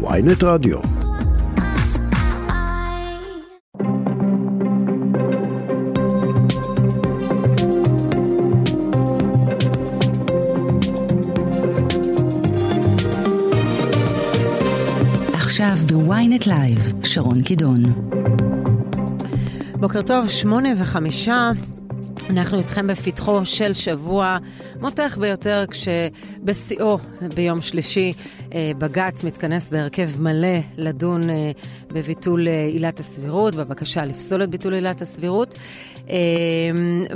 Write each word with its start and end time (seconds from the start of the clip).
ויינט 0.00 0.42
רדיו. 0.42 0.78
עכשיו 15.34 15.76
בוויינט 15.86 16.46
לייב, 16.46 16.78
שרון 17.04 17.42
קידון. 17.42 17.76
בוקר 19.80 20.02
טוב, 20.02 20.28
שמונה 20.28 20.68
וחמישה. 20.78 21.50
אנחנו 22.30 22.58
איתכם 22.58 22.86
בפתחו 22.86 23.44
של 23.44 23.72
שבוע 23.72 24.36
מותח 24.80 25.18
ביותר 25.20 25.64
כשבשיאו 25.70 26.98
ביום 27.34 27.62
שלישי 27.62 28.12
אה, 28.54 28.70
בג"ץ 28.78 29.24
מתכנס 29.24 29.70
בהרכב 29.70 30.20
מלא 30.20 30.58
לדון 30.76 31.30
אה, 31.30 31.50
בביטול 31.92 32.48
אה, 32.48 32.64
עילת 32.64 33.00
הסבירות, 33.00 33.54
בבקשה 33.54 34.02
לפסול 34.02 34.42
את 34.44 34.50
ביטול 34.50 34.74
עילת 34.74 35.02
הסבירות. 35.02 35.54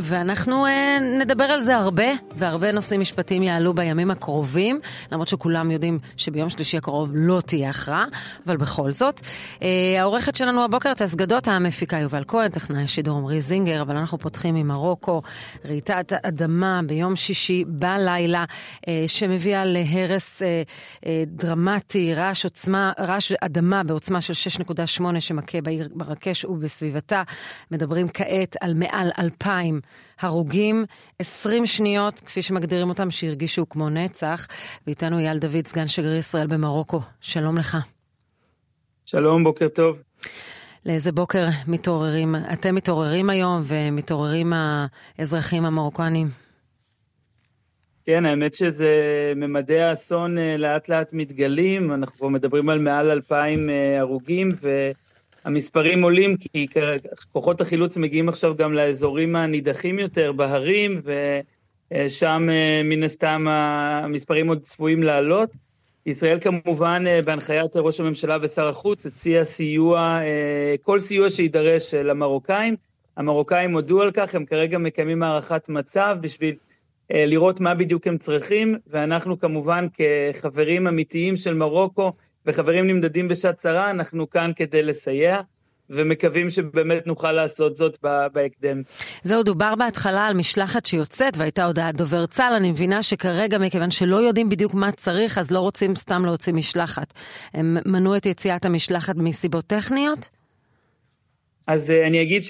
ואנחנו 0.01 0.67
נדבר 1.21 1.45
על 1.45 1.61
זה 1.61 1.77
הרבה, 1.77 2.05
והרבה 2.37 2.73
נושאים 2.73 3.01
משפטיים 3.01 3.43
יעלו 3.43 3.75
בימים 3.75 4.11
הקרובים, 4.11 4.81
למרות 5.13 5.29
שכולם 5.29 5.71
יודעים 5.71 5.99
שביום 6.17 6.51
שלישי 6.51 6.77
הקרוב 6.77 7.11
לא 7.15 7.41
תהיה 7.41 7.71
הכרעה, 7.71 8.05
אבל 8.47 8.57
בכל 8.57 8.93
זאת. 8.93 9.21
העורכת 9.99 10.35
שלנו 10.35 10.65
הבוקר, 10.65 10.95
טס 10.95 11.15
גדות, 11.15 11.49
המפיקה 11.49 11.99
יובל 11.99 12.25
כהן, 12.29 12.49
טכנאי 12.49 12.83
השידור 12.83 13.19
עמרי 13.19 13.41
זינגר, 13.41 13.83
אבל 13.83 13.97
אנחנו 13.97 14.19
פותחים 14.19 14.55
עם 14.55 14.69
מרוקו, 14.69 15.23
רעיטת 15.67 16.13
אדמה 16.23 16.81
ביום 16.87 17.17
שישי 17.17 17.65
בלילה, 17.69 18.45
שמביאה 19.07 19.65
להרס 19.65 20.43
דרמטי, 21.27 22.15
רעש 22.15 22.45
עוצמה, 22.45 22.93
רעש 23.01 23.33
אדמה 23.33 23.83
בעוצמה 23.83 24.21
של 24.21 24.33
6.8 24.63 25.21
שמכה 25.21 25.61
בעיר 25.61 25.89
מרקש 25.95 26.45
ובסביבתה. 26.45 27.23
מדברים 27.71 28.09
כעת 28.09 28.57
על 28.61 28.75
מעל 28.83 29.11
2,000 29.19 29.81
הרוגים, 30.21 30.85
20 31.19 31.67
שניות, 31.67 32.21
כפי 32.21 32.43
שמגדירים 32.43 32.89
אותם, 32.89 33.11
שהרגישו 33.11 33.69
כמו 33.69 33.91
נצח. 33.91 34.47
ואיתנו 34.87 35.19
אייל 35.19 35.39
דוד, 35.39 35.67
סגן 35.67 35.89
שגריר 35.89 36.17
ישראל 36.17 36.47
במרוקו. 36.47 37.01
שלום 37.21 37.59
לך. 37.59 37.77
שלום, 39.05 39.45
בוקר 39.45 39.69
טוב. 39.69 40.03
לאיזה 40.87 41.13
בוקר 41.13 41.47
מתעוררים, 41.69 42.35
אתם 42.53 42.75
מתעוררים 42.75 43.31
היום 43.31 43.63
ומתעוררים 43.65 44.53
האזרחים 45.19 45.65
המרוקנים? 45.65 46.27
כן, 48.05 48.25
האמת 48.25 48.55
שזה 48.55 48.93
ממדי 49.37 49.81
האסון 49.81 50.39
אה, 50.39 50.57
לאט 50.57 50.89
לאט 50.89 51.13
מתגלים, 51.13 51.93
אנחנו 51.93 52.17
כבר 52.17 52.29
מדברים 52.29 52.69
על 52.69 52.79
מעל 52.79 53.11
אלפיים 53.11 53.71
אה, 53.71 54.01
הרוגים, 54.01 54.49
והמספרים 55.45 56.03
עולים 56.03 56.37
כי 56.37 56.67
כוחות 57.33 57.61
החילוץ 57.61 57.97
מגיעים 57.97 58.29
עכשיו 58.29 58.57
גם 58.57 58.73
לאזורים 58.73 59.37
הנידחים 59.37 59.99
יותר, 59.99 60.33
בהרים, 60.33 61.03
ושם 61.93 62.49
אה, 62.53 62.81
מן 62.85 63.03
הסתם 63.03 63.47
המספרים 63.49 64.49
עוד 64.49 64.61
צפויים 64.61 65.03
לעלות. 65.03 65.57
ישראל 66.07 66.39
כמובן, 66.41 67.05
בהנחיית 67.25 67.77
ראש 67.77 68.01
הממשלה 68.01 68.39
ושר 68.43 68.69
החוץ, 68.69 69.07
הציע 69.07 69.45
סיוע, 69.45 70.21
כל 70.83 70.99
סיוע 70.99 71.31
שיידרש 71.31 71.95
למרוקאים. 71.95 72.77
המרוקאים 73.17 73.73
הודו 73.73 74.03
על 74.03 74.11
כך, 74.11 74.35
הם 74.35 74.45
כרגע 74.45 74.79
מקיימים 74.79 75.23
הערכת 75.23 75.69
מצב 75.69 76.17
בשביל 76.21 76.55
אה, 77.13 77.27
לראות 77.27 77.61
מה 77.61 77.75
בדיוק 77.75 78.07
הם 78.07 78.19
צריכים, 78.19 78.79
ואנחנו 78.87 79.39
כמובן 79.39 79.87
כחברים 79.95 80.87
אמיתיים 80.87 81.37
של 81.37 81.55
מרוקו 81.55 82.13
וחברים 82.47 82.87
נמדדים 82.87 83.29
בשעת 83.29 83.57
צרה, 83.57 83.91
אנחנו 83.91 84.31
כאן 84.31 84.51
כדי 84.57 84.83
לסייע. 84.83 85.41
ומקווים 85.91 86.51
שבאמת 86.51 87.07
נוכל 87.07 87.33
לעשות 87.33 87.77
זאת 87.77 87.99
בהקדם. 88.33 88.83
זהו, 89.25 89.43
דובר 89.43 89.75
בהתחלה 89.75 90.27
על 90.27 90.35
משלחת 90.35 90.87
שיוצאת 90.87 91.37
והייתה 91.37 91.65
הודעת 91.65 91.97
דובר 91.97 92.27
צה"ל, 92.27 92.55
אני 92.55 92.71
מבינה 92.71 93.03
שכרגע 93.03 93.59
מכיוון 93.59 93.91
שלא 93.91 94.17
יודעים 94.17 94.49
בדיוק 94.49 94.75
מה 94.75 94.93
צריך, 94.93 95.39
אז 95.39 95.51
לא 95.51 95.61
רוצים 95.61 95.95
סתם 95.95 96.25
להוציא 96.25 96.53
משלחת. 96.53 97.13
הם 97.55 97.77
מנעו 97.87 98.17
את 98.17 98.27
יציאת 98.27 98.65
המשלחת 98.65 99.17
מסיבות 99.17 99.67
טכניות? 99.67 100.29
אז 101.67 101.91
uh, 101.91 102.07
אני 102.07 102.23
אגיד 102.23 102.43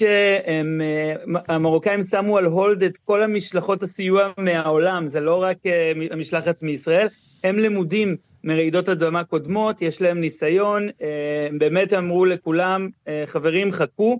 שהמרוקאים 1.47 1.99
uh, 1.99 2.03
שמו 2.03 2.37
על 2.37 2.45
הולד 2.45 2.83
את 2.83 2.97
כל 2.97 3.23
המשלחות 3.23 3.83
הסיוע 3.83 4.31
מהעולם, 4.37 5.07
זה 5.07 5.19
לא 5.19 5.43
רק 5.43 5.57
uh, 5.57 5.69
המשלחת 6.13 6.63
מישראל, 6.63 7.07
הם 7.43 7.59
למודים 7.59 8.15
מרעידות 8.43 8.89
אדמה 8.89 9.23
קודמות, 9.23 9.81
יש 9.81 10.01
להם 10.01 10.21
ניסיון, 10.21 10.89
uh, 10.89 11.03
הם 11.49 11.59
באמת 11.59 11.93
אמרו 11.93 12.25
לכולם, 12.25 12.89
uh, 13.05 13.09
חברים, 13.25 13.71
חכו, 13.71 14.19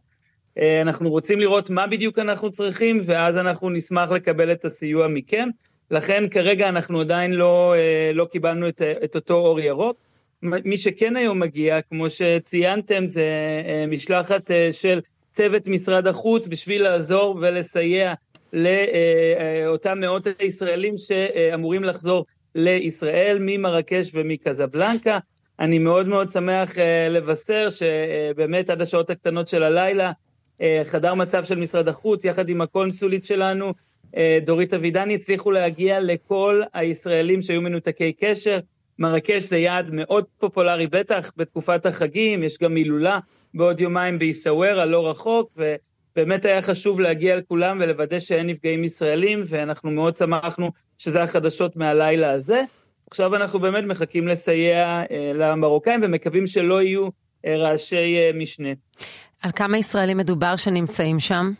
uh, 0.60 0.62
אנחנו 0.82 1.10
רוצים 1.10 1.40
לראות 1.40 1.70
מה 1.70 1.88
בדיוק 1.88 2.20
אנחנו 2.20 2.52
צריכים, 2.52 3.02
ואז 3.06 3.38
אנחנו 3.38 3.70
נשמח 3.70 4.12
לקבל 4.12 4.52
את 4.52 4.66
הסיוע 4.66 5.08
מכם. 5.08 5.50
לכן 5.92 6.30
כרגע 6.30 6.70
אנחנו 6.70 7.02
עדיין 7.02 7.34
לא, 7.34 7.76
לא 8.14 8.26
קיבלנו 8.26 8.68
את, 8.68 8.82
את 9.04 9.16
אותו 9.16 9.34
אור 9.34 9.60
ירוק. 9.60 9.98
מי 10.44 10.78
שכן 10.78 11.16
היום 11.16 11.40
מגיע, 11.40 11.82
כמו 11.82 12.10
שציינתם, 12.10 13.08
זה 13.08 13.22
אה, 13.66 13.86
משלחת 13.88 14.52
אה, 14.52 14.70
של 14.72 15.00
צוות 15.32 15.68
משרד 15.68 16.08
החוץ 16.08 16.48
בשביל 16.48 16.84
לעזור 16.84 17.38
ולסייע 17.42 18.14
לאותם 18.54 20.00
מאות 20.00 20.28
הישראלים 20.40 20.98
שאמורים 20.98 21.84
לחזור 21.84 22.26
לישראל 22.56 23.38
ממרקש 23.42 24.12
ומקזבלנקה. 24.14 25.20
אני 25.60 25.80
מאוד 25.80 26.08
מאוד 26.08 26.30
שמח 26.30 26.78
אה, 26.78 27.10
לבשר 27.10 27.68
שבאמת 27.70 28.70
עד 28.70 28.82
השעות 28.82 29.10
הקטנות 29.10 29.48
של 29.48 29.64
הלילה, 29.64 30.12
חדר 30.84 31.14
מצב 31.14 31.44
של 31.44 31.60
משרד 31.60 31.88
החוץ, 31.88 32.26
יחד 32.26 32.50
עם 32.50 32.62
הקונסולית 32.62 33.24
שלנו, 33.24 33.74
דורית 34.46 34.74
אבידני, 34.74 35.16
הצליחו 35.16 35.52
להגיע 35.52 36.00
לכל 36.00 36.62
הישראלים 36.74 37.42
שהיו 37.42 37.62
מנותקי 37.62 38.14
קשר. 38.14 38.60
מרקש 39.00 39.44
זה 39.44 39.58
יעד 39.58 39.90
מאוד 39.94 40.26
פופולרי, 40.38 40.88
בטח 40.88 41.32
בתקופת 41.38 41.86
החגים, 41.86 42.44
יש 42.44 42.58
גם 42.58 42.76
הילולה 42.76 43.20
בעוד 43.54 43.80
יומיים 43.80 44.20
בעיסאווירה, 44.20 44.86
לא 44.86 45.10
רחוק, 45.10 45.58
ובאמת 45.58 46.46
היה 46.46 46.62
חשוב 46.62 47.00
להגיע 47.00 47.36
לכולם 47.36 47.78
ולוודא 47.82 48.20
שאין 48.20 48.48
נפגעים 48.48 48.84
ישראלים, 48.84 49.44
ואנחנו 49.48 49.92
מאוד 49.92 50.18
שמחנו 50.18 50.72
שזה 51.04 51.24
החדשות 51.24 51.76
מהלילה 51.76 52.32
הזה. 52.32 52.62
עכשיו 53.12 53.36
אנחנו 53.36 53.60
באמת 53.60 53.84
מחכים 53.84 54.28
לסייע 54.28 55.04
אה, 55.12 55.32
למרוקאים 55.36 56.00
ומקווים 56.04 56.48
שלא 56.48 56.82
יהיו 56.82 57.08
אה, 57.46 57.56
רעשי 57.58 58.18
אה, 58.18 58.32
משנה. 58.34 58.70
על 59.42 59.52
כמה 59.56 59.78
ישראלים 59.78 60.18
מדובר 60.18 60.56
שנמצאים 60.56 61.20
שם? 61.20 61.52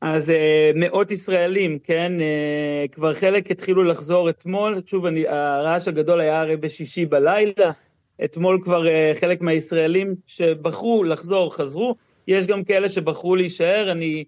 אז 0.00 0.30
uh, 0.30 0.32
מאות 0.78 1.10
ישראלים, 1.10 1.78
כן, 1.78 2.12
uh, 2.18 2.92
כבר 2.92 3.14
חלק 3.14 3.50
התחילו 3.50 3.84
לחזור 3.84 4.30
אתמול, 4.30 4.80
שוב, 4.86 5.06
אני, 5.06 5.28
הרעש 5.28 5.88
הגדול 5.88 6.20
היה 6.20 6.40
הרי 6.40 6.56
בשישי 6.56 7.06
בלילה, 7.06 7.70
אתמול 8.24 8.60
כבר 8.64 8.84
uh, 8.84 9.20
חלק 9.20 9.40
מהישראלים 9.40 10.14
שבחרו 10.26 11.04
לחזור, 11.04 11.54
חזרו, 11.54 11.94
יש 12.28 12.46
גם 12.46 12.64
כאלה 12.64 12.88
שבחרו 12.88 13.36
להישאר, 13.36 13.92
אני 13.92 14.24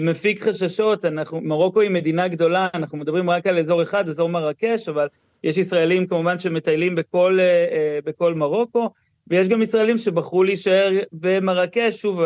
מפיק 0.00 0.42
חששות, 0.42 1.04
אנחנו, 1.04 1.40
מרוקו 1.40 1.80
היא 1.80 1.90
מדינה 1.90 2.28
גדולה, 2.28 2.68
אנחנו 2.74 2.98
מדברים 2.98 3.30
רק 3.30 3.46
על 3.46 3.58
אזור 3.58 3.82
אחד, 3.82 4.08
אזור 4.08 4.28
מרקש, 4.28 4.88
אבל 4.88 5.06
יש 5.44 5.58
ישראלים 5.58 6.06
כמובן 6.06 6.38
שמטיילים 6.38 6.94
בכל, 6.94 7.38
uh, 7.38 7.72
uh, 7.72 8.06
בכל 8.06 8.34
מרוקו, 8.34 8.90
ויש 9.26 9.48
גם 9.48 9.62
ישראלים 9.62 9.98
שבחרו 9.98 10.44
להישאר 10.44 10.92
במרקש, 11.12 12.00
שוב, 12.00 12.20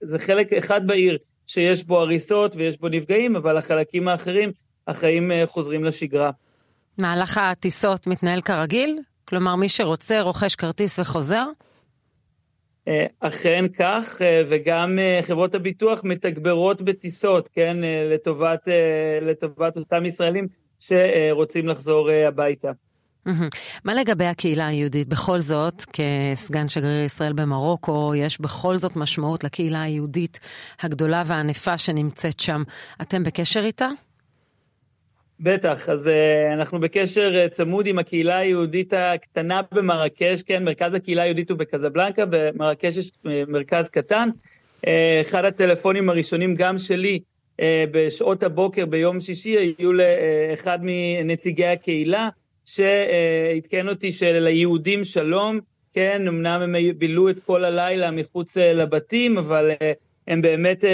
זה 0.00 0.18
חלק 0.18 0.52
אחד 0.52 0.86
בעיר. 0.86 1.18
שיש 1.46 1.84
בו 1.84 2.00
הריסות 2.00 2.56
ויש 2.56 2.80
בו 2.80 2.88
נפגעים, 2.88 3.36
אבל 3.36 3.56
החלקים 3.56 4.08
האחרים, 4.08 4.52
החיים 4.88 5.32
אה, 5.32 5.42
חוזרים 5.46 5.84
לשגרה. 5.84 6.30
מהלך 6.98 7.40
הטיסות 7.42 8.06
מתנהל 8.06 8.40
כרגיל? 8.40 8.98
כלומר, 9.28 9.56
מי 9.56 9.68
שרוצה 9.68 10.20
רוכש 10.20 10.54
כרטיס 10.54 10.98
וחוזר? 10.98 11.44
אה, 12.88 13.06
אכן 13.20 13.64
כך, 13.78 14.22
אה, 14.22 14.42
וגם 14.46 14.98
חברות 15.22 15.54
הביטוח 15.54 16.00
מתגברות 16.04 16.82
בטיסות, 16.82 17.48
כן, 17.48 17.76
לטובת, 18.12 18.68
לטובת 19.22 19.76
אותם 19.76 20.06
ישראלים 20.06 20.46
שרוצים 20.78 21.66
לחזור 21.66 22.10
הביתה. 22.10 22.70
מה 23.84 23.94
לגבי 23.94 24.24
הקהילה 24.24 24.66
היהודית? 24.66 25.08
בכל 25.08 25.40
זאת, 25.40 25.84
כסגן 25.92 26.68
שגריר 26.68 27.04
ישראל 27.04 27.32
במרוקו, 27.32 28.14
יש 28.14 28.40
בכל 28.40 28.76
זאת 28.76 28.96
משמעות 28.96 29.44
לקהילה 29.44 29.82
היהודית 29.82 30.40
הגדולה 30.80 31.22
והענפה 31.26 31.78
שנמצאת 31.78 32.40
שם. 32.40 32.62
אתם 33.02 33.22
בקשר 33.24 33.60
איתה? 33.64 33.88
בטח, 35.40 35.88
אז 35.88 36.08
uh, 36.08 36.54
אנחנו 36.54 36.80
בקשר 36.80 37.32
uh, 37.34 37.48
צמוד 37.48 37.86
עם 37.86 37.98
הקהילה 37.98 38.38
היהודית 38.38 38.92
הקטנה 38.96 39.60
במרקש, 39.72 40.42
כן, 40.42 40.64
מרכז 40.64 40.94
הקהילה 40.94 41.22
היהודית 41.22 41.50
הוא 41.50 41.58
בקזבלנקה, 41.58 42.24
במרקש 42.30 42.96
יש 42.96 43.08
uh, 43.08 43.28
מרכז 43.48 43.88
קטן. 43.88 44.28
אחד 45.20 45.44
הטלפונים 45.44 46.10
הראשונים, 46.10 46.54
גם 46.54 46.78
שלי, 46.78 47.20
בשעות 47.90 48.42
הבוקר 48.42 48.86
ביום 48.86 49.20
שישי, 49.20 49.74
היו 49.78 49.92
לאחד 49.92 50.78
מנציגי 50.82 51.66
הקהילה, 51.66 52.28
שעדכן 52.66 53.88
אותי 53.88 54.12
שליהודים 54.12 55.04
שלום, 55.04 55.60
כן, 55.92 56.28
אמנם 56.28 56.60
הם 56.62 56.74
בילו 56.98 57.30
את 57.30 57.40
כל 57.40 57.64
הלילה 57.64 58.10
מחוץ 58.10 58.56
לבתים, 58.56 59.38
אבל 59.38 59.70
הם 60.28 60.42
באמת 60.42 60.84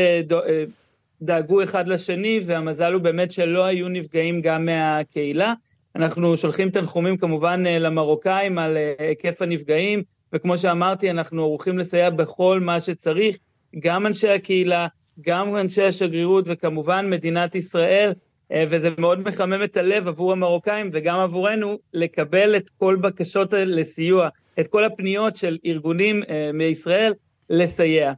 דאגו 1.22 1.62
אחד 1.62 1.88
לשני, 1.88 2.40
והמזל 2.46 2.92
הוא 2.92 3.02
באמת 3.02 3.32
שלא 3.32 3.64
היו 3.64 3.88
נפגעים 3.88 4.40
גם 4.40 4.64
מהקהילה. 4.64 5.54
אנחנו 5.96 6.36
שולחים 6.36 6.70
תנחומים 6.70 7.16
כמובן 7.16 7.62
למרוקאים 7.66 8.58
על 8.58 8.76
היקף 8.98 9.42
הנפגעים, 9.42 10.02
וכמו 10.32 10.58
שאמרתי, 10.58 11.10
אנחנו 11.10 11.42
ערוכים 11.42 11.78
לסייע 11.78 12.10
בכל 12.10 12.60
מה 12.60 12.80
שצריך, 12.80 13.38
גם 13.78 14.06
אנשי 14.06 14.28
הקהילה, 14.28 14.86
גם 15.20 15.56
אנשי 15.56 15.82
השגרירות 15.82 16.44
וכמובן 16.48 17.10
מדינת 17.10 17.54
ישראל, 17.54 18.12
אה, 18.52 18.64
וזה 18.68 18.90
מאוד 18.98 19.28
מחמם 19.28 19.62
את 19.64 19.76
הלב 19.76 20.08
עבור 20.08 20.32
המרוקאים 20.32 20.90
וגם 20.92 21.18
עבורנו 21.18 21.78
לקבל 21.94 22.56
את 22.56 22.70
כל 22.70 22.96
בקשות 22.96 23.52
לסיוע, 23.52 24.28
את 24.60 24.68
כל 24.68 24.84
הפניות 24.84 25.36
של 25.36 25.58
ארגונים 25.66 26.22
אה, 26.28 26.50
מישראל 26.54 27.12
לסייע. 27.50 28.12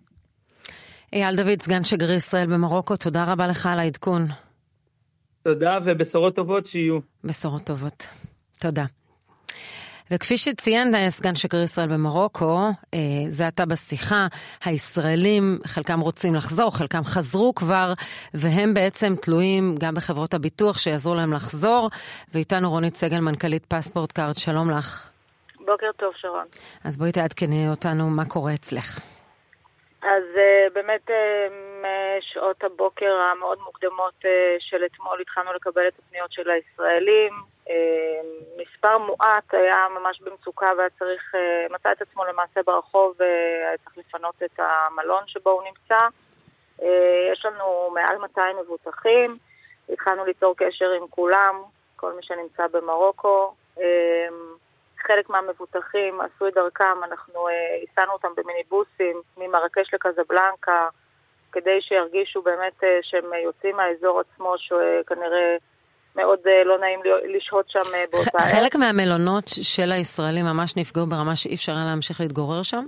אייל 1.15 1.37
דוד, 1.37 1.63
סגן 1.63 1.85
שגריר 1.85 2.17
ישראל 2.17 2.47
במרוקו, 2.47 2.97
תודה 2.97 3.25
רבה 3.25 3.47
לך 3.47 3.67
על 3.67 3.79
העדכון. 3.79 4.27
תודה 5.43 5.79
ובשורות 5.85 6.37
טובות 6.37 6.67
שיהיו. 6.67 6.99
בשורות 7.25 7.65
טובות. 7.65 8.07
תודה. 8.61 8.85
וכפי 10.11 10.37
שציין 10.37 10.95
אה, 10.95 11.11
סגן 11.11 11.35
שגריר 11.35 11.63
ישראל 11.63 11.89
במרוקו, 11.89 12.59
אה, 12.95 12.99
זה 13.29 13.47
עתה 13.47 13.67
בשיחה, 13.67 14.27
הישראלים, 14.65 15.59
חלקם 15.67 16.01
רוצים 16.01 16.35
לחזור, 16.35 16.77
חלקם 16.77 17.05
חזרו 17.05 17.55
כבר, 17.55 17.93
והם 18.35 18.75
בעצם 18.75 19.15
תלויים 19.23 19.75
גם 19.79 19.95
בחברות 19.95 20.35
הביטוח 20.35 20.79
שיעזרו 20.79 21.15
להם 21.15 21.33
לחזור. 21.33 21.91
ואיתנו 22.35 22.71
רונית 22.71 22.97
סגל, 22.97 23.21
מנכ"לית 23.21 23.67
פספורט 23.67 24.13
קארד, 24.13 24.37
שלום 24.37 24.71
לך. 24.71 25.11
בוקר 25.59 25.87
טוב, 25.97 26.13
שרון. 26.17 26.47
אז 26.85 26.97
בואי 26.97 27.13
תעדכני 27.13 27.69
אותנו 27.69 28.11
מה 28.11 28.25
קורה 28.25 28.55
אצלך. 28.55 29.01
אז 30.05 30.25
אה, 30.37 30.67
באמת 30.73 31.11
משעות 31.83 32.65
הבוקר 32.65 33.15
המאוד 33.15 33.59
מוקדמות 33.65 34.25
של 34.59 34.85
אתמול 34.85 35.21
התחלנו 35.21 35.53
לקבל 35.53 35.89
את 35.89 35.99
הפניות 35.99 36.33
של 36.33 36.51
הישראלים. 36.51 37.33
מספר 38.85 38.99
מועט 38.99 39.55
היה 39.55 39.87
ממש 39.91 40.21
במצוקה 40.21 40.73
והיה 40.77 40.91
צריך, 40.99 41.35
אה, 41.35 41.67
מצא 41.71 41.93
את 41.93 42.03
עצמו 42.03 42.25
למעשה 42.25 42.61
ברחוב 42.67 43.15
והיה 43.19 43.71
אה, 43.71 43.77
צריך 43.85 43.99
לפנות 43.99 44.35
את 44.45 44.59
המלון 44.59 45.23
שבו 45.27 45.51
הוא 45.51 45.63
נמצא. 45.63 45.99
אה, 46.83 47.33
יש 47.33 47.45
לנו 47.45 47.91
מעל 47.95 48.19
200 48.19 48.57
מבוטחים, 48.57 49.39
התחלנו 49.89 50.25
ליצור 50.25 50.55
קשר 50.57 50.91
עם 50.91 51.07
כולם, 51.11 51.63
כל 51.97 52.13
מי 52.13 52.23
שנמצא 52.23 52.67
במרוקו. 52.67 53.55
חלק 55.07 55.31
מהמבוטחים 55.31 56.21
עשו 56.21 56.49
את 56.49 56.55
דרכם, 56.55 57.05
אנחנו 57.05 57.47
הסענו 57.83 58.13
אותם 58.13 58.29
במיניבוסים 58.37 59.23
ממרקש 59.37 59.95
לקזבלנקה, 59.95 60.89
כדי 61.53 61.81
שירגישו 61.81 62.43
באמת 62.43 62.83
שהם 63.03 63.25
יוצאים 63.45 63.77
מהאזור 63.77 64.21
עצמו, 64.21 64.55
שכנראה 64.59 65.57
מאוד 66.17 66.39
אה, 66.47 66.65
לא 66.65 66.79
נעים 66.79 67.01
לשהות 67.37 67.71
שם 67.71 67.95
אה, 67.95 68.05
באותה 68.13 68.39
עת. 68.39 68.53
חלק 68.53 68.77
מהמלונות 68.77 69.45
של 69.63 69.93
הישראלים 69.93 70.45
ממש 70.45 70.77
נפגעו 70.77 71.07
ברמה 71.07 71.37
שאי 71.37 71.55
אפשר 71.55 71.73
היה 71.73 71.85
להמשיך 71.85 72.21
להתגורר 72.21 72.63
שם? 72.63 72.85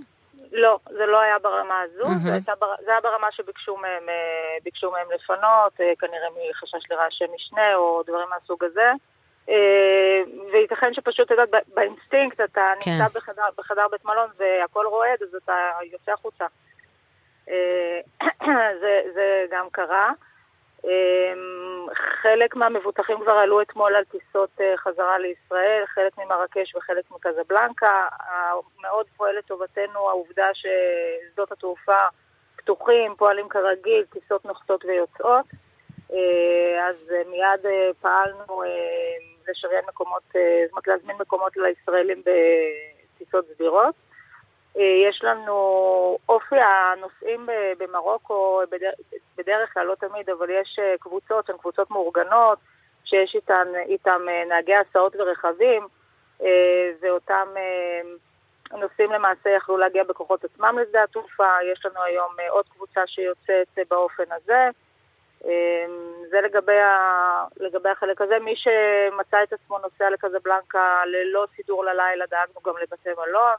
לא, 0.52 0.78
זה 0.90 1.06
לא 1.06 1.20
היה 1.20 1.38
ברמה 1.38 1.80
הזו, 1.80 2.04
mm-hmm. 2.04 2.40
זה, 2.46 2.52
בר... 2.60 2.74
זה 2.84 2.90
היה 2.90 3.00
ברמה 3.00 3.26
שביקשו 3.32 3.76
מהם, 3.76 4.08
אה, 4.08 4.90
מהם 4.90 5.06
לפנות, 5.14 5.72
כנראה 5.98 6.28
מחשש 6.50 6.90
לרעשי 6.90 7.24
משנה 7.34 7.74
או 7.74 8.02
דברים 8.06 8.26
מהסוג 8.30 8.64
הזה. 8.64 8.90
וייתכן 10.52 10.94
שפשוט, 10.94 11.26
את 11.26 11.30
יודעת, 11.30 11.64
באינסטינקט 11.74 12.40
אתה 12.40 12.66
כן. 12.80 12.90
נמצא 12.90 13.18
בחדר, 13.18 13.42
בחדר 13.58 13.88
בית 13.90 14.04
מלון 14.04 14.28
והכל 14.36 14.86
רועד, 14.86 15.22
אז 15.22 15.34
אתה 15.44 15.54
יוצא 15.92 16.12
החוצה. 16.12 16.46
זה, 18.80 19.00
זה 19.14 19.46
גם 19.50 19.66
קרה. 19.72 20.12
אמ, 20.84 21.86
חלק 22.22 22.56
מהמבוטחים 22.56 23.16
כבר 23.20 23.32
עלו 23.32 23.62
אתמול 23.62 23.94
על 23.96 24.04
טיסות 24.04 24.50
אה, 24.60 24.76
חזרה 24.76 25.18
לישראל, 25.18 25.84
חלק 25.86 26.18
ממרקש 26.18 26.74
וחלק 26.74 27.10
מקזבלנקה. 27.10 28.08
מאוד 28.82 29.06
פועל 29.16 29.38
לטובתנו 29.38 30.08
העובדה 30.08 30.46
ששדות 30.54 31.52
התעופה 31.52 31.98
פתוחים, 32.56 33.14
פועלים 33.18 33.48
כרגיל, 33.48 34.04
טיסות 34.12 34.44
נוחתות 34.44 34.84
ויוצאות. 34.84 35.46
אה, 36.12 36.86
אז 36.88 37.12
אה, 37.12 37.22
מיד 37.30 37.66
פעלנו 38.00 38.62
לשריין 39.48 39.84
מקומות, 39.88 40.22
זאת 40.32 40.70
אומרת 40.70 40.86
להזמין 40.86 41.16
מקומות 41.20 41.56
לישראלים 41.56 42.22
בטיסות 43.16 43.44
סדירות. 43.54 43.94
אה, 44.78 45.08
יש 45.08 45.24
לנו 45.24 46.18
אופי 46.28 46.56
הנוסעים 46.56 47.48
במרוקו, 47.78 48.60
בדרך 49.38 49.74
כלל, 49.74 49.86
לא 49.86 49.94
תמיד, 49.94 50.30
אבל 50.30 50.50
יש 50.50 50.78
אה, 50.78 50.94
קבוצות 51.00 51.46
שהן 51.46 51.56
קבוצות 51.56 51.90
מאורגנות, 51.90 52.58
שיש 53.04 53.34
איתן, 53.34 53.68
איתן 53.88 54.28
אה, 54.28 54.44
נהגי 54.48 54.74
הסעות 54.74 55.16
ורכבים, 55.16 55.86
ואותם 57.00 57.48
נוסעים 58.72 59.12
למעשה 59.12 59.50
יכלו 59.50 59.76
להגיע 59.76 60.04
בכוחות 60.04 60.44
עצמם 60.44 60.78
לשדה 60.78 61.02
התעופה. 61.02 61.48
יש 61.72 61.86
לנו 61.86 62.02
היום 62.02 62.30
עוד 62.48 62.64
קבוצה 62.68 63.06
שיוצאת 63.06 63.78
באופן 63.90 64.24
הזה. 64.32 64.68
זה 66.30 66.40
לגבי, 66.44 66.80
ה... 66.80 67.44
לגבי 67.60 67.88
החלק 67.88 68.20
הזה. 68.20 68.34
מי 68.44 68.54
שמצא 68.56 69.36
את 69.42 69.52
עצמו 69.52 69.78
נוסע 69.78 70.10
לקזבלנקה 70.10 71.02
ללא 71.06 71.46
סידור 71.56 71.84
ללילה, 71.84 72.24
דאגנו 72.30 72.60
גם 72.66 72.74
לבתי 72.82 73.10
מלון. 73.18 73.56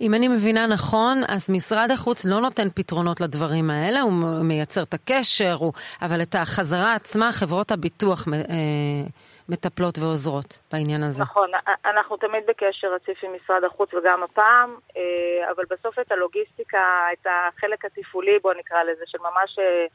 אם 0.00 0.14
אני 0.14 0.28
מבינה 0.28 0.66
נכון, 0.66 1.22
אז 1.28 1.50
משרד 1.50 1.90
החוץ 1.90 2.24
לא 2.24 2.40
נותן 2.40 2.68
פתרונות 2.74 3.20
לדברים 3.20 3.70
האלה, 3.70 4.00
הוא 4.00 4.12
מייצר 4.44 4.82
את 4.82 4.94
הקשר, 4.94 5.54
הוא... 5.58 5.72
אבל 6.02 6.22
את 6.22 6.34
החזרה 6.34 6.94
עצמה, 6.94 7.32
חברות 7.32 7.70
הביטוח 7.70 8.28
אה, 8.28 8.34
מטפלות 9.48 9.98
ועוזרות 9.98 10.58
בעניין 10.72 11.02
הזה. 11.02 11.22
נכון, 11.22 11.50
אנחנו 11.84 12.16
תמיד 12.16 12.42
בקשר 12.48 12.94
רציף 12.94 13.24
עם 13.24 13.30
משרד 13.34 13.64
החוץ 13.64 13.94
וגם 13.94 14.22
הפעם, 14.22 14.76
אה, 14.96 15.50
אבל 15.50 15.64
בסוף 15.70 15.98
את 15.98 16.12
הלוגיסטיקה, 16.12 17.06
את 17.12 17.26
החלק 17.26 17.84
התפעולי, 17.84 18.38
בוא 18.42 18.54
נקרא 18.54 18.82
לזה, 18.82 19.02
של 19.06 19.18
ממש 19.18 19.58
אה, 19.58 19.86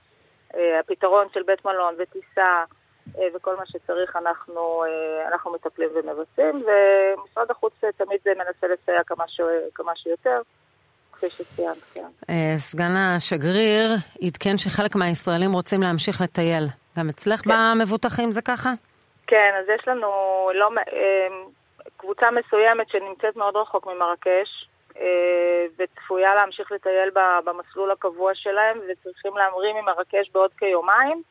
הפתרון 0.80 1.28
של 1.34 1.44
בית 1.44 1.66
מלון 1.66 1.96
וטיסה, 2.00 2.64
אה, 3.18 3.28
וכל 3.36 3.56
מה 3.56 3.66
שצריך 3.66 4.16
אנחנו, 4.16 4.84
אה, 4.84 5.28
אנחנו 5.28 5.54
מטפלים 5.54 5.90
ומבצעים, 5.96 6.56
ומשרד 6.56 7.52
החוץ 7.52 7.74
תמיד 7.98 8.20
מנסה 8.26 8.68
לסייע 8.68 9.04
כמה, 9.04 9.24
ש... 9.28 9.42
כמה 9.74 9.96
שיותר. 9.96 10.42
כפי 11.14 11.30
שציינת, 11.30 11.78
כן. 11.94 12.08
אה, 12.30 12.56
סגן 12.58 12.96
השגריר 12.96 13.90
עדכן 14.24 14.58
שחלק 14.58 14.96
מהישראלים 14.96 15.54
רוצים 15.54 15.82
להמשיך 15.82 16.22
לטייל. 16.22 16.64
גם 16.98 17.10
אצלך 17.10 17.42
כן. 17.42 17.50
במבוטחים 17.50 18.32
זה 18.32 18.42
ככה? 18.42 18.70
כן, 19.28 19.52
אז 19.60 19.66
יש 19.76 19.88
לנו 19.88 20.08
לא, 20.54 20.70
קבוצה 21.98 22.26
מסוימת 22.32 22.90
שנמצאת 22.90 23.36
מאוד 23.36 23.56
רחוק 23.56 23.88
ממרקש, 23.88 24.68
וצפויה 25.78 26.36
להמשיך 26.36 26.72
לטייל 26.72 27.10
במסלול 27.46 27.92
הקבוע 27.92 28.32
שלהם, 28.36 28.78
וצריכים 28.78 29.38
להמריא 29.38 29.74
ממרקש 29.74 30.30
בעוד 30.34 30.52
כיומיים. 30.58 31.24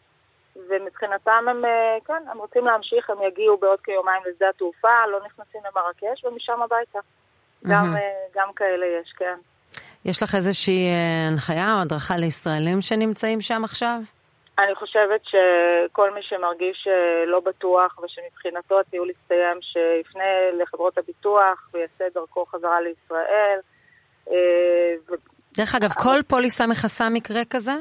ומבחינתם 0.56 1.44
הם, 1.50 1.64
אה, 1.64 1.96
כן, 2.06 2.28
הם 2.30 2.38
רוצים 2.38 2.64
להמשיך, 2.64 3.10
הם 3.10 3.16
יגיעו 3.28 3.56
בעוד 3.56 3.78
כיומיים 3.84 4.22
לשדה 4.26 4.48
התעופה, 4.48 5.06
לא 5.12 5.18
נכנסים 5.26 5.60
למרקש 5.64 6.24
ומשם 6.24 6.62
הביתה. 6.62 6.98
Mm-hmm. 6.98 7.68
גם, 7.68 7.96
אה, 7.96 8.00
גם 8.34 8.48
כאלה 8.56 8.86
יש, 8.86 9.12
כן. 9.16 9.38
יש 10.04 10.22
לך 10.22 10.34
איזושהי 10.34 10.88
אה, 10.88 11.28
הנחיה 11.28 11.74
או 11.76 11.82
הדרכה 11.82 12.16
לישראלים 12.16 12.80
שנמצאים 12.80 13.40
שם 13.40 13.64
עכשיו? 13.64 13.98
אני 14.58 14.74
חושבת 14.74 15.20
שכל 15.24 16.14
מי 16.14 16.22
שמרגיש 16.22 16.88
לא 17.26 17.40
בטוח 17.40 17.98
ושמבחינתו 17.98 18.80
הטיול 18.80 19.10
יסתיים, 19.10 19.58
שיפנה 19.60 20.24
לחברות 20.62 20.98
הביטוח 20.98 21.68
ויעשה 21.72 22.04
דרכו 22.14 22.44
חזרה 22.46 22.80
לישראל. 22.80 23.58
דרך 25.56 25.74
אגב, 25.74 25.90
כל 25.92 26.22
פוליסה 26.28 26.66
מכסה 26.66 27.08
מקרה 27.08 27.42
כזה? 27.50 27.72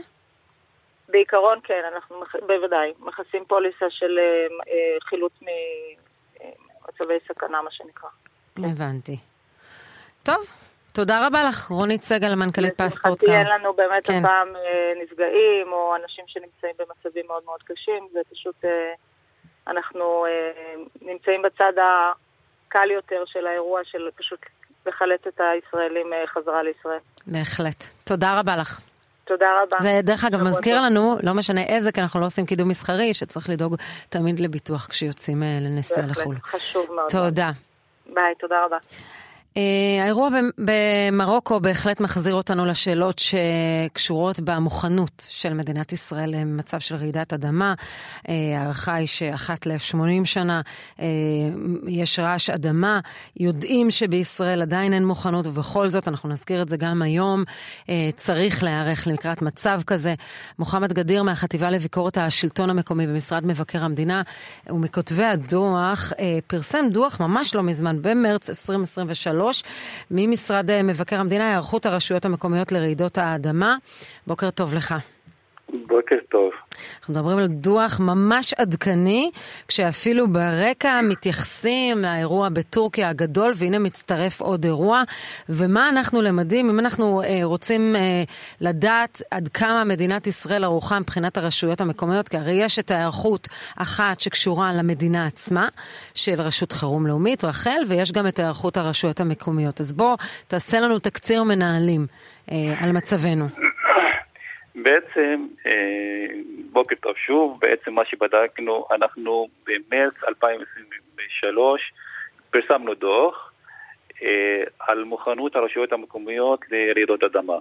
בעיקרון 1.10 1.60
כן, 1.64 1.82
אנחנו 1.94 2.24
בוודאי 2.48 2.94
מכסים 3.00 3.46
פוליסה 3.46 3.86
של 3.90 4.20
אה, 4.20 4.48
אה, 4.68 4.98
חילוץ 5.02 5.34
ממצבי 5.42 7.14
סכנה, 7.28 7.62
מה 7.62 7.72
שנקרא. 7.72 8.10
הבנתי. 8.58 9.18
טוב, 10.24 10.46
תודה 10.94 11.28
רבה 11.28 11.44
לך, 11.44 11.68
רונית 11.68 12.02
סגל, 12.02 12.36
מנכ"לית 12.36 12.82
פספורט. 12.82 13.24
לשמחתי 13.24 13.38
אין 13.38 13.48
לנו 13.48 13.74
באמת 13.74 14.08
כן. 14.08 14.26
הפעם 14.26 14.56
אה, 14.56 14.92
נפגעים 15.04 15.72
או 15.72 15.96
אנשים 15.96 16.26
שנמצאים 16.28 16.74
במצבים 16.80 17.26
מאוד 17.28 17.44
מאוד 17.46 17.64
קשים, 17.64 18.08
זה 18.14 18.20
פשוט, 18.32 18.56
אנחנו 19.68 20.26
נמצאים 21.02 21.42
בצד 21.42 21.74
הקל 21.78 22.92
יותר 22.92 23.24
של 23.26 23.48
האירוע 23.48 23.82
של 23.84 24.10
פשוט 24.16 24.40
לחלץ 24.86 25.28
את 25.28 25.42
הישראלים 25.42 26.08
חזרה 26.34 26.64
לישראל. 26.64 27.00
בהחלט. 27.28 27.84
תודה 28.04 28.40
רבה 28.40 28.56
לך. 28.56 28.80
תודה 29.26 29.48
רבה. 29.62 29.80
זה 29.80 30.00
דרך 30.04 30.26
אגב 30.26 30.42
מזכיר 30.42 30.76
טוב. 30.76 30.86
לנו, 30.86 31.16
לא 31.24 31.34
משנה 31.34 31.62
איזה, 31.64 31.92
כי 31.92 32.02
אנחנו 32.02 32.20
לא 32.20 32.26
עושים 32.26 32.46
קידום 32.46 32.70
מסחרי, 32.70 33.14
שצריך 33.14 33.50
לדאוג 33.50 33.76
תמיד 34.10 34.40
לביטוח 34.40 34.88
כשיוצאים 34.88 35.44
אה, 35.44 35.58
לנסיעה 35.62 36.08
לחו"ל. 36.08 36.36
חשוב 36.36 36.86
מאוד. 36.96 37.10
תודה. 37.12 37.52
ביי, 38.14 38.36
תודה 38.40 38.66
רבה. 38.66 38.78
אה, 39.58 40.04
האירוע 40.04 40.30
במרוקו 40.58 41.60
בהחלט 41.60 42.00
מחזיר 42.00 42.34
אותנו 42.34 42.66
לשאלות 42.66 43.20
שקשורות 43.20 44.40
במוכנות 44.40 45.28
של 45.30 45.54
מדינת 45.54 45.94
ישראל 45.94 46.30
למצב 46.36 46.80
של 46.80 46.96
רעידת 46.96 47.34
אדמה. 47.34 47.74
אה, 48.30 48.34
ההערכה 48.58 48.96
היא 48.96 49.08
שאחת 49.08 49.66
ל-80 49.66 50.26
שנה 50.26 50.62
אה, 51.00 51.06
יש 51.88 52.20
רעש 52.20 52.50
אדמה. 52.50 53.00
יודעים 53.40 53.92
שבישראל 53.92 54.62
עדיין 54.62 54.94
אין 54.94 55.06
מוכנות, 55.06 55.48
ובכל 55.48 55.90
זאת, 55.90 56.08
אנחנו 56.08 56.30
נזכיר 56.30 56.62
את 56.62 56.70
זה 56.70 56.78
גם 56.78 57.02
היום, 57.02 57.44
צריך 58.16 58.64
להיערך 58.64 59.08
לקראת 59.08 59.42
מצב 59.42 59.82
כזה. 59.88 60.14
מוחמד 60.60 60.94
גדיר 60.94 61.24
מהחטיבה 61.24 61.70
לביקורת 61.70 62.18
השלטון 62.18 62.70
המקומי 62.70 63.08
במשרד 63.08 63.46
מבקר 63.46 63.84
המדינה, 63.84 64.22
ומכותבי 64.70 65.24
הדוח, 65.24 66.14
פרסם 66.48 66.86
דוח 66.92 67.20
ממש 67.20 67.56
לא 67.56 67.64
מזמן, 67.64 68.02
במרץ 68.02 68.50
2023, 68.50 69.43
ממשרד 70.12 70.70
אה, 70.70 70.84
מבקר 70.84 71.20
המדינה, 71.20 71.50
היערכות 71.50 71.86
הרשויות 71.86 72.26
המקומיות 72.26 72.72
לרעידות 72.72 73.18
האדמה. 73.18 73.76
בוקר 74.28 74.50
טוב 74.50 74.74
לך. 74.74 74.96
בוקר 75.88 76.16
טוב. 76.30 76.52
אנחנו 77.00 77.14
מדברים 77.14 77.38
על 77.38 77.48
דוח 77.48 78.00
ממש 78.00 78.54
עדכני, 78.54 79.32
כשאפילו 79.68 80.28
ברקע 80.28 81.02
מתייחסים 81.02 82.02
לאירוע 82.02 82.50
בטורקיה 82.50 83.10
הגדול, 83.10 83.52
והנה 83.56 83.80
מצטרף 83.80 84.42
עוד 84.42 84.66
אירוע. 84.66 85.04
ומה 85.50 85.90
אנחנו 85.90 86.22
למדים, 86.22 86.70
אם 86.70 86.80
אנחנו 86.80 87.22
אה, 87.22 87.40
רוצים 87.44 87.96
אה, 87.96 88.24
לדעת 88.62 89.22
עד 89.32 89.48
כמה 89.48 89.84
מדינת 89.84 90.28
ישראל 90.28 90.64
ערוכה 90.64 91.00
מבחינת 91.00 91.38
הרשויות 91.38 91.82
המקומיות, 91.82 92.30
כי 92.30 92.38
הרי 92.38 92.54
יש 92.54 92.80
את 92.80 92.92
ההיערכות 92.92 93.48
אחת 93.78 94.20
שקשורה 94.20 94.74
למדינה 94.74 95.26
עצמה, 95.26 95.68
של 96.16 96.42
רשות 96.42 96.72
חירום 96.72 97.08
לאומית, 97.08 97.44
רח"ל, 97.44 97.82
ויש 97.88 98.12
גם 98.12 98.28
את 98.28 98.40
היערכות 98.40 98.78
הרשויות 98.78 99.20
המקומיות. 99.20 99.82
אז 99.82 99.94
בוא, 99.94 100.16
תעשה 100.48 100.80
לנו 100.80 101.00
תקציר 101.00 101.44
מנהלים 101.44 102.08
אה, 102.52 102.76
על 102.80 102.92
מצבנו. 102.92 103.48
בעצם, 104.76 105.48
אה, 105.66 106.26
בוקר 106.72 106.96
טוב 106.96 107.18
שוב, 107.18 107.60
בעצם 107.62 107.94
מה 107.94 108.06
שבדקנו, 108.06 108.86
אנחנו 108.92 109.48
במרץ 109.66 110.14
2023 110.28 111.94
פרסמנו 112.50 112.94
דוח 112.94 113.54
אה, 114.24 114.64
על 114.80 115.04
מוכנות 115.04 115.56
הרשויות 115.56 115.94
המקומיות 115.94 116.60
לרעידות 116.72 117.24
אדמה. 117.24 117.58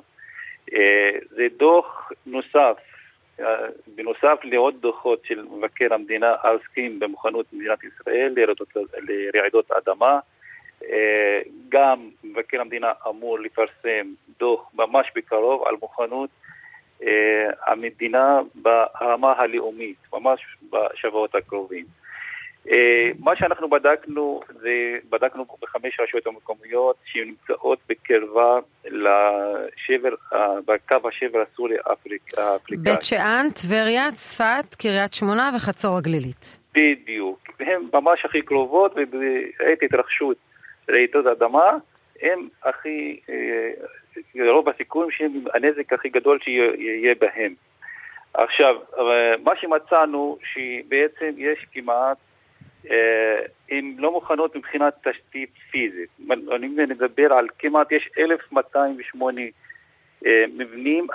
אה, 0.75 1.11
זה 1.31 1.47
דוח 1.57 2.13
נוסף, 2.27 2.77
בנוסף 3.87 4.39
לעוד 4.45 4.75
דוחות 4.81 5.25
של 5.25 5.43
מבקר 5.43 5.95
המדינה 5.95 6.35
העוסקים 6.43 7.01
במוכנות 7.01 7.47
מדינת 7.53 7.79
ישראל 7.85 8.35
לרעידות, 9.35 9.71
אדמה. 9.71 10.19
גם 11.69 12.09
מבקר 12.25 12.61
המדינה 12.61 12.93
אמור 13.09 13.41
לפרסם 13.41 14.07
דוח 14.39 14.71
ממש 14.75 15.07
בקרוב 15.17 15.67
על 15.67 15.75
מוכנות 15.81 16.31
המדינה 17.67 18.41
ברמה 18.55 19.33
הלאומית, 19.33 19.97
ממש 20.13 20.41
בשבועות 20.73 21.35
הקרובים. 21.35 21.85
Uh, 22.69 22.75
מה 23.19 23.37
שאנחנו 23.37 23.71
בדקנו, 23.71 24.41
זה 24.61 24.99
בדקנו 25.11 25.47
בחמש 25.63 26.01
רשויות 26.01 26.27
המקומיות 26.27 26.97
שנמצאות 27.05 27.79
בקרבה 27.89 28.59
לשבר, 28.85 30.15
uh, 30.33 30.37
בקו 30.67 31.09
השבר 31.09 31.43
הסורי 31.53 31.77
האפריקאי. 31.87 32.77
בית 32.79 33.03
שאן, 33.03 33.47
טבריה, 33.55 34.13
צפת, 34.13 34.75
קריית 34.75 35.15
שמונה 35.15 35.51
וחצור 35.57 35.97
הגלילית. 35.97 36.59
בדיוק. 36.75 37.39
הן 37.61 37.83
ממש 37.93 38.25
הכי 38.25 38.43
קרובות 38.43 38.93
ובעת 38.93 39.83
התרחשות 39.83 40.37
רעידות 40.91 41.27
אדמה, 41.27 41.71
הם 42.23 42.49
הכי, 42.63 43.21
רוב 44.53 44.69
הסיכויים 44.69 45.11
שהם 45.11 45.45
הנזק 45.55 45.93
הכי 45.93 46.09
גדול 46.09 46.39
שיהיה 46.43 47.15
בהם. 47.21 47.55
עכשיו, 48.35 48.75
מה 49.45 49.53
שמצאנו, 49.61 50.39
שבעצם 50.53 51.35
יש 51.37 51.67
כמעט, 51.73 52.17
הן 53.71 53.95
לא 53.99 54.13
מוכנות 54.13 54.57
מבחינת 54.57 54.95
תשתית 55.09 55.51
פיזית. 55.71 56.09
אני 56.57 56.69
מדבר 56.69 57.33
על 57.33 57.47
כמעט, 57.59 57.93
יש 57.93 58.09
1,208 58.19 59.41
מבנים 60.59 61.07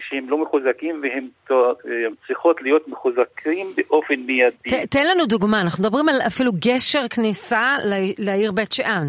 שהם 0.00 0.30
לא 0.30 0.38
מחוזקים 0.38 1.02
והם 1.02 1.28
צריכות 2.26 2.62
להיות 2.62 2.88
מחוזקים 2.88 3.66
באופן 3.76 4.20
מיידי. 4.20 4.86
תן 4.90 5.04
לנו 5.04 5.26
דוגמה, 5.26 5.60
אנחנו 5.60 5.84
מדברים 5.84 6.08
על 6.08 6.20
אפילו 6.26 6.52
גשר 6.52 7.08
כניסה 7.08 7.76
לעיר 8.18 8.52
בית 8.52 8.72
שאן. 8.72 9.06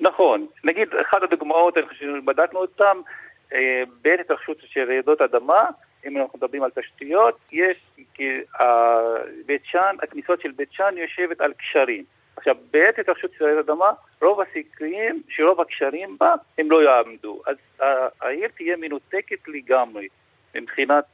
נכון, 0.00 0.46
נגיד 0.64 0.94
אחת 0.94 1.22
הדוגמאות 1.22 1.74
שבדקנו 1.92 2.60
אותן, 2.60 2.98
בעת 4.02 4.20
התרחשות 4.20 4.56
של 4.66 4.88
רעידות 4.88 5.20
אדמה, 5.20 5.64
אם 6.06 6.16
אנחנו 6.16 6.38
מדברים 6.38 6.62
על 6.62 6.70
תשתיות, 6.70 7.38
יש 7.52 7.76
בית 9.46 9.62
שאן, 9.64 9.96
הכניסות 10.02 10.40
של 10.40 10.50
בית 10.50 10.72
שאן 10.72 10.98
יושבת 10.98 11.40
על 11.40 11.52
קשרים. 11.52 12.04
עכשיו, 12.36 12.56
בעת 12.70 12.98
התרחשות 12.98 13.30
של 13.38 13.44
רעידות 13.44 13.68
אדמה, 13.68 13.92
רוב 14.22 14.40
הסיכויים 14.40 15.22
שרוב 15.28 15.60
הקשרים 15.60 16.16
בה 16.20 16.34
הם 16.58 16.70
לא 16.70 16.82
יעמדו. 16.82 17.42
אז 17.46 17.56
העיר 18.20 18.48
תהיה 18.56 18.76
מנותקת 18.76 19.48
לגמרי 19.48 20.08
מבחינת 20.54 21.04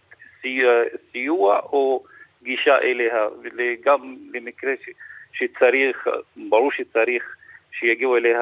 סיוע, 0.40 0.73
סיוע 1.12 1.61
או 1.61 2.05
גישה 2.43 2.78
אליה, 2.78 3.28
וגם 3.57 4.16
למקרה 4.35 4.73
ש, 4.85 4.88
שצריך, 5.33 6.09
ברור 6.37 6.73
שצריך 6.73 7.37
שיגיעו 7.78 8.16
אליה 8.16 8.40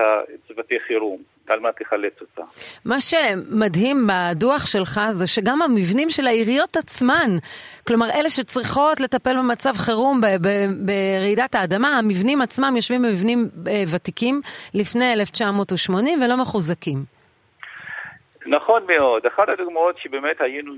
צוותי 0.48 0.74
חירום. 0.86 1.34
על 1.48 1.60
מנת 1.60 1.80
לחלץ 1.80 2.20
אותה. 2.20 2.42
מה 2.84 3.00
שמדהים 3.00 4.06
בדוח 4.08 4.66
שלך 4.66 5.00
זה 5.10 5.26
שגם 5.26 5.62
המבנים 5.62 6.10
של 6.10 6.26
העיריות 6.26 6.76
עצמן, 6.76 7.30
כלומר 7.86 8.06
אלה 8.10 8.30
שצריכות 8.30 9.00
לטפל 9.00 9.38
במצב 9.38 9.72
חירום 9.72 10.20
ברעידת 10.86 11.54
האדמה, 11.54 11.98
המבנים 11.98 12.42
עצמם 12.42 12.72
יושבים 12.76 13.02
במבנים 13.02 13.48
ותיקים 13.94 14.40
לפני 14.74 15.12
1980 15.12 16.22
ולא 16.22 16.36
מחוזקים. 16.36 16.98
נכון 18.46 18.82
מאוד. 18.86 19.26
אחת 19.26 19.48
הדוגמאות 19.48 19.98
שבאמת 19.98 20.40
היינו 20.40 20.72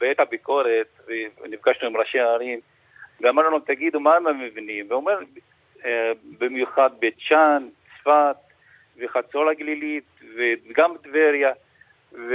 בעת 0.00 0.20
הביקורת, 0.20 1.00
ונפגשנו 1.42 1.88
עם 1.88 1.96
ראשי 1.96 2.18
הערים, 2.18 2.60
ואמרנו 3.20 3.58
תגידו, 3.58 4.00
מה 4.00 4.14
הם 4.14 4.26
המבנים? 4.26 4.86
ואומר, 4.88 5.18
במיוחד 6.38 6.90
בית 6.98 7.14
שאן, 7.18 7.68
צפת, 7.98 8.36
וחצור 8.98 9.48
הגלילית, 9.50 10.04
וגם 10.36 10.94
טבריה, 11.02 11.52
ו... 12.12 12.34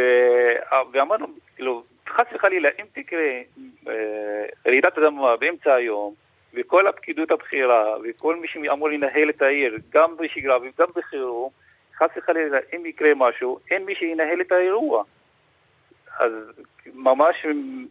ואמרנו, 0.91 1.27
כאילו, 1.55 1.83
חס 2.09 2.25
וחלילה, 2.33 2.69
אם 2.79 2.85
תקרה 2.93 3.41
אה, 3.87 4.45
רעידת 4.67 4.97
אדמה 4.97 5.37
באמצע 5.37 5.73
היום, 5.73 6.13
וכל 6.53 6.87
הפקידות 6.87 7.31
הבכירה, 7.31 7.95
וכל 8.03 8.35
מי 8.35 8.47
שאמור 8.47 8.89
לנהל 8.89 9.29
את 9.29 9.41
העיר, 9.41 9.77
גם 9.89 10.17
בשגרה 10.17 10.57
וגם 10.57 10.87
בחירום, 10.95 11.49
חס 11.97 12.09
וחלילה, 12.17 12.57
אם 12.75 12.85
יקרה 12.85 13.09
משהו, 13.15 13.59
אין 13.71 13.85
מי 13.85 13.95
שינהל 13.95 14.41
את 14.41 14.51
האירוע. 14.51 15.03
אז 16.21 16.31
ממש... 16.95 17.35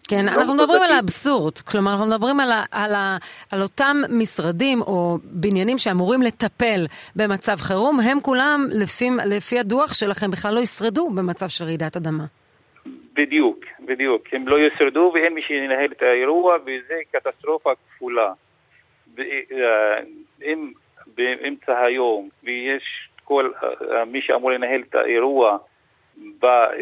כן, 0.09 0.25
לא 0.25 0.31
אנחנו 0.31 0.55
מדברים 0.55 0.83
על 0.83 0.93
האבסורד, 0.93 1.59
כלומר 1.59 1.91
אנחנו 1.93 2.07
מדברים 2.07 2.41
על, 2.41 2.53
ה, 2.53 2.65
על, 2.71 2.95
ה, 2.95 3.17
על 3.53 3.63
אותם 3.63 3.97
משרדים 4.09 4.81
או 4.81 5.19
בניינים 5.23 5.79
שאמורים 5.79 6.23
לטפל 6.23 6.87
במצב 7.17 7.57
חירום, 7.57 8.01
הם 8.01 8.21
כולם 8.21 8.67
לפי, 8.71 9.09
לפי 9.27 9.59
הדוח 9.59 9.95
שלכם 9.95 10.31
בכלל 10.31 10.55
לא 10.55 10.61
ישרדו 10.61 11.11
במצב 11.11 11.49
של 11.49 11.65
רעידת 11.65 11.97
אדמה. 11.97 12.25
בדיוק, 13.15 13.65
בדיוק, 13.81 14.23
הם 14.33 14.49
לא 14.49 14.57
ישרדו 14.61 15.13
ואין 15.15 15.35
מי 15.35 15.43
שינהל 15.43 15.93
את 15.97 16.03
האירוע 16.03 16.57
וזה 16.63 16.95
קטסטרופה 17.13 17.71
כפולה. 17.75 18.33
אם 20.43 20.73
באמצע 21.17 21.81
היום 21.81 22.29
ויש 22.45 23.09
כל 23.25 23.51
מי 24.07 24.21
שאמור 24.23 24.51
לנהל 24.51 24.83
את 24.89 24.95
האירוע 24.95 25.59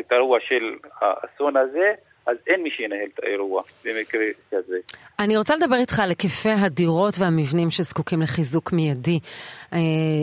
את 0.00 0.12
האירוע 0.12 0.38
של 0.49 0.88
האסון 1.00 1.57
הזה, 1.57 1.92
אז 2.26 2.37
אין 2.47 2.62
מי 2.62 2.71
שינהל 2.71 3.09
את 3.14 3.21
האירוע 3.23 3.62
במקרה 3.85 4.25
כזה. 4.50 4.76
אני 5.18 5.37
רוצה 5.37 5.57
לדבר 5.57 5.76
איתך 5.76 6.00
על 6.00 6.09
היקפי 6.09 6.50
הדירות 6.50 7.14
והמבנים 7.18 7.71
שזקוקים 7.71 8.23
לחיזוק 8.23 8.73
מיידי. 8.73 9.18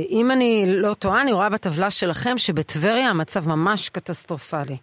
אם 0.09 0.31
אני 0.31 0.65
לא 0.67 0.93
טועה, 0.93 1.21
אני 1.21 1.31
רואה 1.31 1.49
בטבלה 1.49 1.91
שלכם 1.91 2.37
שבטבריה 2.37 3.09
המצב 3.09 3.49
ממש 3.49 3.89
קטסטרופלי. 3.89 4.77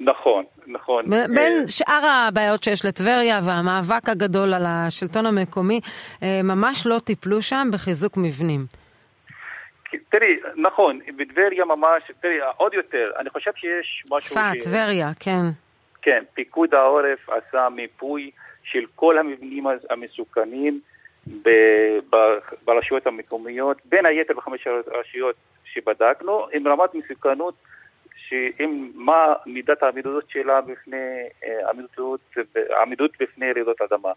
נכון, 0.00 0.44
נכון. 0.66 1.04
בין 1.34 1.68
שאר 1.68 2.06
הבעיות 2.06 2.64
שיש 2.64 2.84
לטבריה 2.84 3.40
והמאבק 3.42 4.08
הגדול 4.08 4.54
על 4.54 4.66
השלטון 4.66 5.26
המקומי, 5.26 5.80
ממש 6.22 6.86
לא 6.86 6.98
טיפלו 6.98 7.42
שם 7.42 7.68
בחיזוק 7.72 8.16
מבנים. 8.16 8.66
תראי, 10.08 10.36
נכון, 10.56 11.00
בטבריה 11.16 11.64
ממש, 11.64 12.02
תראי, 12.20 12.38
עוד 12.56 12.74
יותר, 12.74 13.12
אני 13.18 13.30
חושב 13.30 13.50
שיש 13.56 14.04
משהו... 14.10 14.30
צפת, 14.30 14.64
טבריה, 14.64 15.10
ש... 15.12 15.16
כן. 15.24 15.46
כן, 16.02 16.22
פיקוד 16.34 16.74
העורף 16.74 17.28
עשה 17.28 17.68
מיפוי 17.68 18.30
של 18.62 18.84
כל 18.94 19.18
המבנים 19.18 19.66
המסוכנים 19.90 20.80
ב, 21.42 21.48
ב, 22.10 22.16
ברשויות 22.64 23.06
המקומיות, 23.06 23.78
בין 23.84 24.06
היתר 24.06 24.34
בחמש 24.34 24.66
הרשויות 24.66 25.36
שבדקנו, 25.64 26.46
עם 26.52 26.68
רמת 26.68 26.94
מסוכנות, 26.94 27.54
שעם 28.16 28.90
מה 28.94 29.34
מידת 29.46 29.82
העמידות 29.82 30.24
שלה 30.30 30.60
בפני, 30.60 30.96
אה, 31.44 31.70
עמידות, 31.70 32.20
עמידות 32.82 33.10
בפני 33.20 33.52
רעידות 33.52 33.80
אדמה. 33.82 34.12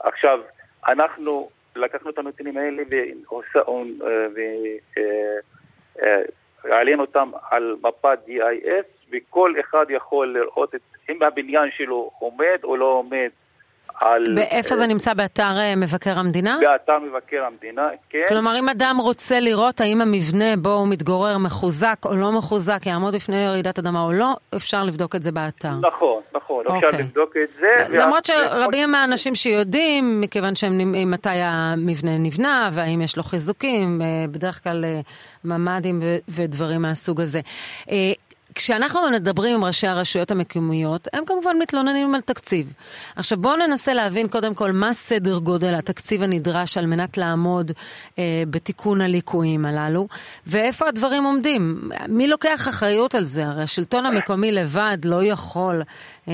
עכשיו, 0.00 0.40
אנחנו 0.88 1.50
לקחנו 1.78 2.10
את 2.10 2.18
הנתונים 2.18 2.56
האלה 2.56 2.82
והעלינו 6.64 7.02
אותם 7.02 7.30
על 7.50 7.76
מפת 7.82 8.18
DIS, 8.28 9.08
וכל 9.12 9.54
אחד 9.60 9.86
יכול 9.88 10.38
לראות 10.38 10.74
את, 10.74 10.80
אם 11.08 11.22
הבניין 11.22 11.70
שלו 11.76 12.10
עומד 12.18 12.58
או 12.64 12.76
לא 12.76 12.84
עומד 12.84 13.28
על... 14.00 14.34
באיפה 14.34 14.76
זה 14.76 14.86
נמצא? 14.86 15.14
באתר 15.14 15.58
אה, 15.58 15.76
מבקר 15.76 16.18
המדינה? 16.18 16.58
באתר 16.60 16.98
מבקר 16.98 17.44
המדינה, 17.44 17.88
כן. 18.10 18.24
כלומר, 18.28 18.58
אם 18.58 18.68
אדם 18.68 18.96
רוצה 19.00 19.40
לראות 19.40 19.80
האם 19.80 20.00
המבנה 20.00 20.56
בו 20.58 20.72
הוא 20.72 20.88
מתגורר 20.88 21.38
מחוזק 21.38 21.98
או 22.04 22.16
לא 22.16 22.32
מחוזק, 22.32 22.86
יעמוד 22.86 23.14
בפני 23.14 23.48
רעידת 23.48 23.78
אדמה 23.78 24.02
או 24.02 24.12
לא, 24.12 24.36
אפשר 24.56 24.84
לבדוק 24.84 25.14
את 25.16 25.22
זה 25.22 25.32
באתר. 25.32 25.70
נכון, 25.80 26.20
נכון, 26.34 26.64
אפשר 26.66 26.86
אוקיי. 26.86 27.02
לבדוק 27.02 27.36
את 27.36 27.60
זה. 27.60 27.98
למרות 27.98 28.24
שרבים 28.24 28.90
מהאנשים 28.90 29.34
שיודעים, 29.34 30.20
מכיוון 30.20 30.54
שהם 30.54 31.10
מתי 31.10 31.28
המבנה 31.32 32.18
נבנה 32.18 32.70
והאם 32.72 33.02
יש 33.02 33.16
לו 33.16 33.22
חיזוקים, 33.22 34.02
אה, 34.02 34.06
בדרך 34.30 34.64
כלל 34.64 34.84
אה, 34.84 35.00
ממ"דים 35.44 36.00
ודברים 36.28 36.82
מהסוג 36.82 37.20
הזה. 37.20 37.40
כשאנחנו 38.58 39.00
מדברים 39.12 39.54
עם 39.54 39.64
ראשי 39.64 39.86
הרשויות 39.86 40.30
המקומיות, 40.30 41.08
הם 41.12 41.24
כמובן 41.24 41.56
מתלוננים 41.58 42.14
על 42.14 42.20
תקציב. 42.20 42.72
עכשיו 43.16 43.38
בואו 43.38 43.56
ננסה 43.56 43.94
להבין 43.94 44.28
קודם 44.28 44.54
כל 44.54 44.72
מה 44.72 44.92
סדר 44.92 45.38
גודל 45.38 45.74
התקציב 45.74 46.22
הנדרש 46.22 46.78
על 46.78 46.86
מנת 46.86 47.18
לעמוד 47.18 47.72
אה, 48.18 48.42
בתיקון 48.50 49.00
הליקויים 49.00 49.64
הללו, 49.64 50.08
ואיפה 50.46 50.88
הדברים 50.88 51.24
עומדים. 51.24 51.90
מי 52.08 52.26
לוקח 52.26 52.68
אחריות 52.68 53.14
על 53.14 53.24
זה? 53.24 53.46
הרי 53.46 53.62
השלטון 53.62 54.06
המקומי 54.06 54.52
לבד 54.52 54.98
לא 55.04 55.24
יכול 55.24 55.82
אה, 56.28 56.32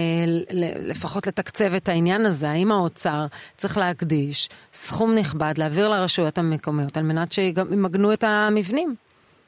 לפחות 0.89 1.27
לתקצב 1.27 1.75
את 1.75 1.89
העניין 1.89 2.27
הזה. 2.27 2.51
האם 2.51 2.73
האוצר 2.73 3.27
צריך 3.57 3.79
להקדיש 3.79 4.49
סכום 4.73 5.15
נכבד 5.15 5.55
להעביר 5.57 5.89
לרשויות 5.89 6.39
המקומיות 6.39 6.97
על 6.97 7.03
מנת 7.03 7.33
שימגנו 7.33 8.13
את 8.13 8.25
המבנים 8.25 8.95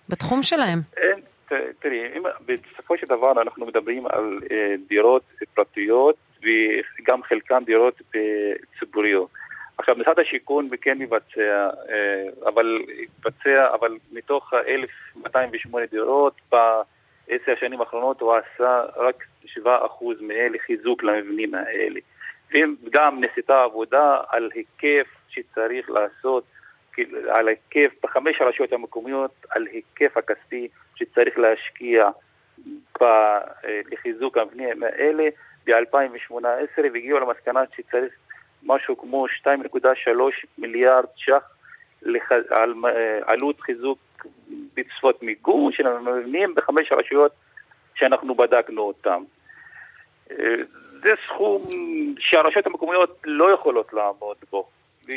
בתחום 0.08 0.42
שלהם? 0.42 0.82
אין. 0.96 1.25
תראי, 1.80 2.08
בסופו 2.46 2.98
של 2.98 3.06
דבר 3.06 3.42
אנחנו 3.42 3.66
מדברים 3.66 4.06
על 4.06 4.40
אה, 4.50 4.74
דירות 4.88 5.22
פרטיות 5.54 6.16
וגם 6.42 7.22
חלקן 7.22 7.64
דירות 7.64 8.02
אה, 8.14 8.52
ציבוריות. 8.78 9.28
עכשיו, 9.78 9.96
משרד 9.96 10.18
השיכון 10.18 10.68
כן 10.80 10.98
מבצע, 10.98 11.70
אה, 11.88 12.48
אבל 12.48 12.78
מבצע, 13.18 13.74
אבל 13.74 13.96
מתוך 14.12 14.54
1,208 14.54 15.86
דירות 15.86 16.34
בעשר 16.50 17.52
השנים 17.52 17.80
האחרונות 17.80 18.20
הוא 18.20 18.34
עשה 18.34 18.82
רק 18.96 19.24
7% 19.58 19.68
מאלה 20.20 20.58
חיזוק 20.66 21.02
למבנים 21.02 21.54
האלה. 21.54 22.00
וגם 22.52 23.20
נעשתה 23.20 23.62
עבודה 23.62 24.20
על 24.28 24.50
היקף 24.54 25.06
שצריך 25.28 25.90
לעשות 25.90 26.44
על 27.28 27.48
היקף, 27.48 27.92
בחמש 28.02 28.40
הרשויות 28.40 28.72
המקומיות, 28.72 29.46
על 29.50 29.66
היקף 29.72 30.16
הכספי 30.16 30.68
שצריך 30.94 31.38
להשקיע 31.38 32.08
לחיזוק 33.64 34.36
המבנים 34.36 34.82
האלה 34.82 35.28
ב-2018 35.66 36.80
והגיעו 36.92 37.18
למסקנה 37.18 37.60
שצריך 37.76 38.12
משהו 38.62 38.98
כמו 38.98 39.26
2.3 39.26 40.10
מיליארד 40.58 41.04
ש"ח 41.16 41.50
על 42.50 42.74
עלות 43.26 43.60
חיזוק 43.60 43.98
בצפות 44.74 45.22
מיגון 45.22 45.72
של 45.72 45.86
המבנים 45.86 46.54
בחמש 46.54 46.92
הרשויות 46.92 47.32
שאנחנו 47.94 48.34
בדקנו 48.34 48.82
אותם. 48.82 49.22
זה 51.02 51.10
סכום 51.26 51.62
שהרשויות 52.18 52.66
המקומיות 52.66 53.22
לא 53.24 53.52
יכולות 53.52 53.92
לעמוד 53.92 54.36
בו. 54.50 54.68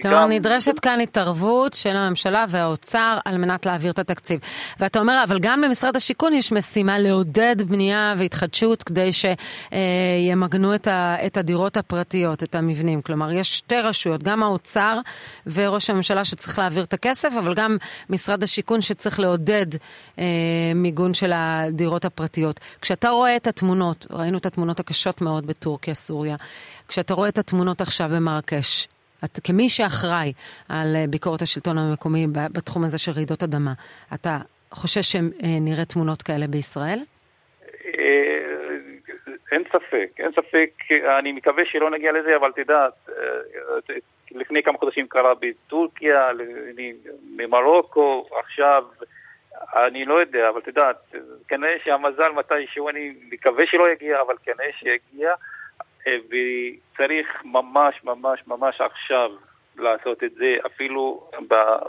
כלומר, 0.02 0.26
נדרשת 0.26 0.80
כאן 0.80 1.00
התערבות 1.02 1.74
של 1.74 1.96
הממשלה 1.96 2.46
והאוצר 2.50 3.18
על 3.26 3.38
מנת 3.38 3.66
להעביר 3.66 3.92
את 3.92 4.00
התקציב. 4.00 4.40
ואתה 4.80 5.00
אומר, 5.00 5.24
אבל 5.28 5.40
גם 5.40 5.62
במשרד 5.62 5.96
השיכון 5.96 6.34
יש 6.34 6.52
משימה 6.52 7.00
לעודד 7.00 7.56
בנייה 7.62 8.14
והתחדשות 8.18 8.84
כדי 8.84 9.10
שימגנו 9.14 10.76
את, 10.76 10.88
את 11.26 11.38
הדירות 11.38 11.78
הפרטיות, 11.78 12.44
את 12.44 12.56
המבנים. 12.56 13.02
כלומר, 13.02 13.32
יש 13.32 13.58
שתי 13.58 13.76
רשויות, 13.76 14.24
גם 14.24 14.44
האוצר 14.44 15.00
וראש 15.48 15.90
הממשלה 15.90 16.26
שצריך 16.26 16.60
להעביר 16.60 16.84
את 16.84 16.94
הכסף, 16.94 17.34
אבל 17.40 17.54
גם 17.54 17.78
משרד 18.10 18.44
השיכון 18.44 18.82
שצריך 18.82 19.20
לעודד 19.20 19.66
אה, 20.20 20.26
מיגון 20.76 21.14
של 21.14 21.32
הדירות 21.36 22.06
הפרטיות. 22.06 22.60
כשאתה 22.82 23.10
רואה 23.10 23.36
את 23.36 23.48
התמונות, 23.48 24.08
ראינו 24.12 24.38
את 24.38 24.46
התמונות 24.46 24.80
הקשות 24.80 25.22
מאוד 25.22 25.48
בטורקיה, 25.48 25.94
סוריה, 25.94 26.36
כשאתה 26.88 27.14
רואה 27.14 27.30
את 27.30 27.38
התמונות 27.38 27.82
עכשיו 27.82 28.10
במרקש, 28.10 28.88
את, 29.26 29.40
כמי 29.44 29.70
שאחראי 29.70 30.34
על 30.70 30.96
אה, 30.96 31.06
ביקורת 31.10 31.42
השלטון 31.42 31.78
המקומי 31.78 32.28
בתחום 32.54 32.84
הזה 32.84 32.98
של 32.98 33.12
רעידות 33.12 33.44
אדמה, 33.44 33.74
אתה 34.14 34.38
חושש 34.72 35.12
שנראה 35.12 35.86
תמונות 35.86 36.22
כאלה 36.22 36.48
בישראל? 36.48 37.00
אה, 37.86 38.40
אין 39.52 39.64
ספק, 39.70 40.10
אין 40.20 40.32
ספק, 40.32 40.70
אני 41.20 41.32
מקווה 41.32 41.64
שלא 41.66 41.92
נגיע 41.92 42.12
לזה, 42.12 42.36
אבל 42.36 42.52
תדעת, 42.52 42.94
אה, 43.10 43.96
לפני 44.32 44.64
כמה 44.64 44.78
חודשים 44.78 45.08
קרה 45.08 45.34
בטורקיה, 45.42 46.30
ממרוקו, 47.38 48.30
עכשיו, 48.40 48.84
אני 49.76 50.06
לא 50.06 50.22
יודע, 50.22 50.50
אבל 50.50 50.62
תדעת, 50.62 51.16
כנראה 51.48 51.76
שהמזל 51.84 52.32
מתישהו, 52.32 52.90
אני 52.90 53.14
מקווה 53.32 53.66
שלא 53.68 53.92
יגיע, 53.92 54.22
אבל 54.22 54.36
כנראה 54.44 54.72
שיגיע. 54.80 55.32
אה, 56.08 56.18
וצריך 56.28 57.28
ממש 57.46 57.96
ממש 58.04 58.40
ממש 58.48 58.82
עכשיו 58.82 59.32
לעשות 59.78 60.24
את 60.24 60.34
זה. 60.34 60.56
אפילו 60.66 61.30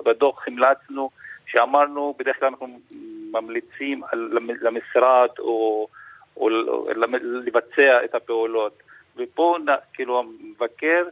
בדוח 0.04 0.48
המלצנו, 0.48 1.10
שאמרנו, 1.46 2.14
בדרך 2.18 2.38
כלל 2.38 2.48
אנחנו 2.48 2.80
ממליצים 3.32 4.02
למשרד 4.60 5.28
או, 5.38 5.86
או 6.36 6.48
לבצע 7.20 8.04
את 8.04 8.14
הפעולות. 8.14 8.82
ופה 9.16 9.56
כאילו 9.92 10.18
המבקר 10.18 11.04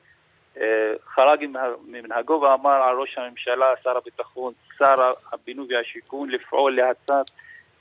אה, 0.61 0.93
חרג 1.15 1.47
ממנהגו 1.87 2.33
ואמר 2.33 2.83
על 2.83 2.97
ראש 2.97 3.19
הממשלה, 3.19 3.67
שר 3.85 3.97
הביטחון, 3.97 4.53
שר 4.79 5.13
הבינוי 5.33 5.75
והשיכון 5.75 6.31
לפעול 6.31 6.77
להצעת 6.77 7.31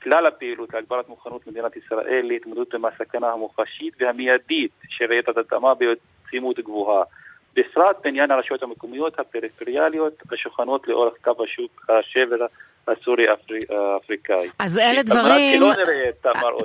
כלל 0.02 0.26
הפעילות 0.26 0.74
להגברת 0.74 1.08
מוכנות 1.08 1.46
מדינת 1.46 1.76
ישראל 1.76 2.22
להתמודדות 2.24 2.74
עם 2.74 2.84
הסכנה 2.84 3.28
המוחשית 3.32 3.94
והמיידית 4.00 4.70
של 4.88 5.04
רעידת 5.04 5.38
אדמה 5.38 5.72
בעצימות 5.74 6.58
גבוהה. 6.58 7.02
בפרט 7.56 7.96
בעניין 8.04 8.30
הרשויות 8.30 8.62
המקומיות 8.62 9.20
הפריפריאליות 9.20 10.22
השוכנות 10.32 10.88
לאורך 10.88 11.14
קו 11.24 11.44
השוק 11.44 11.86
השבר 11.88 12.46
הסורי-אפריקאי. 12.88 14.48
אז 14.58 14.78
אלה 14.78 15.02
דברים... 15.02 15.62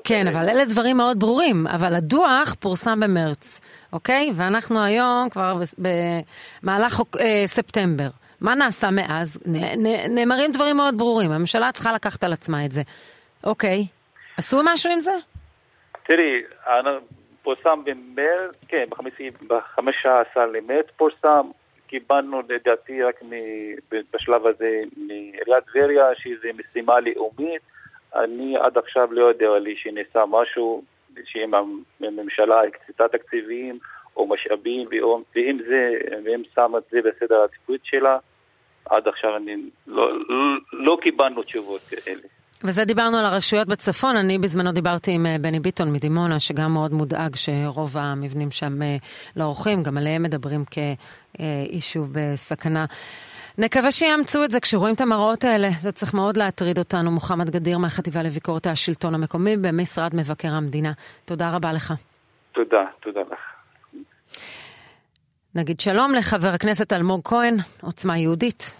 כן, 0.03 0.27
אבל 0.27 0.49
אלה 0.49 0.65
דברים 0.65 0.97
מאוד 0.97 1.19
ברורים, 1.19 1.67
אבל 1.67 1.95
הדוח 1.95 2.55
פורסם 2.59 2.99
במרץ, 2.99 3.61
אוקיי? 3.93 4.31
ואנחנו 4.35 4.83
היום 4.83 5.29
כבר 5.29 5.55
במהלך 5.77 7.01
אה, 7.19 7.43
ספטמבר. 7.45 8.07
מה 8.41 8.55
נעשה 8.55 8.91
מאז? 8.91 9.39
נאמרים 10.09 10.51
דברים 10.51 10.77
מאוד 10.77 10.97
ברורים, 10.97 11.31
הממשלה 11.31 11.71
צריכה 11.71 11.91
לקחת 11.93 12.23
על 12.23 12.33
עצמה 12.33 12.65
את 12.65 12.71
זה. 12.71 12.81
אוקיי. 13.43 13.87
עשו 14.37 14.61
משהו 14.63 14.91
עם 14.91 14.99
זה? 14.99 15.13
תראי, 16.03 16.41
פורסם 17.43 17.79
במרץ, 17.83 18.55
כן, 18.67 18.85
ב-15 19.47 20.39
למרץ 20.39 20.85
פורסם, 20.97 21.47
קיבלנו 21.87 22.41
לדעתי 22.49 23.03
רק 23.03 23.21
בשלב 24.13 24.47
הזה 24.47 24.81
מעיריית 24.97 25.63
טבריה, 25.73 26.05
שזו 26.15 26.47
משימה 26.57 26.99
לאומית. 26.99 27.61
אני 28.15 28.57
עד 28.57 28.77
עכשיו 28.77 29.13
לא 29.13 29.25
יודע 29.25 29.59
לי 29.59 29.75
שנעשה 29.77 30.23
משהו, 30.25 30.83
שאם 31.25 31.51
הממשלה 32.01 32.61
הקצתה 32.63 33.07
תקציבים 33.07 33.79
או 34.17 34.27
משאבים, 34.27 34.87
ואם 35.35 35.57
זה, 35.67 35.91
ואם 36.25 36.41
שמה 36.55 36.77
את 36.77 36.83
זה 36.91 36.99
בסדר 37.01 37.35
העדיפות 37.41 37.79
שלה, 37.83 38.17
עד 38.85 39.07
עכשיו 39.07 39.35
אני 39.35 39.55
לא, 39.87 40.19
לא, 40.19 40.25
לא 40.73 40.97
קיבלנו 41.01 41.43
תשובות 41.43 41.81
כאלה. 41.81 42.27
וזה 42.63 42.85
דיברנו 42.85 43.17
על 43.17 43.25
הרשויות 43.25 43.67
בצפון, 43.67 44.15
אני 44.15 44.39
בזמנו 44.39 44.71
דיברתי 44.71 45.11
עם 45.11 45.25
אה, 45.25 45.35
בני 45.41 45.59
ביטון 45.59 45.93
מדימונה, 45.93 46.39
שגם 46.39 46.73
מאוד 46.73 46.93
מודאג 46.93 47.35
שרוב 47.35 47.97
המבנים 47.97 48.51
שם 48.51 48.81
אה, 48.81 48.97
לא 49.35 49.43
עורכים, 49.43 49.83
גם 49.83 49.97
עליהם 49.97 50.23
מדברים 50.23 50.63
כאישוב 50.65 52.09
בסכנה. 52.11 52.85
נקווה 53.57 53.91
שיאמצו 53.91 54.43
את 54.43 54.51
זה 54.51 54.59
כשרואים 54.59 54.95
את 54.95 55.01
המראות 55.01 55.43
האלה. 55.43 55.69
זה 55.81 55.91
צריך 55.91 56.13
מאוד 56.13 56.37
להטריד 56.37 56.77
אותנו. 56.77 57.11
מוחמד 57.11 57.49
גדיר 57.49 57.77
מהחטיבה 57.77 58.23
לביקורת 58.23 58.67
השלטון 58.67 59.15
המקומי 59.15 59.57
במשרד 59.57 60.15
מבקר 60.15 60.51
המדינה. 60.51 60.91
תודה 61.25 61.55
רבה 61.55 61.73
לך. 61.73 61.93
תודה, 62.51 62.85
תודה 63.01 63.21
לך. 63.21 63.39
נגיד 65.55 65.79
שלום 65.79 66.13
לחבר 66.13 66.47
הכנסת 66.47 66.93
אלמוג 66.93 67.21
כהן, 67.23 67.55
עוצמה 67.81 68.17
יהודית. 68.17 68.75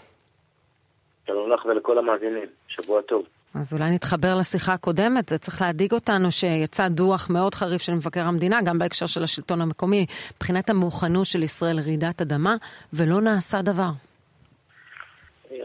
שלום 1.26 1.52
לך 1.52 1.64
ולכל 1.64 1.98
המאזינים, 1.98 2.48
שבוע 2.68 3.02
טוב. 3.02 3.24
אז 3.54 3.74
אולי 3.74 3.90
נתחבר 3.94 4.34
לשיחה 4.38 4.72
הקודמת, 4.72 5.28
זה 5.28 5.38
צריך 5.38 5.62
להדאיג 5.62 5.92
אותנו 5.92 6.30
שיצא 6.30 6.88
דוח 6.88 7.30
מאוד 7.30 7.54
חריף 7.54 7.82
של 7.82 7.92
מבקר 7.92 8.20
המדינה, 8.20 8.62
גם 8.64 8.78
בהקשר 8.78 9.06
של 9.06 9.22
השלטון 9.22 9.60
המקומי, 9.60 10.06
מבחינת 10.36 10.70
המוכנות 10.70 11.26
של 11.26 11.42
ישראל 11.42 11.76
לרעידת 11.76 12.20
אדמה, 12.20 12.54
ולא 12.92 13.20
נעשה 13.20 13.62
דבר. 13.62 13.90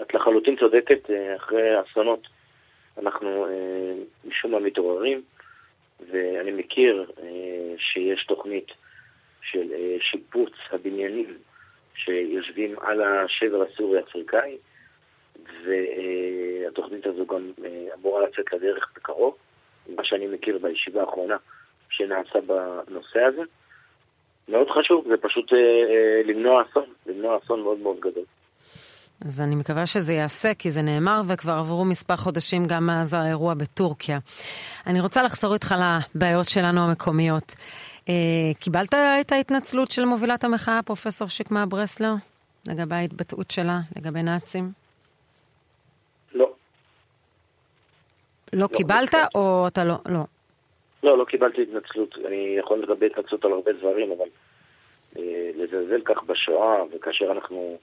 את 0.02 0.14
לחלוטין 0.14 0.56
צודקת, 0.60 1.10
אה, 1.10 1.36
אחרי 1.36 1.82
אסונות 1.82 2.28
אנחנו 2.98 3.46
אה, 3.46 3.94
משום 4.26 4.52
מה 4.52 4.60
מתעוררים, 4.60 5.22
ואני 6.12 6.52
מכיר 6.52 7.12
אה, 7.22 7.74
שיש 7.78 8.26
תוכנית 8.28 8.68
של 9.42 9.68
שיפוץ 10.00 10.54
הבניינים 10.72 11.38
שיושבים 11.96 12.76
על 12.82 13.02
השבר 13.02 13.64
הסורי-אפריקאי, 13.64 14.58
והתוכנית 15.66 17.06
הזו 17.06 17.26
גם 17.26 17.52
אמורה 18.00 18.22
לצאת 18.28 18.54
לדרך 18.54 18.92
בקרוב, 18.96 19.36
מה 19.96 20.04
שאני 20.04 20.28
מכיר 20.28 20.60
בישיבה 20.62 21.02
האחרונה 21.02 21.38
שנעשה 21.90 22.40
בנושא 22.42 23.20
הזה. 23.20 23.42
מאוד 24.50 24.68
חשוב, 24.70 25.06
זה 25.08 25.18
פשוט 25.22 25.52
למנוע 26.26 26.64
אסון, 26.64 26.86
למנוע 27.06 27.38
אסון 27.38 27.62
מאוד 27.62 27.80
מאוד 27.80 28.00
גדול. 28.00 28.24
אז 29.28 29.42
אני 29.42 29.56
מקווה 29.56 29.86
שזה 29.86 30.14
ייעשה, 30.14 30.54
כי 30.54 30.72
זה 30.72 30.82
נאמר 30.82 31.22
וכבר 31.28 31.52
עברו 31.52 31.86
מספר 31.86 32.16
חודשים 32.16 32.66
גם 32.68 32.86
מאז 32.86 33.14
האירוע 33.14 33.54
בטורקיה. 33.54 34.20
אני 34.88 35.02
רוצה 35.02 35.24
לחזור 35.24 35.54
איתך 35.54 35.76
לבעיות 36.16 36.50
שלנו 36.50 36.82
המקומיות. 36.82 37.56
אה, 38.10 38.14
קיבלת 38.60 38.94
את 38.94 39.32
ההתנצלות 39.32 39.92
של 39.92 40.06
מובילת 40.06 40.44
המחאה, 40.44 40.80
פרופסור 40.86 41.28
שקמה 41.28 41.66
ברסלר, 41.66 42.14
לגבי 42.68 42.96
ההתבטאות 42.96 43.52
שלה, 43.52 43.80
לגבי 43.96 44.24
נאצים? 44.24 44.72
לא. 46.34 46.52
לא, 48.54 48.62
לא 48.62 48.68
קיבלת 48.68 49.14
לא. 49.14 49.20
או 49.36 49.68
אתה 49.68 49.84
לא? 49.84 49.96
לא. 50.06 50.24
לא, 51.04 51.18
לא 51.18 51.26
קיבלתי 51.26 51.62
התנצלות. 51.62 52.16
אני 52.28 52.56
יכול 52.60 52.84
לקבל 52.84 53.08
התנצלות 53.08 53.46
על 53.46 53.52
הרבה 53.52 53.74
דברים, 53.74 54.12
אבל 54.12 54.28
אה, 55.18 55.52
לזלזל 55.56 56.02
כך 56.06 56.24
בשואה, 56.24 56.84
וכאשר 56.92 57.32
אנחנו... 57.32 57.78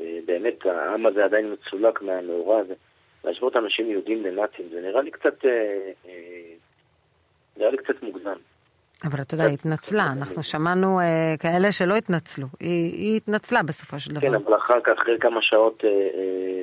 אה, 0.00 0.18
באמת 0.26 0.66
העם 0.66 1.06
הזה 1.06 1.24
עדיין 1.24 1.52
מצולק 1.52 2.02
מהמאורע 2.02 2.60
הזה. 2.60 2.74
להשוות 3.24 3.56
אנשים 3.56 3.90
יהודים 3.90 4.24
לנאצים, 4.24 4.66
זה 4.70 4.80
נראה 4.80 5.02
לי 5.02 5.10
קצת, 5.10 5.44
אה, 5.44 5.50
אה, 6.06 6.52
נראה 7.56 7.70
לי 7.70 7.76
קצת 7.76 8.02
מוגזם. 8.02 8.38
אבל 9.04 9.22
אתה 9.22 9.34
יודע, 9.34 9.44
היא 9.44 9.54
התנצלה, 9.54 10.06
אנחנו 10.18 10.42
שמענו 10.42 11.00
אה, 11.00 11.34
כאלה 11.40 11.72
שלא 11.72 11.96
התנצלו, 11.96 12.46
היא, 12.60 12.92
היא 12.92 13.16
התנצלה 13.16 13.62
בסופו 13.62 13.98
של 13.98 14.10
דבר. 14.10 14.20
כן, 14.20 14.34
אבל 14.34 14.56
אחר 14.56 14.80
כך, 14.84 14.92
אחרי 15.02 15.18
כמה 15.20 15.42
שעות, 15.42 15.84
אה, 15.84 15.90
אה, 15.90 16.57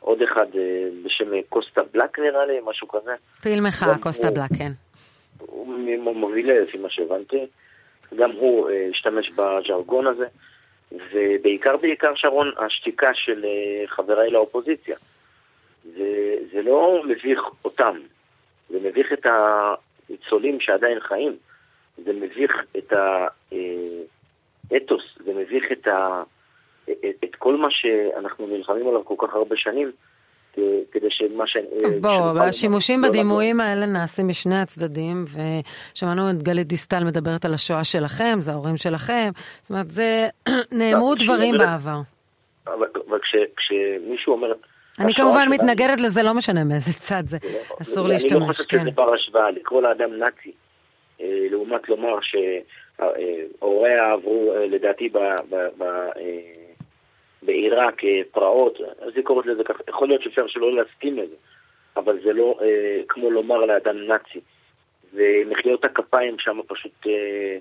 עוד 0.00 0.22
אחד 0.22 0.46
אה, 0.54 0.88
בשם 1.04 1.26
קוסטה 1.48 1.82
בלק 1.92 2.18
נראה 2.18 2.46
לי, 2.46 2.58
משהו 2.64 2.88
כזה. 2.88 3.14
פעיל 3.42 3.60
מחאה, 3.60 3.98
קוסטה 3.98 4.28
הוא, 4.28 4.36
בלק, 4.36 4.58
כן. 4.58 4.72
הוא 5.38 6.14
מוביל 6.14 6.52
לפי 6.52 6.78
מה 6.78 6.90
שהבנתי, 6.90 7.46
גם 8.16 8.30
הוא 8.30 8.70
אה, 8.70 8.88
השתמש 8.90 9.30
בז'רגון 9.30 10.06
הזה. 10.06 10.26
ובעיקר 10.92 11.76
בעיקר 11.76 12.12
שרון, 12.14 12.52
השתיקה 12.58 13.14
של 13.14 13.44
אה, 13.44 13.86
חבריי 13.86 14.30
לאופוזיציה. 14.30 14.96
זה, 15.84 16.34
זה 16.52 16.62
לא 16.62 17.02
מביך 17.08 17.40
אותם, 17.64 17.96
זה 18.70 18.78
מביך 18.82 19.12
את 19.12 19.26
הניצולים 19.26 20.60
שעדיין 20.60 21.00
חיים, 21.00 21.36
זה 22.04 22.12
מביך 22.12 22.52
את 22.78 22.92
האתוס, 24.70 25.02
זה 25.24 25.32
מביך 25.34 25.72
את, 25.72 25.86
ה, 25.86 26.22
את, 27.24 27.34
כל 27.38 27.56
מה 27.56 27.68
שאנחנו 27.70 28.46
נלחמים 28.46 28.88
עליו 28.88 29.04
כל 29.04 29.14
כך 29.18 29.34
הרבה 29.34 29.56
שנים, 29.56 29.90
כדי 30.92 31.10
שמה 31.10 31.46
ש... 31.46 31.56
בוא, 32.00 32.40
השימושים 32.40 33.02
בדימויים 33.02 33.60
האלה 33.60 33.86
נעשים 33.86 34.28
משני 34.28 34.60
הצדדים, 34.60 35.24
ושמענו 35.24 36.30
את 36.30 36.42
גלית 36.42 36.66
דיסטל 36.66 37.04
מדברת 37.04 37.44
על 37.44 37.54
השואה 37.54 37.84
שלכם, 37.84 38.34
זה 38.38 38.52
ההורים 38.52 38.76
שלכם, 38.76 39.30
זאת 39.62 39.70
אומרת, 39.70 39.90
זה 39.90 40.28
נאמרו 40.78 41.14
דברים 41.14 41.58
בעבר. 41.58 42.00
אבל 42.66 43.18
כשמישהו 43.56 44.32
אומר... 44.32 44.52
אני 45.00 45.14
כמובן 45.14 45.48
מתנגדת 45.50 46.00
לזה, 46.00 46.22
לא 46.22 46.34
משנה 46.34 46.64
מאיזה 46.64 46.92
צד 46.92 47.22
זה, 47.26 47.38
לא- 47.42 47.76
אסור 47.82 48.08
להשתמש. 48.08 48.32
אני 48.32 48.40
לא 48.40 48.52
חושב 48.52 48.64
שזה 48.80 48.90
בר 48.90 49.14
השוואה, 49.14 49.50
לקרוא 49.50 49.82
לאדם 49.82 50.12
נאצי, 50.18 50.52
אה, 51.20 51.46
לעומת 51.50 51.88
לומר 51.88 52.18
שהוריה 52.20 54.12
עברו, 54.12 54.52
אה, 54.52 54.66
לדעתי, 54.66 55.08
בעיראק 57.42 58.04
אה, 58.04 58.20
פרעות, 58.30 58.78
אז 59.00 59.12
היא 59.16 59.24
קוראת 59.24 59.46
לזה 59.46 59.64
ככה, 59.64 59.82
יכול 59.88 60.08
להיות 60.08 60.22
שאפשר 60.22 60.46
שלא 60.46 60.76
להסכים 60.76 61.18
לזה, 61.18 61.36
אבל 61.96 62.18
זה 62.24 62.32
לא 62.32 62.58
אה, 62.62 63.00
כמו 63.08 63.30
לומר 63.30 63.56
לאדם 63.56 63.96
נאצי. 63.96 64.40
ומחיאות 65.14 65.84
הכפיים 65.84 66.36
שם 66.38 66.58
פשוט... 66.68 67.06
אה, 67.06 67.56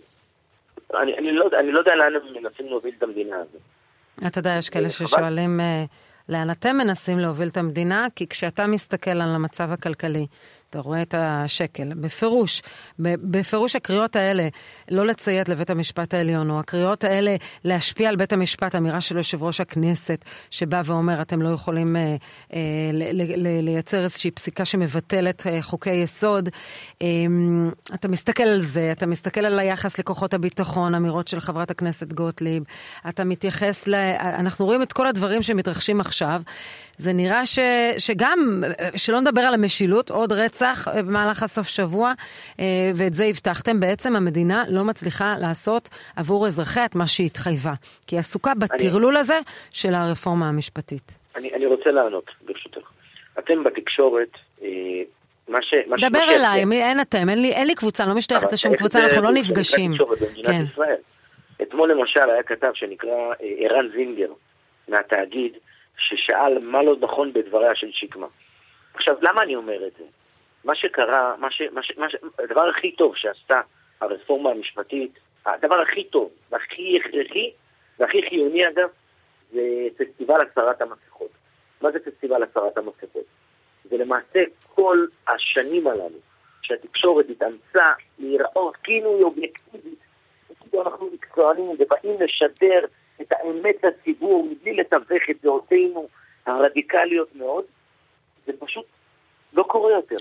אני, 1.01 1.17
אני, 1.17 1.31
לא, 1.31 1.49
אני 1.59 1.71
לא 1.71 1.79
יודע 1.79 1.95
לאן 1.95 2.15
הם 2.15 2.43
מנסים 2.43 2.65
להוביל 2.65 2.93
את 2.97 3.03
המדינה 3.03 3.35
הזאת. 3.35 3.61
אתה 4.27 4.39
יודע, 4.39 4.55
יש 4.59 4.69
כאלה 4.69 4.85
אה, 4.85 4.89
ששואלים 4.89 5.59
אה, 5.59 5.83
לאן 6.29 6.51
אתם 6.51 6.77
מנסים 6.77 7.19
להוביל 7.19 7.47
את 7.47 7.57
המדינה, 7.57 8.07
כי 8.15 8.27
כשאתה 8.27 8.67
מסתכל 8.67 9.11
על 9.11 9.35
המצב 9.35 9.71
הכלכלי, 9.71 10.27
אתה 10.69 10.79
רואה 10.79 11.01
את 11.01 11.15
השקל. 11.17 11.93
בפירוש, 11.95 12.61
בפירוש 12.99 13.75
הקריאות 13.75 14.15
האלה, 14.15 14.47
לא 14.91 15.05
לציית 15.05 15.49
לבית 15.49 15.69
המשפט 15.69 16.13
העליון, 16.13 16.49
או 16.49 16.59
הקריאות 16.59 17.03
האלה 17.03 17.35
להשפיע 17.63 18.09
על 18.09 18.15
בית 18.15 18.33
המשפט, 18.33 18.75
אמירה 18.75 19.01
של 19.01 19.17
יושב 19.17 19.43
ראש 19.43 19.61
הכנסת, 19.61 20.25
שבא 20.51 20.81
ואומר, 20.85 21.21
אתם 21.21 21.41
לא 21.41 21.49
יכולים 21.49 21.95
אה, 21.95 22.15
אה, 22.53 22.59
לייצר 23.61 24.03
איזושהי 24.03 24.31
פסיקה 24.31 24.65
שמבטלת 24.65 25.47
אה, 25.47 25.61
חוקי 25.61 25.93
יסוד. 25.93 26.49
אה, 27.01 27.07
אתה 27.93 28.07
מסתכל 28.07 28.43
על 28.43 28.59
זה, 28.59 28.89
אתה 28.91 29.05
מסתכל 29.05 29.45
על 29.45 29.59
היחס 29.59 29.99
לכוחות 29.99 30.33
הביטחון, 30.33 30.95
אמירות 30.95 31.27
של 31.27 31.39
חברת 31.39 31.71
הכנסת 31.71 32.13
גוטליב, 32.13 32.63
אתה 33.09 33.23
מתייחס 33.23 33.87
ל... 33.87 33.95
אנחנו 34.19 34.65
רואים 34.65 34.81
את 34.81 34.93
כל 34.93 35.07
הדברים 35.07 35.41
שמתרחשים 35.41 35.99
עכשיו. 35.99 36.41
זה 36.97 37.13
נראה 37.13 37.45
ש, 37.45 37.59
שגם, 37.97 38.63
שלא 38.95 39.21
נדבר 39.21 39.41
על 39.41 39.53
המשילות, 39.53 40.09
עוד 40.09 40.31
רצח 40.31 40.58
במהלך 41.07 41.43
הסוף 41.43 41.67
שבוע, 41.67 42.13
אה, 42.59 42.65
ואת 42.95 43.13
זה 43.13 43.25
הבטחתם, 43.25 43.79
בעצם 43.79 44.15
המדינה 44.15 44.63
לא 44.69 44.83
מצליחה 44.83 45.35
לעשות 45.39 45.89
עבור 46.15 46.47
אזרחיה 46.47 46.85
את 46.85 46.95
מה 46.95 47.07
שהיא 47.07 47.25
התחייבה. 47.25 47.73
כי 48.07 48.15
היא 48.15 48.19
עסוקה 48.19 48.53
בטרלול 48.53 49.13
אני, 49.13 49.19
הזה 49.19 49.39
של 49.71 49.93
הרפורמה 49.93 50.49
המשפטית. 50.49 51.17
אני, 51.35 51.53
אני 51.53 51.65
רוצה 51.65 51.91
לענות, 51.91 52.31
ברשותך. 52.41 52.91
אתם 53.39 53.63
בתקשורת, 53.63 54.31
אה, 54.61 54.67
מה 55.47 55.61
ש... 55.61 55.73
מה 55.87 56.09
דבר 56.09 56.19
ש, 56.19 56.35
אליי, 56.35 56.65
מי, 56.65 56.83
אין 56.83 57.01
אתם, 57.01 57.29
אין 57.29 57.41
לי, 57.41 57.51
אין 57.51 57.67
לי 57.67 57.75
קבוצה, 57.75 58.05
לא 58.05 58.15
משתייכת 58.15 58.53
לשום 58.53 58.75
קבוצה, 58.75 58.99
אנחנו 58.99 59.21
לא 59.21 59.31
נפגשים. 59.31 59.91
כן. 60.45 60.63
אתמול 61.61 61.91
למשל 61.91 62.29
היה 62.29 62.43
כתב 62.43 62.71
שנקרא 62.73 63.09
אה, 63.09 63.33
ערן 63.57 63.87
זינגר 63.95 64.31
מהתאגיד, 64.87 65.53
ששאל 65.97 66.59
מה 66.59 66.83
לא 66.83 66.95
נכון 67.01 67.33
בדבריה 67.33 67.75
של 67.75 67.87
שקמה. 67.91 68.27
עכשיו, 68.93 69.15
למה 69.21 69.43
אני 69.43 69.55
אומר 69.55 69.87
את 69.87 69.91
זה? 69.97 70.03
מה 70.63 70.75
שקרה, 70.75 71.35
מה 71.37 71.51
ש, 71.51 71.61
מה 71.71 71.83
ש, 71.83 71.91
מה 71.97 72.09
ש, 72.09 72.15
הדבר 72.39 72.69
הכי 72.69 72.91
טוב 72.91 73.15
שעשתה 73.15 73.61
הרפורמה 74.01 74.49
המשפטית, 74.49 75.19
הדבר 75.45 75.81
הכי 75.81 76.03
טוב 76.03 76.31
והכי 76.49 76.99
הכרחי 76.99 77.51
והכי 77.99 78.21
חיוני 78.29 78.67
אגב, 78.67 78.89
זה 79.51 79.61
פסטיבל 79.97 80.39
הסרת 80.51 80.81
המסכות. 80.81 81.31
מה 81.81 81.91
זה 81.91 81.99
פסטיבל 81.99 82.43
הסרת 82.43 82.77
המסכות? 82.77 83.25
זה 83.83 83.97
למעשה 83.97 84.43
כל 84.75 85.05
השנים 85.27 85.87
הללו 85.87 86.19
שהתקשורת 86.61 87.25
התאמצה 87.29 87.91
להיראות 88.19 88.75
כאילו 88.75 89.15
היא 89.15 89.23
אובייקטיבית, 89.23 89.99
כאילו 90.59 90.83
אנחנו 90.83 91.09
מקצוענים 91.13 91.69
ובאים 91.69 92.21
לשדר 92.21 92.85
את 93.21 93.31
האמת 93.31 93.75
לציבור 93.83 94.47
מבלי 94.51 94.73
לתווך 94.73 95.29
את 95.29 95.35
דעותינו 95.41 96.07
הרדיקליות 96.45 97.35
מאוד, 97.35 97.65
זה 98.45 98.51
פשוט 98.59 98.85
לא 99.53 99.63
קורה 99.63 99.91
יותר. 99.91 100.15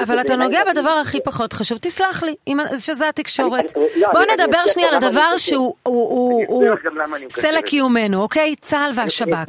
אבל 0.00 0.20
אתה 0.20 0.36
נוגע 0.36 0.64
בדבר 0.64 0.90
הכי 0.90 1.20
פחות 1.20 1.52
חשוב, 1.52 1.78
תסלח 1.78 2.22
לי, 2.22 2.34
שזה 2.78 3.08
התקשורת. 3.08 3.72
לא, 3.96 4.08
בוא 4.12 4.20
נדבר 4.32 4.66
שנייה 4.66 4.88
על 4.88 4.94
הדבר 4.94 5.36
שהוא 5.36 5.74
סלע 7.30 7.62
קיומנו, 7.62 8.22
אוקיי? 8.22 8.56
צה"ל 8.56 8.90
והשב"כ. 8.94 9.48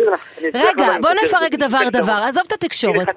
רגע, 0.54 0.88
בוא 1.02 1.10
נפרק 1.24 1.54
דבר 1.54 1.90
דבר, 1.92 2.24
עזוב 2.28 2.44
את 2.48 2.52
התקשורת. 2.52 3.08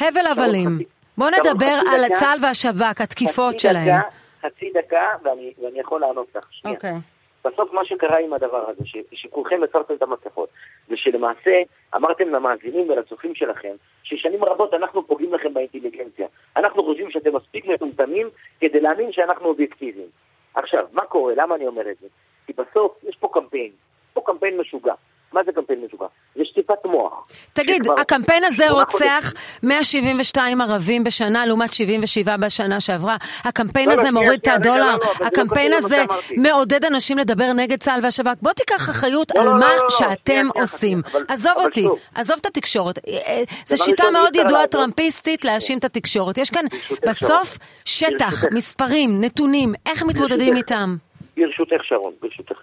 הבל 0.00 0.26
הבלים. 0.26 0.78
בוא 1.18 1.30
נדבר 1.30 1.80
על 1.92 2.04
צה"ל 2.18 2.38
והשב"כ, 2.42 3.00
התקיפות 3.00 3.60
שלהם. 3.60 4.00
חצי 4.46 4.70
דקה, 4.74 5.04
ואני 5.24 5.80
יכול 5.80 6.00
לענות 6.00 6.26
לך. 6.36 6.44
אוקיי. 6.64 6.94
בסוף 7.44 7.72
מה 7.72 7.84
שקרה 7.84 8.18
עם 8.18 8.32
הדבר 8.32 8.70
הזה, 8.70 8.86
ש, 8.86 8.96
שכולכם 9.12 9.62
עצרתם 9.62 9.94
את 9.94 10.02
המסכות, 10.02 10.48
זה 10.88 10.96
שלמעשה 10.96 11.62
אמרתם 11.96 12.28
למאזינים 12.28 12.90
ולצופים 12.90 13.34
שלכם, 13.34 13.74
ששנים 14.02 14.44
רבות 14.44 14.74
אנחנו 14.74 15.06
פוגעים 15.06 15.34
לכם 15.34 15.54
באינטליגנציה. 15.54 16.26
אנחנו 16.56 16.84
חושבים 16.84 17.10
שאתם 17.10 17.36
מספיק 17.36 17.66
מטומטמים 17.66 18.28
כדי 18.60 18.80
להאמין 18.80 19.12
שאנחנו 19.12 19.46
אובייקטיביים. 19.46 20.08
עכשיו, 20.54 20.86
מה 20.92 21.02
קורה? 21.02 21.32
למה 21.36 21.54
אני 21.54 21.66
אומר 21.66 21.90
את 21.90 21.96
זה? 22.00 22.06
כי 22.46 22.52
בסוף 22.52 23.04
יש 23.08 23.16
פה 23.16 23.28
קמפיין, 23.32 23.70
פה 24.12 24.20
קמפיין 24.26 24.60
משוגע. 24.60 24.94
מה 25.32 25.40
זה 25.46 25.52
קמפיין 25.52 25.84
משוגע? 25.86 26.06
זה 26.36 26.44
שטיפת 26.44 26.84
מוח. 26.84 27.26
תגיד, 27.52 27.82
שכבר- 27.84 28.00
הקמפיין 28.00 28.44
הזה 28.44 28.70
רוצח 28.70 28.88
חודשים- 29.22 29.40
172 29.62 30.60
ערבים 30.60 31.04
בשנה 31.04 31.46
לעומת 31.46 31.72
77 31.72 32.36
בשנה 32.36 32.80
שעברה. 32.80 33.16
הקמפיין 33.44 33.88
לא, 33.88 33.94
לא, 33.94 34.00
הזה 34.00 34.08
שנייה, 34.08 34.24
מוריד 34.24 34.40
את 34.40 34.46
הדולר. 34.48 34.78
לא, 34.78 34.92
לא, 34.92 34.98
לא 35.20 35.26
הקמפיין 35.26 35.70
למה 35.72 35.78
הזה. 35.78 36.04
מעודד 36.36 36.84
אנשים 36.84 37.18
לדבר 37.18 37.52
נגד 37.52 37.78
צה"ל 37.80 38.00
והשב"כ. 38.02 38.34
בוא 38.42 38.52
תיקח 38.52 38.90
אחריות 38.90 39.30
לא, 39.34 39.40
על 39.40 39.46
לא, 39.46 39.52
לא, 39.52 39.58
מה 39.58 39.68
לא, 39.76 39.82
לא, 39.82 39.90
שאתם 39.90 40.14
שנייה, 40.24 40.50
עושים. 40.54 41.02
אבל- 41.12 41.24
עזוב 41.28 41.52
אבל 41.56 41.64
אותי, 41.64 41.82
שוב. 41.82 41.98
עזוב 42.14 42.36
את 42.40 42.46
התקשורת. 42.46 42.98
אה, 42.98 43.12
אה, 43.26 43.42
זו 43.66 43.84
שיטה 43.84 44.10
מאוד 44.10 44.36
ידועה. 44.36 44.66
טראמפיסטית 44.66 45.44
להאשים 45.44 45.78
את 45.78 45.84
התקשורת. 45.84 46.38
יש 46.38 46.50
כאן 46.50 46.64
בסוף. 47.08 47.58
שטח. 47.84 48.44
מספרים, 48.50 49.20
נתונים, 49.20 49.74
איך 49.86 50.02
מתמודדים. 50.02 50.56
איתם. 50.56 50.96
ברשותך 51.36 51.84
שרון, 51.84 52.12
ברשותך. 52.22 52.56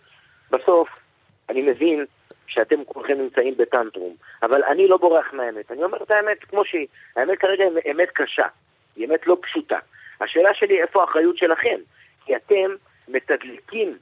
בסוף, 0.52 0.88
אני 1.50 1.62
מבין 1.62 2.06
שאתם 2.56 2.84
כולכם 2.84 3.14
נמצאים 3.14 3.54
בטנטרום, 3.58 4.16
אבל 4.44 4.64
אני 4.64 4.88
לא 4.88 4.98
בורח 4.98 5.34
מהאמת. 5.34 5.72
אני 5.72 5.84
אומר 5.84 6.04
את 6.04 6.12
האמת 6.12 6.44
כמו 6.44 6.66
שהיא. 6.66 6.88
האמת 7.16 7.40
כרגע 7.40 7.64
היא 7.64 7.92
אמת 7.92 8.10
קשה, 8.14 8.48
היא 8.96 9.08
אמת 9.08 9.28
לא 9.28 9.38
פשוטה. 9.42 9.80
השאלה 10.22 10.54
שלי, 10.54 10.82
איפה 10.82 11.02
האחריות 11.02 11.38
שלכם? 11.38 11.80
כי 12.26 12.36
אתם 12.36 12.70
מתדלקים 13.08 13.98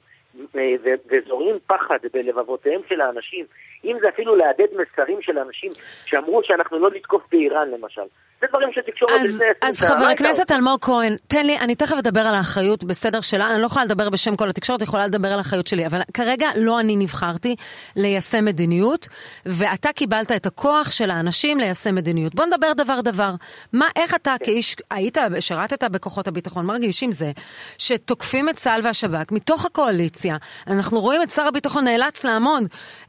אה, 0.56 0.74
ו- 0.84 0.94
וזורים 1.06 1.56
פחד 1.66 1.98
בלבבותיהם 2.12 2.80
של 2.88 3.00
האנשים. 3.00 3.44
אם 3.84 3.96
זה 4.00 4.08
אפילו 4.08 4.36
להדהד 4.36 4.70
מסרים 4.72 5.22
של 5.22 5.38
אנשים 5.38 5.72
שאמרו 6.06 6.44
שאנחנו 6.44 6.78
לא 6.78 6.90
נתקוף 6.90 7.22
באיראן 7.30 7.70
למשל. 7.70 8.02
זה 8.44 8.48
דברים 8.48 8.68
שתקשורת 8.72 9.12
אז, 9.20 9.34
לפני 9.34 9.46
אז 9.62 9.80
חבר 9.80 10.04
הכנסת 10.04 10.52
אלמוג 10.52 10.78
כהן, 10.80 11.16
תן 11.28 11.46
לי, 11.46 11.58
אני 11.58 11.74
תכף 11.74 11.96
אדבר 11.96 12.20
על 12.20 12.34
האחריות 12.34 12.84
בסדר 12.84 13.20
שלה, 13.20 13.50
אני 13.50 13.60
לא 13.60 13.66
יכולה 13.66 13.84
לדבר 13.84 14.10
בשם 14.10 14.36
כל 14.36 14.48
התקשורת, 14.48 14.82
יכולה 14.82 15.06
לדבר 15.06 15.28
על 15.32 15.38
האחריות 15.38 15.66
שלי, 15.66 15.86
אבל 15.86 16.00
כרגע 16.14 16.48
לא 16.56 16.80
אני 16.80 16.96
נבחרתי 16.96 17.56
ליישם 17.96 18.44
מדיניות, 18.44 19.08
ואתה 19.46 19.92
קיבלת 19.92 20.32
את 20.32 20.46
הכוח 20.46 20.90
של 20.90 21.10
האנשים 21.10 21.58
ליישם 21.58 21.94
מדיניות. 21.94 22.34
בוא 22.34 22.44
נדבר 22.44 22.72
דבר 22.72 23.00
דבר. 23.00 23.34
מה, 23.72 23.86
איך 23.96 24.14
אתה 24.14 24.34
כאיש, 24.44 24.76
היית, 24.90 25.18
שירתת 25.40 25.84
בכוחות 25.84 26.28
הביטחון, 26.28 26.66
מרגיש 26.66 27.02
עם 27.02 27.12
זה, 27.12 27.30
שתוקפים 27.78 28.48
את 28.48 28.56
צה"ל 28.56 28.80
והשב"כ 28.84 29.32
מתוך 29.32 29.66
הקואליציה, 29.66 30.36
אנחנו 30.66 31.00
רואים 31.00 31.22
את 31.22 31.30
שר 31.30 31.42
הביטחון 31.46 31.84
נאלץ 31.84 32.24
לעמוד 32.24 32.62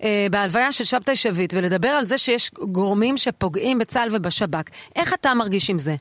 אה, 0.03 0.27
בהלוויה 0.31 0.71
של 0.71 0.83
שבתאי 0.83 1.15
שביט 1.15 1.53
ולדבר 1.53 1.89
על 1.89 2.05
זה 2.05 2.17
שיש 2.17 2.51
גורמים 2.53 3.17
שפוגעים 3.17 3.77
בצה"ל 3.77 4.09
ובשב"כ. 4.11 4.69
איך 4.95 5.13
אתה 5.13 5.24
מרגיש 5.33 5.69
עם 5.69 5.79
זה? 5.79 5.91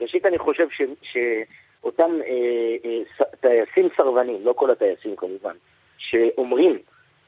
ראשית, 0.00 0.26
אני 0.26 0.38
חושב 0.38 0.66
ש, 0.70 0.82
שאותם 1.02 2.10
אה, 2.26 2.90
אה, 3.20 3.24
טייסים 3.40 3.88
סרבנים, 3.96 4.40
לא 4.44 4.52
כל 4.52 4.70
הטייסים 4.70 5.16
כמובן, 5.16 5.54
שאומרים 5.98 6.78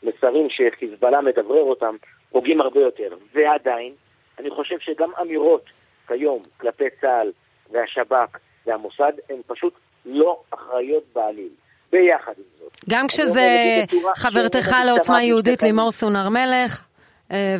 מסרים 0.02 0.48
שחיזבאללה 0.50 1.20
מדברר 1.20 1.62
אותם, 1.62 1.96
פוגעים 2.30 2.60
הרבה 2.60 2.80
יותר. 2.80 3.16
ועדיין, 3.34 3.92
אני 4.38 4.50
חושב 4.50 4.78
שגם 4.78 5.10
אמירות 5.20 5.64
כיום 6.08 6.42
כלפי 6.56 6.84
צה"ל 7.00 7.32
והשב"כ 7.70 8.38
והמוסד 8.66 9.12
הן 9.30 9.36
פשוט 9.46 9.74
לא 10.06 10.40
אחראיות 10.50 11.04
בעליל. 11.14 11.48
ביחד 11.92 12.32
עם 12.38 12.44
זאת. 12.58 12.80
גם 12.90 13.06
כשזה 13.06 13.40
חברתך 14.16 14.76
לעוצמה 14.86 15.22
יהודית. 15.22 15.62
לימור 15.62 15.90
סון 15.90 16.16
הר 16.16 16.28
מלך, 16.28 16.86
אה, 17.32 17.56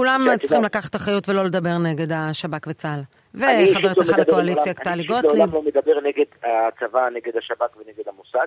וכולם 0.00 0.26
שאת 0.30 0.40
צריכים. 0.40 0.64
לקחת 0.64 0.96
אחריות 0.96 1.28
ולא 1.28 1.44
לדבר 1.44 1.78
נגד 1.78 2.12
השב"כ 2.12 2.66
וצה"ל. 2.66 3.00
אני 3.44 3.64
לא 3.64 3.70
וחברתך 3.70 4.00
מדבר 4.00 4.22
לקואליציה 4.22 4.74
טלי 4.74 4.92
אני 4.92 5.02
אישית 5.02 5.10
גוטליב. 5.10 5.36
לעולם 5.36 5.54
לא 5.54 5.62
מדבר 5.62 6.00
נגד 6.00 6.24
הצבא, 6.42 7.08
נגד 7.08 7.36
השב"כ 7.36 7.76
ונגד 7.76 8.08
המוסד, 8.08 8.46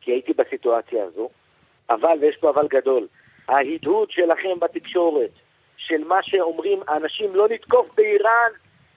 כי 0.00 0.10
הייתי 0.10 0.32
בסיטואציה 0.32 1.04
הזו, 1.04 1.28
אבל, 1.90 2.18
ויש 2.20 2.36
פה 2.36 2.50
אבל 2.50 2.66
גדול, 2.70 3.06
ההדהוד 3.48 4.10
שלכם 4.10 4.60
בתקשורת, 4.60 5.30
של 5.76 6.04
מה 6.04 6.18
שאומרים 6.22 6.80
האנשים 6.88 7.34
לא 7.34 7.48
לתקוף 7.48 7.88
באיראן, 7.96 8.50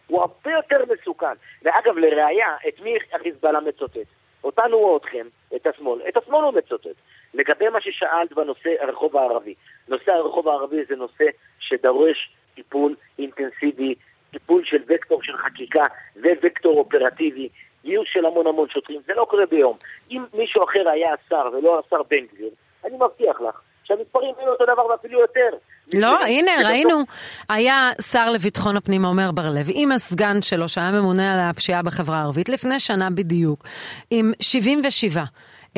הוא 0.08 0.22
הרבה 0.22 0.52
יותר 0.52 0.94
מסוכן. 0.94 1.36
ואגב, 1.64 1.98
לראיה, 1.98 2.56
את 2.68 2.80
מי 2.84 2.94
החיזבאללה 3.14 3.60
מצוטט? 3.60 4.21
אותנו 4.44 4.78
או 4.78 4.98
אתכם, 4.98 5.28
את 5.56 5.68
השמאל. 5.68 6.02
את 6.10 6.18
השמאל 6.18 6.44
הוא 6.44 6.54
מצוטט. 6.54 6.96
לגבי 7.34 7.70
מה 7.70 7.82
ששאלת 7.82 8.34
בנושא 8.34 8.70
הרחוב 8.80 9.18
הערבי, 9.18 9.54
נושא 9.88 10.12
הרחוב 10.12 10.48
הערבי 10.48 10.86
זה 10.90 10.96
נושא 10.96 11.24
שדורש 11.60 12.32
טיפול 12.56 12.96
אינטנסיבי, 13.20 13.96
טיפול 14.32 14.66
של 14.66 14.84
וקטור 14.88 15.24
של 15.24 15.38
חקיקה 15.38 15.84
ווקטור 16.16 16.78
אופרטיבי, 16.78 17.50
גיוס 17.84 18.08
של 18.12 18.26
המון 18.26 18.48
המון 18.48 18.70
שוטרים, 18.70 19.02
זה 19.06 19.14
לא 19.14 19.26
קורה 19.30 19.46
ביום. 19.46 19.78
אם 20.12 20.24
מישהו 20.34 20.64
אחר 20.64 20.90
היה 20.90 21.14
השר 21.14 21.50
ולא 21.54 21.80
השר 21.80 22.04
בן 22.10 22.26
גביר, 22.34 22.50
אני 22.86 22.96
מבטיח 22.96 23.42
לך 23.42 23.62
שהמספרים 23.96 24.34
היו 24.40 24.50
אותו 24.50 24.64
דבר 24.66 24.86
ואפילו 24.86 25.20
יותר. 25.20 25.58
לא, 25.94 26.20
הנה, 26.26 26.52
ראינו, 26.66 27.04
היה 27.50 27.90
שר 28.02 28.30
לביטחון 28.30 28.78
הפנים 28.78 29.06
עומר 29.06 29.32
בר 29.32 29.50
לב, 29.50 29.66
עם 29.74 29.92
הסגן 29.92 30.42
שלו, 30.42 30.68
שהיה 30.68 30.92
ממונה 30.92 31.34
על 31.34 31.40
הפשיעה 31.50 31.84
בחברה 31.84 32.18
הערבית, 32.18 32.50
לפני 32.50 32.80
שנה 32.80 33.10
בדיוק, 33.10 33.64
עם 34.12 34.32
77. 34.40 35.24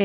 אה, 0.00 0.04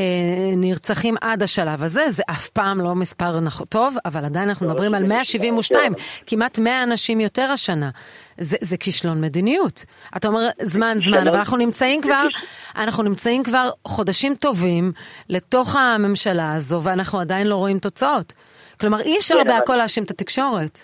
נרצחים 0.56 1.14
עד 1.20 1.42
השלב 1.42 1.82
הזה, 1.82 2.10
זה 2.10 2.22
אף 2.30 2.48
פעם 2.48 2.80
לא 2.80 2.94
מספר 2.94 3.38
נכ- 3.46 3.64
טוב, 3.68 3.96
אבל 4.04 4.24
עדיין 4.24 4.48
אנחנו 4.48 4.66
לא, 4.66 4.72
מדברים 4.72 4.94
על 4.94 5.02
77, 5.02 5.50
172, 5.52 5.92
יותר. 5.92 6.02
כמעט 6.26 6.58
100 6.58 6.82
אנשים 6.82 7.20
יותר 7.20 7.50
השנה. 7.50 7.90
זה, 8.38 8.56
זה 8.60 8.76
כישלון 8.76 9.20
מדיניות. 9.20 9.84
אתה 10.16 10.28
אומר 10.28 10.48
זמן 10.62 10.96
זמן, 11.00 11.28
אבל 11.28 11.36
אנחנו 11.36 11.56
נמצאים 11.56 12.02
כבר, 12.02 12.22
אנחנו 12.76 13.02
נמצאים 13.02 13.42
כבר 13.42 13.70
חודשים 13.86 14.34
טובים 14.34 14.92
לתוך 15.28 15.76
הממשלה 15.76 16.54
הזו, 16.54 16.80
ואנחנו 16.82 17.20
עדיין 17.20 17.46
לא 17.46 17.54
רואים 17.54 17.78
תוצאות. 17.78 18.32
כלומר, 18.80 19.00
אי 19.00 19.18
אפשר 19.18 19.34
כן, 19.42 19.48
בהכל 19.48 19.74
להאשים 19.76 20.04
את 20.04 20.10
התקשורת. 20.10 20.78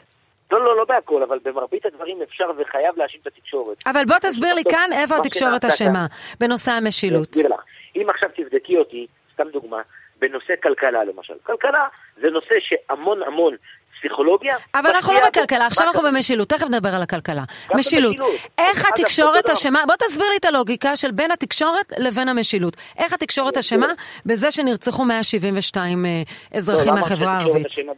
לא, 0.53 0.65
לא, 0.65 0.77
לא 0.77 0.85
בהכל, 0.89 1.23
אבל 1.23 1.39
במרבית 1.45 1.87
הדברים 1.87 2.19
אפשר 2.23 2.45
וחייב 2.45 2.95
להאשים 2.97 3.21
את 3.23 3.27
התקשורת. 3.27 3.77
אבל 3.87 4.05
בוא 4.05 4.17
תסביר 4.19 4.55
לי 4.55 4.63
כאן 4.71 4.91
איפה 4.93 5.17
התקשורת 5.17 5.65
אשמה, 5.65 6.07
בנושא 6.41 6.71
אני 6.71 6.79
המשילות. 6.79 7.31
אסביר 7.31 7.49
לך. 7.49 7.61
אם 7.97 8.11
עכשיו 8.11 8.31
תבדקי 8.37 8.77
אותי, 8.77 9.07
סתם 9.33 9.49
דוגמה, 9.49 9.83
בנושא 10.19 10.55
כלכלה 10.63 11.05
למשל. 11.05 11.35
כלכלה 11.43 11.87
זה 12.21 12.31
נושא 12.31 12.55
שהמון 12.61 13.23
המון 13.23 13.57
פסיכולוגיה. 13.99 14.57
אבל 14.75 14.91
אנחנו 14.91 15.15
לא. 15.15 15.21
בכלכלה, 15.29 15.67
עכשיו 15.67 15.87
אנחנו 15.87 16.03
במשילות, 16.03 16.49
תכף 16.49 16.67
נדבר 16.67 16.89
על 16.89 17.03
הכלכלה. 17.03 17.43
משילות. 17.75 18.17
איך 18.59 18.85
התקשורת. 18.89 19.51
אשמה, 19.51 19.83
בוא 19.87 19.95
תסביר 19.97 20.29
לי 20.29 20.37
את 20.37 20.45
הלוגיקה 20.45 20.97
של 20.97 21.11
בין 21.11 21.31
התקשורת 21.31 21.93
לבין 21.99 22.29
המשילות. 22.29 22.77
איך 22.99 23.13
התקשורת 23.13 23.55
אני 23.55 23.61
אשמה 23.61 23.87
אסביר. 23.87 23.97
בזה 24.27 24.51
שנרצחו 24.51 25.05
172 25.05 26.07
אה, 26.07 26.11
לא, 26.11 26.57
אזרחים 26.57 26.95
מהחברה 26.95 27.33
הערבית? 27.33 27.67
אשמה? 27.67 27.93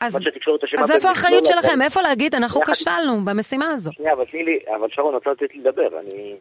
אז 0.00 0.16
אשמה 0.64 0.90
איפה 0.90 1.08
לא 1.08 1.08
האחריות 1.08 1.46
לדעת. 1.46 1.62
שלכם? 1.62 1.82
איפה 1.82 2.02
להגיד, 2.02 2.34
אנחנו 2.34 2.60
כשלנו 2.72 3.24
במשימה 3.24 3.70
הזו? 3.70 3.90
שנייה, 3.92 4.12
אבל 4.12 4.24
תני 4.24 4.44
לי, 4.44 4.58
אבל 4.76 4.88
שרון, 4.90 5.14
רוצה 5.14 5.30
לתת 5.30 5.54
לי 5.54 5.60
לדבר. 5.60 5.88
אני, 6.00 6.36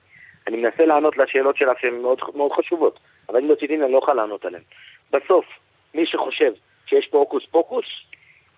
אני 0.47 0.57
מנסה 0.57 0.85
לענות 0.85 1.17
לשאלות 1.17 1.57
שלך 1.57 1.79
שהן 1.79 2.01
מאוד, 2.01 2.19
מאוד 2.35 2.51
חשובות, 2.51 2.99
אבל 3.29 3.39
אם 3.39 3.49
לא 3.49 3.55
תדעי, 3.55 3.83
אני 3.83 3.91
לא 3.91 3.97
אוכל 3.97 4.13
לענות 4.13 4.45
עליהן. 4.45 4.63
בסוף, 5.11 5.45
מי 5.93 6.05
שחושב 6.05 6.53
שיש 6.85 7.07
פה 7.07 7.17
הוקוס 7.17 7.43
פוקוס, 7.51 7.85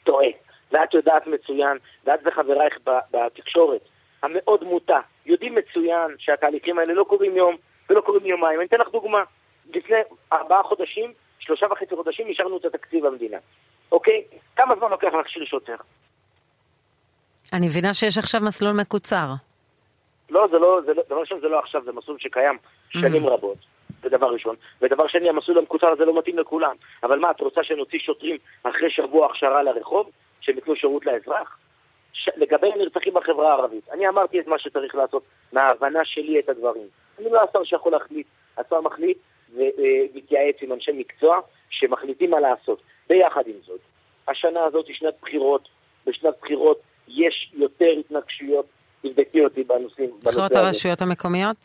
טועה. 0.04 0.28
ואת 0.72 0.94
יודעת 0.94 1.28
מצוין, 1.28 1.78
ואת 2.06 2.20
וחברייך 2.26 2.78
בתקשורת, 3.12 3.82
המאוד 4.24 4.64
מוטה, 4.64 5.00
יודעים 5.26 5.56
מצוין 5.56 6.16
שהתהליכים 6.18 6.80
האלה 6.80 6.94
לא 6.94 7.04
קורים 7.04 7.38
יום 7.38 7.56
ולא 7.90 8.02
קורים 8.02 8.26
יומיים. 8.26 8.60
אני 8.60 8.68
אתן 8.68 8.78
לך 8.78 8.88
דוגמה. 8.92 9.24
לפני 9.74 9.98
ארבעה 10.34 10.64
חודשים, 10.64 11.14
שלושה 11.40 11.66
וחצי 11.72 11.96
חודשים, 11.96 12.28
אישרנו 12.28 12.58
את 12.58 12.66
התקציב 12.66 13.06
המדינה. 13.06 13.38
אוקיי? 13.92 14.24
כמה 14.56 14.76
זמן 14.76 14.90
לוקח 14.90 15.14
להכשיר 15.14 15.46
שוטר? 15.46 15.76
אני 17.54 17.68
מבינה 17.68 17.94
שיש 17.94 18.18
עכשיו 18.18 18.42
מסלול 18.42 18.74
מקוצר. 18.82 19.28
לא, 20.30 20.48
זה 20.52 20.60
לא, 20.60 20.82
זה 20.86 20.94
לא, 20.94 21.04
דבר 21.10 21.20
ראשון 21.20 21.40
זה 21.40 21.48
לא 21.48 21.60
עכשיו, 21.60 21.84
זה 21.84 21.92
מסלול 21.92 22.20
שקיים 22.20 22.58
שנים 22.90 23.28
רבות, 23.28 23.58
זה 24.02 24.10
דבר 24.10 24.28
ראשון. 24.28 24.56
ודבר 24.82 25.08
שני, 25.08 25.30
המסלול 25.30 25.58
המקוצר 25.58 25.88
הזה 25.88 26.06
לא 26.06 26.18
מתאים 26.18 26.40
לכולם. 26.40 26.76
אבל 27.04 27.20
מה, 27.20 27.32
את 27.32 27.42
רוצה 27.42 27.64
שנוציא 27.64 28.00
שוטרים 28.00 28.38
אחרי 28.64 28.90
שבוע 28.90 29.26
הכשרה 29.26 29.64
לרחוב, 29.64 30.12
שהם 30.42 30.56
ייתנו 30.56 30.76
שירות 30.76 31.06
לאזרח? 31.06 31.58
ש... 32.14 32.30
לגבי 32.36 32.72
הנרצחים 32.74 33.14
בחברה 33.14 33.52
הערבית, 33.52 33.90
אני 33.92 34.08
אמרתי 34.08 34.40
את 34.40 34.48
מה 34.48 34.60
שצריך 34.60 34.96
לעשות, 34.96 35.24
מההבנה 35.54 36.06
שלי 36.06 36.40
את 36.40 36.50
הדברים. 36.50 36.88
אני 37.20 37.30
לא 37.32 37.42
השר 37.44 37.64
שיכול 37.64 37.92
להחליט, 37.92 38.28
השר 38.58 38.82
מחליט 38.82 39.18
ומתייעץ 39.54 40.56
עם 40.62 40.72
אנשי 40.72 40.92
מקצוע 40.92 41.40
שמחליטים 41.70 42.30
מה 42.30 42.40
לעשות. 42.40 42.82
ביחד 43.10 43.48
עם 43.48 43.56
זאת, 43.66 43.80
השנה 44.28 44.64
הזאת 44.64 44.88
היא 44.88 44.96
שנת 44.96 45.14
בחירות, 45.22 45.70
בשנת 46.06 46.34
בחירות 46.42 46.82
יש 47.08 47.52
יותר 47.54 47.90
התנגשויות, 48.00 48.66
תבדקי 49.10 49.44
אותי 49.44 49.64
בנושאים, 49.64 50.10
בחירות. 50.24 50.56
הרשויות 50.56 51.02
המקומיות? 51.02 51.58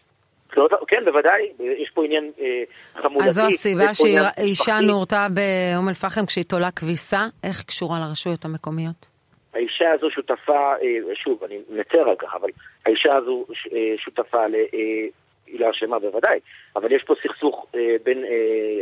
כן, 0.89 1.05
בוודאי, 1.05 1.53
יש 1.61 1.91
פה 1.95 2.05
עניין 2.05 2.31
אה, 2.41 2.63
חמולתי. 3.03 3.29
אז 3.29 3.35
זו 3.35 3.43
הסיבה 3.47 3.95
שאישה 3.95 4.81
נורתה 4.81 5.27
באום 5.35 5.89
אל-פחם 5.89 6.27
כשהיא 6.27 6.45
תולה 6.45 6.71
כביסה, 6.71 7.27
איך 7.45 7.63
קשורה 7.63 7.99
לרשויות 8.01 8.45
המקומיות? 8.45 9.09
האישה 9.55 9.91
הזו 9.93 10.11
שותפה, 10.11 10.73
אה, 10.83 11.15
שוב, 11.15 11.45
אני 11.45 11.59
מצר 11.71 12.09
על 12.09 12.17
כך, 12.17 12.35
אבל 12.35 12.49
האישה 12.87 13.13
הזו 13.15 13.45
אה, 13.73 13.95
שותפה 13.97 14.47
ל... 14.47 14.55
היא 15.47 15.61
לא 15.61 15.71
אשמה 15.71 15.99
בוודאי, 15.99 16.39
אבל 16.77 16.93
יש 16.93 17.03
פה 17.03 17.15
סכסוך 17.23 17.67
בין 18.05 18.25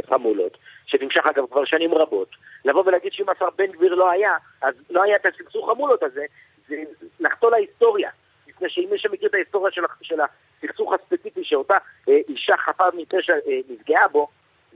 חמולות, 0.09 0.59
שנמשך 0.87 1.27
אגב 1.27 1.45
כבר 1.51 1.65
שנים 1.65 1.95
רבות. 1.95 2.29
לבוא 2.65 2.83
ולהגיד 2.87 3.13
שאם 3.13 3.29
השר 3.29 3.49
בן 3.59 3.67
גביר 3.67 3.95
לא 3.95 4.11
היה, 4.11 4.31
אז 4.63 4.75
לא 4.91 5.03
היה 5.03 5.17
את 5.17 5.27
הסכסוך 5.27 5.71
חמולות 5.71 6.03
הזה, 6.03 6.25
זה 6.69 6.77
לחטוא 7.21 7.51
להיסטוריה. 7.51 8.11
מפני 8.59 8.71
שאם 8.71 8.89
מי 8.91 8.99
שמכיר 8.99 9.29
את 9.29 9.35
ההיסטוריה 9.35 9.73
של, 9.73 9.83
של 10.03 10.17
הסכסוך 10.21 10.93
הספציפי 10.93 11.45
שאותה 11.45 11.77
אה, 12.09 12.15
אישה 12.29 12.57
חפה 12.57 12.85
מפשע 12.97 13.33
אה, 13.33 13.59
נפגעה 13.69 14.09
בו, 14.09 14.29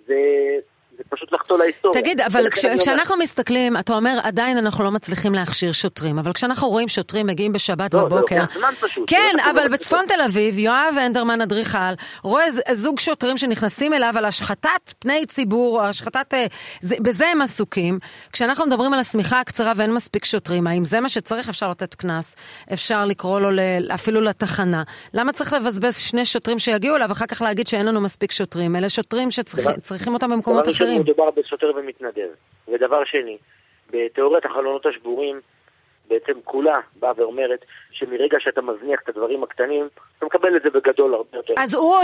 זה, 0.06 0.14
זה 0.96 1.04
פשוט 1.08 1.32
לחטוא 1.32 1.58
להיסטוריה. 1.58 2.02
תגיד, 2.02 2.20
אבל 2.20 2.50
כש, 2.50 2.66
כשאנחנו 2.80 3.16
מסתכלים, 3.16 3.76
אתה 3.76 3.94
אומר 3.94 4.18
עדיין 4.22 4.58
אנחנו 4.58 4.84
לא 4.84 4.90
מצליחים 4.90 5.34
להכשיר 5.34 5.72
שוטרים, 5.72 6.18
אבל 6.18 6.32
כשאנחנו 6.32 6.68
רואים 6.68 6.88
שוטרים 6.88 7.26
מגיעים 7.26 7.52
בשבת 7.52 7.94
לא, 7.94 8.04
בבוקר... 8.04 8.34
זה 8.34 8.40
לוקח 8.40 8.54
זמן 8.58 8.72
פשוט. 8.80 9.04
כן, 9.10 9.30
זה 9.32 9.36
לא 9.36 9.50
אבל 9.50 9.52
קורה 9.52 9.68
בצפון 9.68 10.04
תל 10.08 10.20
אביב, 10.20 10.58
יואב 10.58 10.94
הנדרמן 11.00 11.40
אדריכל, 11.40 11.78
רואה 12.22 12.44
זוג 12.72 13.00
שוטרים 13.00 13.36
שנכנסים 13.36 13.94
אליו 13.94 14.12
על 14.16 14.24
השחתת 14.24 14.94
פני 14.98 15.26
ציבור, 15.26 15.82
השחתת... 15.82 16.34
אה, 16.34 16.46
זה, 16.80 16.96
בזה 17.00 17.28
הם 17.28 17.42
עסוקים. 17.42 17.98
כשאנחנו 18.32 18.66
מדברים 18.66 18.92
על 18.92 19.00
השמיכה 19.00 19.40
הקצרה 19.40 19.72
ואין 19.76 19.94
מספיק 19.94 20.24
שוטרים, 20.24 20.66
האם 20.66 20.84
זה 20.84 21.00
מה 21.00 21.08
שצריך? 21.08 21.48
אפשר 21.48 21.70
לתת 21.70 21.94
קנס, 21.94 22.36
אפשר 22.72 23.04
לקרוא 23.04 23.40
לו 23.40 23.50
ל, 23.50 23.60
אפילו 23.94 24.20
לתחנה. 24.20 24.82
למה 25.14 25.32
צריך 25.32 25.52
לבזבז 25.52 25.98
שני 25.98 26.24
שוטרים 26.24 26.58
שיגיעו 26.58 26.96
אליו, 26.96 27.08
ואחר 27.08 27.26
כך 27.26 27.42
להגיד 27.42 27.66
שאין 27.66 27.86
לנו 27.86 28.00
מספיק 28.00 28.32
שוטרים? 28.32 28.76
אלה 28.76 28.88
שוטרים 28.88 29.30
שצריכים 29.30 30.14
אותם 30.14 30.30
במקומות 30.30 30.68
ראשון, 30.68 30.81
אחרים. 30.84 31.00
מדובר 31.00 31.30
בשוטר 31.30 31.72
ומתנדב. 31.76 32.28
ודבר 32.68 33.04
שני, 33.04 33.38
בתיאוריית 33.90 34.44
החלונות 34.44 34.86
השבורים, 34.86 35.40
בעצם 36.08 36.32
כולה 36.44 36.74
באה 36.96 37.12
ואומרת 37.16 37.64
שמרגע 37.90 38.38
שאתה 38.40 38.62
מזניח 38.62 39.00
את 39.04 39.08
הדברים 39.08 39.42
הקטנים, 39.42 39.88
אתה 40.18 40.26
מקבל 40.26 40.56
את 40.56 40.62
זה 40.62 40.70
בגדול 40.70 41.14
הרבה 41.14 41.36
יותר. 41.38 41.54
אז 41.58 41.74
הוא 41.74 41.96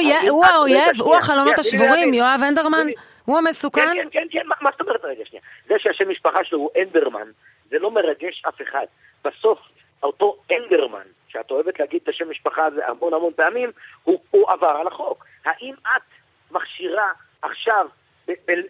האויב, 0.45 1.01
הוא 1.01 1.17
החלונות 1.17 1.59
השבורים. 1.59 2.15
יואב 2.15 2.41
לי- 2.87 2.95
הוא 3.25 3.35
כן, 3.41 3.47
המסוכן? 3.47 3.93
כן, 3.95 4.09
כן, 4.11 4.27
כן, 4.31 4.47
מה- 4.47 4.55
מה 4.61 4.71
זאת 4.73 4.81
אומרת 4.81 5.05
רגע 5.05 5.25
שנייה? 5.25 5.43
זה 5.69 5.75
שהשם 5.79 6.11
משפחה 6.11 6.45
שלו 6.45 6.59
הוא 6.59 6.71
אנדרמן, 6.83 7.31
זה 7.71 7.79
לא 7.79 7.91
מרגש 7.91 8.43
אף 8.49 8.63
אחד. 8.63 8.85
בסוף, 9.25 9.59
אותו 10.03 10.37
אנדרמן, 10.53 11.07
שאת 11.29 11.51
אוהבת 11.51 11.81
להגיד 11.81 12.01
את 12.03 12.09
השם 12.09 12.31
משפחה 12.31 12.67
הזה 12.67 12.87
המון 12.87 13.15
המון 13.15 13.33
פעמים, 13.37 13.71
הוא, 14.05 14.19
עבר 14.51 14.69
על 14.81 14.87
החוק. 14.87 15.25
האם 15.45 15.75
את 15.75 16.03
מכשירה 16.51 17.09
עכשיו 17.43 17.87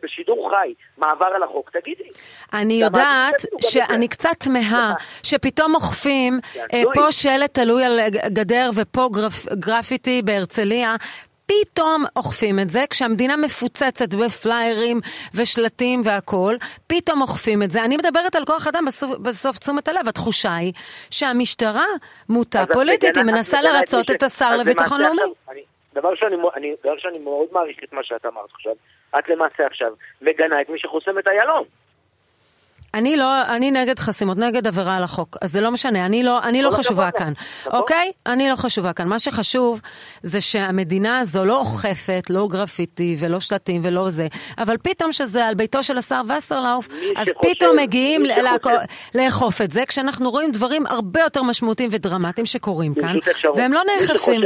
בשידור 0.03 0.51
חי 0.51 0.75
מעבר 0.99 1.27
על 1.27 1.42
החוק? 1.42 1.71
תגידי. 1.71 2.09
אני 2.53 2.75
יודעת 2.75 3.35
שאני. 3.61 4.09
קצת 4.09 4.31
תמהה, 4.38 4.94
שפתאום 5.23 5.75
אוכפים 5.75 6.38
זה 6.55 6.61
אה. 6.73 6.83
פה 6.94 7.12
שלט 7.12 7.55
תלוי 7.55 7.85
על 7.85 8.01
גדר 8.11 8.71
ופה 8.75 9.09
גרפ- 9.12 9.55
גרפיטי 9.55 10.23
בהרצליה. 10.23 10.97
פתאום 11.47 12.05
אוכפים 12.16 12.61
את 12.61 12.71
זה, 12.71 12.85
כשהמדינה 12.90 13.37
מפוצצת 13.37 14.14
בפליירים 14.14 15.01
ושלטים 15.35 16.01
והכול, 16.05 16.59
פתאום 16.87 17.23
אוכפים 17.23 17.62
את 17.62 17.71
זה. 17.71 17.85
אני 17.85 17.97
מדברת 17.97 18.37
על 18.37 18.44
כוח 18.44 18.66
אדם 18.66 18.85
בסוף, 18.85 19.11
בסוף 19.18 19.59
תשומת 19.59 19.88
הלב, 19.88 20.09
התחושה 20.09 20.55
היא 20.55 20.73
שהמשטרה 21.11 21.85
מוטה 22.29 22.64
פוליטית, 22.73 23.16
היא 23.16 23.25
מנסה 23.25 23.59
את 23.61 23.64
לרצות 23.64 24.07
ש- 24.07 24.11
את 24.11 24.23
השר 24.23 24.57
לביטחון 24.57 25.01
לאומי. 25.01 25.21
אני- 25.51 25.61
דבר 25.94 26.11
שאני 26.99 27.18
מאוד 27.18 27.47
מעריך 27.53 27.77
את 27.85 27.92
מה 27.92 28.01
שאת 28.05 28.27
אמרת 28.27 28.51
עכשיו, 28.55 28.73
את 29.18 29.29
למעשה 29.29 29.66
עכשיו 29.66 29.92
מגנה 30.23 30.61
את 30.61 30.68
מי 30.68 30.79
שחוסם 30.79 31.18
את 31.18 31.29
איילון. 31.29 31.64
אני 32.94 33.16
לא, 33.16 33.42
אני 33.57 33.71
נגד 33.71 33.99
חסימות, 33.99 34.38
נגד 34.38 34.66
עבירה 34.66 34.97
על 34.97 35.03
החוק. 35.03 35.37
אז 35.42 35.53
זה 35.53 35.61
לא 35.61 35.71
משנה, 35.71 36.07
אני 36.07 36.23
לא, 36.23 36.38
אני 36.42 36.62
לא 36.62 36.71
כל 36.71 36.77
חשובה 36.77 37.11
כאן, 37.11 37.33
נכון? 37.66 37.81
אוקיי? 37.81 38.12
אני 38.27 38.51
לא 38.51 38.57
חשובה 38.57 38.92
כאן. 38.92 39.09
מה 39.09 39.18
שחשוב 39.18 39.81
זה 40.23 40.40
שהמדינה 40.40 41.18
הזו 41.18 41.44
לא 41.44 41.59
אוכפת, 41.59 42.23
לא 42.31 42.47
גרפיטי 42.51 43.16
ולא 43.21 43.40
שלטים 43.40 43.81
ולא 43.85 44.11
זה, 44.11 44.27
אבל 44.59 44.77
פתאום 44.83 45.12
שזה 45.12 45.47
על 45.47 45.55
ביתו 45.55 45.83
של 45.83 45.99
השר 45.99 46.21
וסרלאוף, 46.37 46.88
אז 47.16 47.29
שחושב- 47.29 47.51
פתאום 47.55 47.77
מגיעים 47.79 48.23
לאכוף 49.14 49.62
את 49.62 49.71
זה, 49.71 49.83
כשאנחנו 49.88 50.31
רואים 50.31 50.51
דברים 50.53 50.87
הרבה 50.87 51.21
יותר 51.21 51.42
משמעותיים 51.42 51.88
ודרמטיים 51.92 52.47
שקורים 52.47 52.94
כאן, 52.94 53.16
והם 53.57 53.73
לא 53.73 53.81
מי 53.87 53.92
נאכפים. 54.01 54.40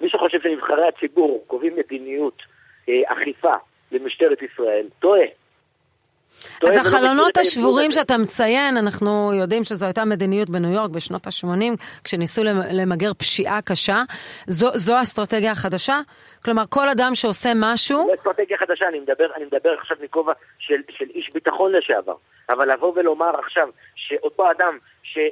מי 0.00 0.08
שחושב 0.08 0.38
שנבחרי 0.42 0.88
הציבור 0.88 1.44
קובעים 1.46 1.72
מדיניות 1.76 2.42
אה, 2.88 2.94
אכיפה 3.06 3.52
למשטרת 3.92 4.38
ישראל, 4.42 4.86
טועה. 4.98 5.20
אז 6.68 6.76
החלונות 6.76 7.36
השבורים. 7.36 7.90
שאתה 7.92 8.18
מציין, 8.18 8.76
אנחנו 8.76 9.32
יודעים 9.40 9.64
שזו 9.64 9.86
הייתה 9.86 10.04
מדיניות 10.04 10.50
בניו 10.50 10.70
יורק 10.70 10.90
בשנות 10.90 11.26
ה-80, 11.26 11.76
כשניסו 12.04 12.44
למ- 12.44 12.60
למגר 12.72 13.14
פשיעה 13.14 13.62
קשה. 13.62 14.02
זו, 14.46 14.70
זו 14.74 14.96
האסטרטגיה 14.96 15.52
החדשה? 15.52 16.00
כלומר, 16.44 16.62
כל 16.68 16.88
אדם 16.88 17.14
שעושה 17.14 17.52
משהו, 17.56 18.08
לא 18.08 18.14
אסטרטגיה 18.14 18.58
חדשה, 18.58 18.88
אני 18.88 19.00
מדבר, 19.00 19.26
אני 19.36 19.44
מדבר 19.44 19.70
עכשיו 19.80 19.96
מכובע 20.02 20.32
של, 20.58 20.80
של 20.90 21.04
איש 21.14 21.30
ביטחון 21.34 21.72
לשעבר. 21.72 22.14
אבל 22.50 22.72
לבוא 22.72 22.92
ולומר 22.96 23.38
עכשיו 23.38 23.68
שאותו 23.94 24.50
אדם 24.50 24.78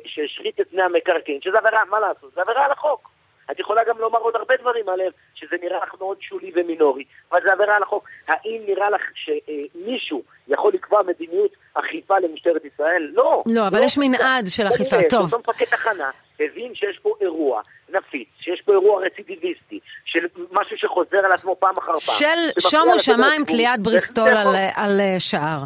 שהשחית 0.06 0.60
את 0.60 0.68
פני 0.70 0.82
המקרקעין, 0.82 1.38
שזה 1.44 1.58
עבירה, 1.58 1.84
מה 1.90 2.00
לעשות? 2.00 2.30
זה 2.34 2.40
עבירה 2.40 2.64
על 2.64 2.72
החוק. 2.72 3.08
את 3.50 3.60
יכולה 3.60 3.82
גם 3.88 3.98
לומר 3.98 4.18
עוד 4.18 4.36
הרבה 4.36 4.54
דברים 4.60 4.88
עליהם, 4.88 5.12
שזה 5.34 5.56
נראה 5.62 5.78
לך 5.82 5.94
מאוד 6.00 6.16
שולי 6.20 6.52
ומינורי, 6.54 7.04
אבל 7.32 7.40
זה 7.42 7.52
עבירה 7.52 7.76
על 7.76 7.82
החוק. 7.82 8.08
האם 8.28 8.62
נראה 8.66 8.90
לך 8.90 9.02
שמישהו 9.14 10.22
יכול 10.48 10.72
לקבוע 10.74 11.02
מדיניות 11.02 11.50
אכיפה 11.74 12.18
למשטרת 12.18 12.64
ישראל? 12.64 13.10
לא. 13.14 13.42
לא, 13.46 13.68
אבל 13.68 13.82
יש 13.82 13.98
מנעד 13.98 14.44
של 14.48 14.66
אכיפה, 14.66 14.96
טוב. 15.10 15.30
שאותו 15.30 15.38
מפקד 15.38 15.64
תחנה 15.64 16.10
הבין 16.40 16.74
שיש 16.74 16.98
פה 17.02 17.14
אירוע 17.20 17.62
נפיץ, 17.88 18.28
שיש 18.40 18.62
פה 18.64 18.72
אירוע 18.72 19.02
רצידיביסטי, 19.06 19.80
של 20.04 20.26
משהו 20.52 20.76
שחוזר 20.78 21.18
על 21.24 21.32
עצמו 21.32 21.56
פעם 21.58 21.76
אחר 21.78 21.92
פעם. 21.92 22.14
של 22.18 22.60
שומו 22.70 22.98
שמיים. 22.98 23.44
תליית 23.44 23.80
בריסטול 23.80 24.28
על, 24.28 24.36
החוק. 24.36 24.72
על 24.76 25.00
אה, 25.00 25.20
שער. 25.20 25.58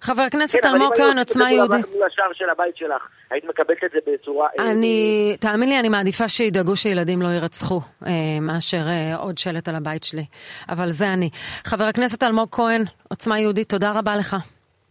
חבר 0.00 0.22
הכנסת 0.22 0.58
כן, 0.62 0.68
אבל 0.68 0.76
אלמוג 0.76 0.92
אם 0.96 1.02
היו 1.02 1.08
כהן, 1.08 1.18
עוצמה 1.18 1.44
את 1.44 1.48
זה 1.50 1.56
מול 1.56 1.70
יהודית. 1.70 1.94
מול 1.94 2.06
השער 2.06 2.32
של 2.32 2.50
הבית 2.50 2.76
שלך, 2.76 3.08
היית 3.30 3.44
מקבלת 3.44 3.84
את 3.84 3.90
זה 3.90 3.98
בצורה... 4.12 4.48
אה, 4.60 4.70
אני, 4.70 5.36
תאמין 5.40 5.68
לי, 5.68 5.80
אני 5.80 5.88
מעדיפה 5.88 6.28
שידאגו 6.28 6.76
שילדים 6.76 7.22
לא 7.22 7.28
יירצחו, 7.28 7.80
אה, 8.06 8.10
מאשר 8.40 8.82
אה, 8.86 9.16
עוד 9.16 9.38
שלט 9.38 9.68
על 9.68 9.74
הבית 9.74 10.04
שלי. 10.04 10.24
אבל 10.68 10.90
זה 10.90 11.06
אני. 11.12 11.30
חבר 11.64 11.84
הכנסת 11.84 12.22
אלמוג 12.22 12.48
כהן, 12.52 12.82
עוצמה 13.10 13.40
יהודית, 13.40 13.68
תודה 13.68 13.92
רבה 13.98 14.16
לך. 14.16 14.36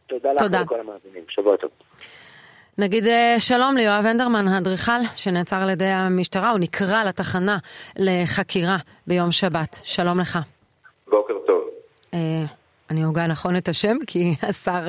תודה 0.08 0.34
לך 0.34 0.40
תודה. 0.40 0.60
ולכל 0.60 0.80
המאזינים. 0.80 1.24
שבוע 1.30 1.58
טוב. 1.58 1.70
נגיד 2.78 3.06
אה, 3.06 3.36
שלום 3.40 3.78
ליואב 3.78 4.06
הנדרמן, 4.06 4.48
האדריכל 4.48 5.02
שנעצר 5.16 5.56
על 5.56 5.70
ידי 5.70 5.86
המשטרה, 5.86 6.50
הוא 6.52 6.60
נקרא 6.60 7.04
לתחנה 7.04 7.58
לחקירה 8.00 8.78
ביום 9.08 9.32
שבת. 9.32 9.80
שלום 9.84 10.20
לך. 10.20 10.40
בוקר 11.08 11.34
טוב. 11.46 11.70
אה, 12.14 12.20
אני 12.92 13.04
הוגה 13.04 13.28
נכון 13.28 13.58
את 13.58 13.68
השם, 13.68 13.98
כי 14.08 14.34
השר, 14.50 14.82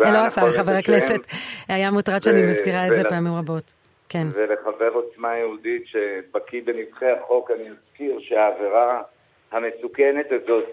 לא 0.00 0.18
השר, 0.18 0.50
חבר. 0.50 0.72
הכנסת, 0.72 1.26
היה 1.68 1.90
מוטרד 1.90 2.22
שאני 2.22 2.42
מזכירה 2.42 2.86
את 2.86 2.94
זה 2.94 3.02
פעמים 3.08 3.34
רבות. 3.34 3.72
כן. 4.08 4.26
ולחבר 4.32 4.90
עוצמה 4.94 5.36
יהודית 5.36 5.82
שבקיא 5.86 6.62
בנבחי 6.64 7.10
החוק, 7.10 7.50
אני 7.50 7.68
אזכיר 7.68 8.18
שהעבירה 8.20 9.02
המסוכנת 9.52 10.26
הזאת 10.30 10.64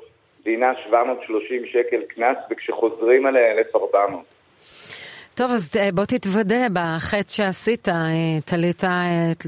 דינה 0.44 0.72
730 0.86 1.66
שקל 1.66 2.02
קנס, 2.08 2.38
וכשחוזרים 2.52 3.26
עליה 3.26 3.52
1,400. 3.52 4.37
טוב, 5.38 5.52
אז 5.52 5.76
אה, 5.80 5.90
בוא 5.94 6.04
תתוודה 6.06 6.68
בחטא 6.74 7.30
שעשית, 7.30 7.90
אה, 7.90 7.94
תלית 8.46 8.84
אה, 8.84 8.90
את 9.32 9.44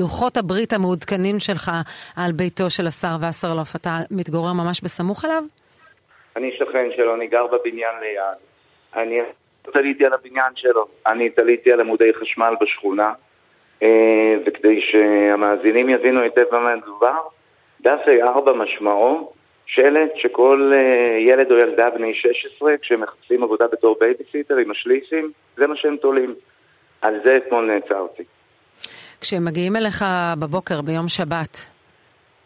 לוחות 0.00 0.36
הברית 0.36 0.72
המעודכנים 0.72 1.40
שלך 1.40 1.70
על 2.16 2.32
ביתו 2.32 2.70
של 2.70 2.86
השר 2.86 3.16
וסרלוף. 3.28 3.76
אתה 3.76 3.98
מתגורר 4.10 4.52
ממש 4.52 4.80
בסמוך 4.80 5.24
אליו? 5.24 5.42
אני 6.36 6.50
שכן 6.58 6.88
שלו, 6.96 7.14
אני 7.14 7.26
גר 7.26 7.46
בבניין 7.46 7.94
ליד. 8.00 8.38
אני 8.96 9.18
תליתי 9.72 10.06
על 10.06 10.12
הבניין 10.12 10.52
שלו. 10.54 10.86
אני 11.06 11.30
תליתי 11.30 11.72
על 11.72 11.80
עמודי 11.80 12.12
חשמל 12.20 12.54
בשכונה, 12.60 13.12
וכדי 14.46 14.80
שהמאזינים 14.80 15.88
יבינו 15.88 16.20
היטב 16.20 16.44
במה 16.52 16.76
מדובר, 16.76 17.20
דף 17.80 18.00
A4 18.06 18.52
משמעו 18.52 19.32
שלט 19.66 20.10
שכל 20.16 20.72
אה, 20.74 21.18
ילד 21.18 21.50
או 21.50 21.56
ילדה 21.56 21.90
בני 21.90 22.14
16, 22.14 22.72
כשהם 22.82 23.00
מחפשים 23.00 23.42
עבודה 23.42 23.64
בתור 23.72 23.96
בייביסיטר 24.00 24.56
עם 24.56 24.70
התלישים, 24.70 25.32
זה 25.56 25.66
מה 25.66 25.76
שהם 25.76 25.96
תולים. 25.96 26.34
על 27.02 27.14
זה 27.24 27.36
אתמול 27.36 27.64
נעצרתי. 27.64 28.22
כשהם 29.20 29.44
מגיעים 29.44 29.76
אליך 29.76 30.04
בבוקר 30.38 30.80
ביום 30.80 31.08
שבת, 31.08 31.70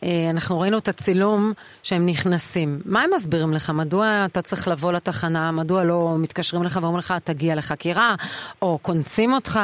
אה, 0.02 0.30
אנחנו 0.30 0.60
ראינו 0.60 0.78
את 0.78 0.88
הצילום 0.88 1.52
שהם 1.82 2.06
נכנסים. 2.06 2.68
מה 2.84 3.02
הם 3.02 3.10
מסבירים 3.14 3.52
לך? 3.52 3.70
מדוע 3.74 4.06
אתה 4.32 4.42
צריך 4.42 4.68
לבוא 4.68 4.92
לתחנה? 4.92 5.52
מדוע 5.52 5.84
לא 5.84 6.14
מתקשרים 6.22 6.62
לך 6.62 6.78
ואומרים 6.82 6.98
לך, 6.98 7.14
תגיע 7.24 7.54
לחקירה? 7.54 8.14
או 8.62 8.78
קונסים 8.78 9.32
אותך? 9.32 9.58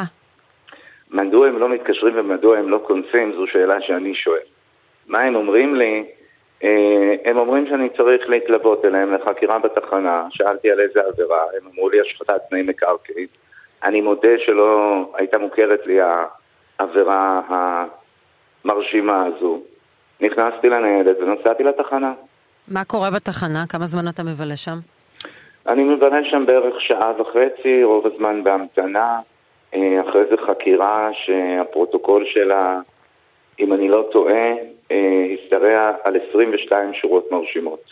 מדוע 1.11 1.47
הם 1.47 1.59
לא 1.59 1.69
מתקשרים 1.69 2.13
ומדוע 2.17 2.57
הם 2.57 2.69
לא 2.69 2.83
קונסים, 2.87 3.33
זו 3.35 3.47
שאלה 3.47 3.81
שאני 3.81 4.15
שואל. 4.15 4.47
מה 5.07 5.19
הם 5.19 5.35
אומרים 5.35 5.75
לי? 5.75 6.03
אה, 6.63 7.15
הם 7.25 7.37
אומרים 7.37 7.67
שאני 7.67 7.89
צריך 7.89 8.29
להתלוות 8.29 8.85
אליהם 8.85 9.13
לחקירה 9.13 9.59
בתחנה, 9.59 10.27
שאלתי 10.29 10.71
על 10.71 10.79
איזה 10.79 11.01
עבירה, 11.07 11.41
הם 11.57 11.69
אמרו 11.73 11.89
לי 11.89 12.01
השחתת 12.01 12.41
תנאי 12.49 12.61
מקרקעין. 12.61 13.27
אני 13.83 14.01
מודה 14.01 14.39
שלא 14.45 15.05
הייתה 15.13 15.37
מוכרת 15.37 15.85
לי 15.85 15.99
העבירה 16.79 17.41
המרשימה 18.65 19.25
הזו. 19.25 19.61
נכנסתי 20.21 20.69
לניידת 20.69 21.17
ונסעתי 21.19 21.63
לתחנה. 21.63 22.13
מה 22.67 22.83
קורה 22.83 23.11
בתחנה? 23.11 23.65
כמה 23.69 23.85
זמן 23.85 24.07
אתה 24.07 24.23
מבלה 24.23 24.55
שם? 24.55 24.77
אני 25.67 25.83
מבלה 25.83 26.25
שם 26.31 26.45
בערך 26.45 26.81
שעה 26.81 27.21
וחצי, 27.21 27.83
רוב 27.83 28.07
הזמן 28.07 28.43
בהמתנה. 28.43 29.19
אה, 29.73 30.01
אחרי 30.09 30.21
זה 30.29 30.35
חקירה 30.47 31.09
שהפרוטוקול 31.13 32.25
שלה, 32.25 32.79
אם 33.59 33.73
אני 33.73 33.89
לא 33.89 34.09
טועה, 34.11 34.53
אה, 34.91 35.25
השתרע 35.33 35.91
על 36.03 36.17
22 36.29 36.93
שורות 36.93 37.31
מרשימות. 37.31 37.83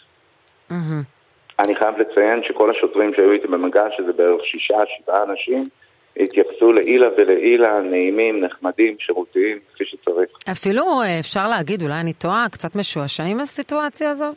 אני 1.60 1.76
חייב 1.76 1.96
לציין 1.98 2.44
שכל 2.44 2.72
השוטרים 2.72 3.14
שהיו 3.16 3.32
איתי 3.32 3.48
במגע, 3.48 3.84
שזה 3.98 4.14
בערך 4.14 4.46
שישה, 4.46 4.78
שבעה 4.98 5.24
אנשים, 5.24 5.64
התייחסו 6.18 6.72
לעילה 6.72 7.08
ולעילה, 7.18 7.82
נעימים, 7.82 8.44
נחמדים, 8.44 8.96
שירותיים, 9.00 9.60
כפי 9.74 9.86
שצריך. 9.86 10.30
אפילו 10.52 11.02
אה, 11.02 11.20
אפשר 11.20 11.48
להגיד, 11.48 11.82
אולי 11.82 12.00
אני 12.02 12.14
טועה, 12.14 12.46
קצת 12.52 12.76
משועשעים 12.76 13.38
מהסיטואציה 13.38 14.10
הזו? 14.10 14.32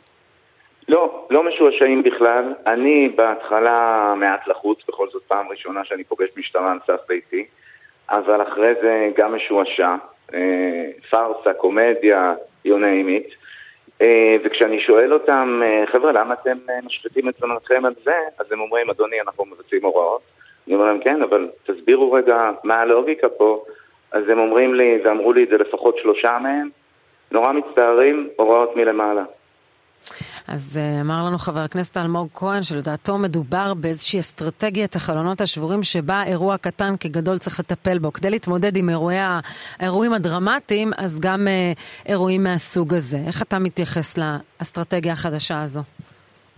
לא, 0.87 1.27
לא 1.29 1.43
משועשעים 1.43 2.03
בכלל. 2.03 2.53
אני 2.67 3.09
בהתחלה 3.15 4.13
מעט 4.17 4.47
לחוץ, 4.47 4.79
בכל 4.87 5.07
זאת 5.11 5.23
פעם 5.27 5.47
ראשונה 5.49 5.81
שאני 5.85 6.03
פוגש 6.03 6.29
משטרה 6.37 6.71
על 6.71 6.79
סף 6.87 7.07
ביתי, 7.07 7.45
אבל 8.09 8.41
אחרי 8.41 8.73
זה 8.81 9.09
גם 9.17 9.35
משועשע. 9.35 9.95
אה, 10.33 10.85
פארסה, 11.09 11.53
קומדיה, 11.53 12.33
you 12.67 12.71
name 12.71 13.09
it. 13.09 13.35
אה, 14.01 14.35
וכשאני 14.43 14.81
שואל 14.81 15.13
אותם, 15.13 15.61
אה, 15.63 15.83
חבר'ה, 15.91 16.11
למה 16.11 16.33
אתם 16.33 16.57
משפטים 16.83 17.29
את 17.29 17.35
זמנכם 17.39 17.85
על 17.85 17.93
זה? 18.03 18.15
אז 18.39 18.51
הם 18.51 18.59
אומרים, 18.59 18.89
אדוני, 18.89 19.21
אנחנו 19.21 19.45
מבצעים 19.45 19.85
הוראות. 19.85 20.21
אני 20.67 20.75
אומר 20.75 20.85
להם, 20.85 20.99
כן, 20.99 21.21
אבל 21.21 21.49
תסבירו 21.65 22.11
רגע 22.11 22.51
מה 22.63 22.75
הלוגיקה 22.75 23.29
פה. 23.29 23.65
אז 24.11 24.29
הם 24.29 24.39
אומרים 24.39 24.73
לי, 24.73 24.99
ואמרו 25.03 25.33
לי 25.33 25.43
את 25.43 25.49
זה 25.49 25.57
לפחות 25.57 25.97
שלושה 25.97 26.37
מהם, 26.41 26.69
נורא 27.31 27.51
מצטערים, 27.51 28.29
הוראות 28.35 28.75
מלמעלה. 28.75 29.23
אז 30.47 30.79
uh, 30.79 31.01
אמר 31.01 31.25
לנו 31.25 31.37
חבר 31.37 31.59
הכנסת 31.59 31.97
אלמוג 31.97 32.27
כהן 32.33 32.63
שלדעתו 32.63 33.17
מדובר 33.17 33.73
באיזושהי 33.73 34.19
אסטרטגיית 34.19 34.95
החלונות 34.95 35.41
השבורים 35.41 35.83
שבה 35.83 36.23
אירוע 36.27 36.57
קטן 36.57 36.93
כגדול 36.99 37.37
צריך 37.37 37.59
לטפל 37.59 37.97
בו. 37.99 38.13
כדי 38.13 38.29
להתמודד 38.29 38.77
עם 38.77 38.89
אירועי 38.89 39.17
האירועים 39.79 40.13
הדרמטיים, 40.13 40.91
אז 40.97 41.19
גם 41.19 41.47
uh, 41.47 42.09
אירועים 42.09 42.43
מהסוג 42.43 42.93
הזה. 42.93 43.17
איך 43.27 43.41
אתה 43.41 43.59
מתייחס 43.59 44.17
לאסטרטגיה 44.17 45.13
החדשה 45.13 45.61
הזו? 45.61 45.81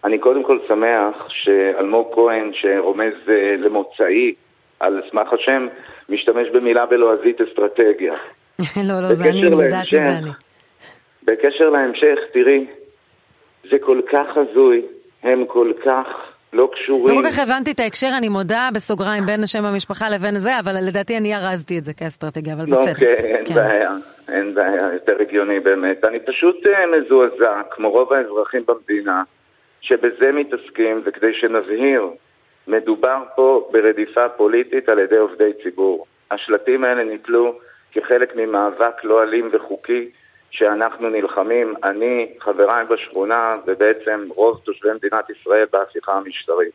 אני 0.03 0.19
קודם 0.19 0.43
כל 0.43 0.59
שמח 0.67 1.27
שאלמוג 1.29 2.07
כהן, 2.15 2.51
שרומז 2.53 3.13
uh, 3.25 3.31
למוצאי 3.59 4.33
על 4.79 5.01
סמך 5.11 5.33
השם, 5.33 5.67
משתמש 6.09 6.47
במילה 6.53 6.85
בלועזית 6.85 7.41
אסטרטגיה. 7.41 8.13
לא, 8.89 9.01
לא, 9.01 9.13
זה 9.13 9.23
אני, 9.23 9.41
יודעת, 9.41 9.85
זה 9.91 10.09
אני. 10.09 10.29
בקשר 11.23 11.69
להמשך, 11.69 12.19
תראי, 12.33 12.65
זה 13.71 13.79
כל 13.79 14.01
כך 14.11 14.27
הזוי, 14.37 14.81
הם 15.23 15.45
כל 15.45 15.71
כך 15.85 16.07
לא 16.53 16.69
קשורים. 16.73 17.17
לא 17.17 17.21
כל 17.21 17.27
כך 17.31 17.39
הבנתי 17.39 17.71
את 17.71 17.79
ההקשר, 17.79 18.09
אני 18.17 18.29
מודה 18.29 18.69
בסוגריים 18.73 19.25
בין 19.25 19.47
שם 19.47 19.65
המשפחה 19.65 20.09
לבין 20.09 20.39
זה, 20.39 20.59
אבל 20.59 20.71
לדעתי 20.87 21.17
אני 21.17 21.35
ארזתי 21.35 21.77
את 21.77 21.83
זה 21.83 21.93
כאסטרטגיה, 21.93 22.53
אבל 22.53 22.65
בסדר. 22.65 22.91
אוקיי, 22.91 23.15
אין 23.15 23.45
כן. 23.45 23.55
בעיה, 23.55 23.91
אין 24.27 24.53
בעיה, 24.53 24.93
יותר 24.93 25.21
הגיוני 25.21 25.59
באמת. 25.59 26.05
אני 26.05 26.19
פשוט 26.19 26.67
אה, 26.67 26.85
מזועזע, 26.87 27.61
כמו 27.71 27.89
רוב 27.89 28.13
האזרחים 28.13 28.63
במדינה, 28.67 29.23
שבזה 29.81 30.31
מתעסקים, 30.31 31.01
וכדי 31.05 31.33
שנבהיר, 31.33 32.03
מדובר 32.67 33.23
פה 33.35 33.69
ברדיפה 33.71 34.29
פוליטית 34.29 34.89
על 34.89 34.99
ידי 34.99 35.17
עובדי 35.17 35.51
ציבור. 35.63 36.05
השלטים 36.31 36.83
האלה 36.83 37.03
נתלו 37.03 37.59
כחלק 37.91 38.35
ממאבק 38.35 39.03
לא 39.03 39.23
אלים 39.23 39.49
וחוקי 39.53 40.09
שאנחנו 40.51 41.09
נלחמים, 41.09 41.73
אני, 41.83 42.33
חבריי 42.39 42.85
בשכונה, 42.85 43.53
ובעצם 43.65 44.27
רוב 44.35 44.61
תושבי 44.63 44.89
מדינת 44.93 45.29
ישראל 45.29 45.65
בהפיכה 45.71 46.13
המשטרית. 46.13 46.73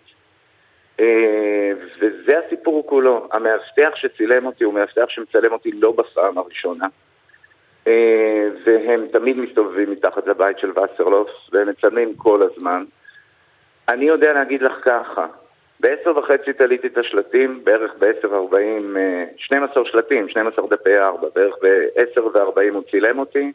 אה, 1.00 1.72
וזה 2.00 2.38
הסיפור 2.46 2.86
כולו. 2.86 3.28
המאבטח 3.32 3.90
שצילם 3.94 4.46
אותי 4.46 4.64
הוא 4.64 4.74
מאבטח 4.74 5.04
שמצלם 5.08 5.52
אותי 5.52 5.72
לא 5.72 5.92
בפעם 5.92 6.38
הראשונה. 6.38 6.86
אה, 7.86 8.48
והם 8.64 9.06
תמיד 9.12 9.36
מסתובבים 9.36 9.90
מתחת 9.90 10.26
לבית 10.26 10.58
של 10.58 10.70
וסרלוף, 10.70 11.30
והם 11.52 11.68
מצלמים 11.68 12.14
כל 12.16 12.42
הזמן. 12.42 12.84
אני 13.88 14.04
יודע 14.04 14.32
להגיד 14.32 14.62
לך 14.62 14.72
ככה, 14.82 15.26
בעשר 15.80 16.18
וחצי 16.18 16.52
תליתי 16.52 16.86
את 16.86 16.98
השלטים, 16.98 17.64
בערך 17.64 17.92
בעשר 17.98 18.34
ארבעים, 18.34 18.96
12 19.36 19.84
שלטים, 19.84 20.28
12 20.28 20.66
דפי 20.70 20.98
ארבע, 20.98 21.28
בערך 21.34 21.54
בעשר 21.62 22.26
וארבעים 22.34 22.74
הוא 22.74 22.82
צילם 22.90 23.18
אותי, 23.18 23.52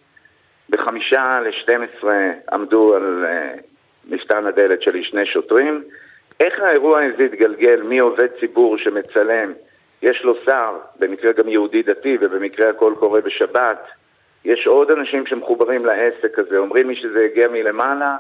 בחמישה 0.70 1.40
לשתים 1.40 1.82
עשרה 1.82 2.32
עמדו 2.54 2.96
על 2.96 3.26
uh, 3.26 3.62
מפתן 4.10 4.46
הדלת 4.46 4.82
שלי 4.82 5.04
שני 5.04 5.26
שוטרים. 5.26 5.84
איך 6.40 6.60
האירוע 6.60 7.02
הזה 7.04 7.24
התגלגל? 7.24 7.82
מעובד 7.84 8.28
ציבור 8.40 8.78
שמצלם, 8.78 9.54
יש 10.02 10.22
לו 10.24 10.36
שר, 10.46 10.78
במקרה 11.00 11.32
גם 11.32 11.50
יהודי 11.50 11.84
דתי 11.84 12.18
ובמקרה 12.22 12.70
הכל 12.70 12.94
קורה 13.00 13.22
בשבת, 13.22 13.88
יש 14.46 14.68
עוד 14.68 14.92
אנשים 14.92 15.26
שמחוברים 15.26 15.86
לעסק 15.86 16.40
הזה, 16.40 16.58
אומרים 16.58 16.90
לי 16.90 16.96
שזה 16.96 17.28
הגיע 17.32 17.48
מלמעלה, 17.48 18.16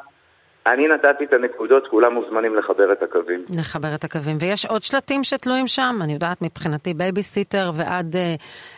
אני 0.74 0.88
נתתי 0.88 1.24
את 1.24 1.34
הנקודות, 1.34 1.88
כולם 1.88 2.14
מוזמנים 2.14 2.56
לחבר 2.56 2.92
את 2.92 3.04
הקווים. 3.04 3.46
לחבר 3.60 3.88
את 3.96 4.04
הקווים. 4.04 4.38
ויש 4.40 4.66
עוד 4.66 4.84
שלטים 4.84 5.24
שתלויים 5.24 5.68
שם? 5.68 6.00
אני 6.04 6.14
יודעת, 6.14 6.42
מבחינתי 6.42 6.94
בייביסיטר 6.94 7.72
ועד 7.78 8.16
אה, 8.16 8.36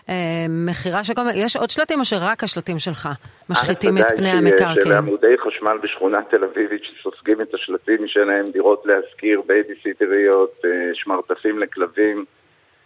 אה, 0.09 0.45
מכירה 0.49 1.03
של 1.03 1.13
כל 1.13 1.23
מיני... 1.23 1.37
יש 1.37 1.55
עוד 1.55 1.69
שלטים 1.69 1.99
או 1.99 2.05
שרק 2.05 2.43
השלטים 2.43 2.79
שלך 2.79 3.09
משחיתים 3.49 3.97
את 3.97 4.05
פני 4.17 4.29
המקרקעין? 4.29 4.85
של 4.85 4.93
עמודי 4.93 5.35
חשמל 5.37 5.77
בשכונה 5.83 6.21
תל 6.21 6.43
אביבית 6.43 6.83
שסופגים 6.83 7.41
את 7.41 7.53
השלטים 7.53 8.07
שלהם, 8.07 8.45
דירות 8.51 8.85
להשכיר, 8.85 9.41
בייביסיטריות, 9.47 10.61
אה, 10.65 10.69
שמרטפים 10.93 11.59
לכלבים, 11.59 12.25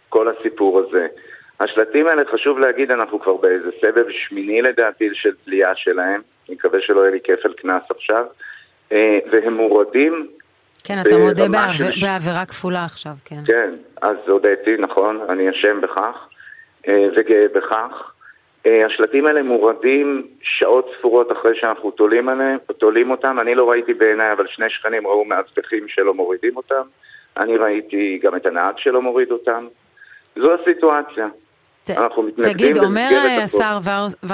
כל 0.08 0.28
הסיפור 0.28 0.80
הזה. 0.80 1.06
השלטים 1.60 2.06
האלה, 2.06 2.22
חשוב 2.32 2.58
להגיד, 2.58 2.90
אנחנו 2.90 3.20
כבר 3.20 3.36
באיזה 3.36 3.70
סבב 3.80 4.04
שמיני 4.10 4.62
לדעתי 4.62 5.08
של 5.12 5.30
תלייה 5.44 5.72
שלהם. 5.74 6.20
אני 6.48 6.56
מקווה 6.56 6.78
שלא 6.80 7.00
יהיה 7.00 7.10
לי 7.10 7.20
כפל 7.24 7.52
קנס 7.52 7.82
עכשיו. 7.90 8.24
אה, 8.94 9.18
והם 9.32 9.54
מורדים. 9.54 10.26
כן, 10.84 10.94
אתה 11.00 11.18
מודה 11.18 11.44
בעבירה 12.00 12.46
כפולה 12.46 12.84
עכשיו, 12.84 13.12
כן. 13.24 13.40
כן, 13.46 13.70
אז 14.02 14.16
הודיתי, 14.26 14.76
נכון, 14.78 15.20
אני 15.28 15.50
אשם 15.50 15.80
בכך 15.80 16.28
אה, 16.88 17.06
וגאה 17.16 17.48
בכך. 17.54 18.10
אה, 18.66 18.86
השלטים 18.86 19.26
האלה 19.26 19.42
מורדים 19.42 20.26
שעות 20.42 20.90
ספורות 20.98 21.32
אחרי 21.32 21.56
שאנחנו 21.60 21.90
תולים, 21.90 22.28
עליהם, 22.28 22.58
תולים 22.78 23.10
אותם. 23.10 23.36
אני 23.40 23.54
לא 23.54 23.70
ראיתי 23.70 23.94
בעיניי, 23.94 24.32
אבל 24.32 24.46
שני 24.48 24.70
שכנים 24.70 25.06
ראו 25.06 25.24
מאבטחים 25.24 25.88
שלא 25.88 26.14
מורידים 26.14 26.56
אותם. 26.56 26.82
אני 27.36 27.56
ראיתי 27.56 28.20
גם 28.22 28.36
את 28.36 28.46
הנהג 28.46 28.74
שלא 28.78 29.02
מוריד 29.02 29.30
אותם. 29.30 29.66
זו 30.36 30.54
הסיטואציה. 30.54 31.28
אנחנו 31.90 32.22
מתנגדים 32.22 32.52
תגיד, 32.52 32.84
אומר 32.84 33.08
השר 33.42 33.78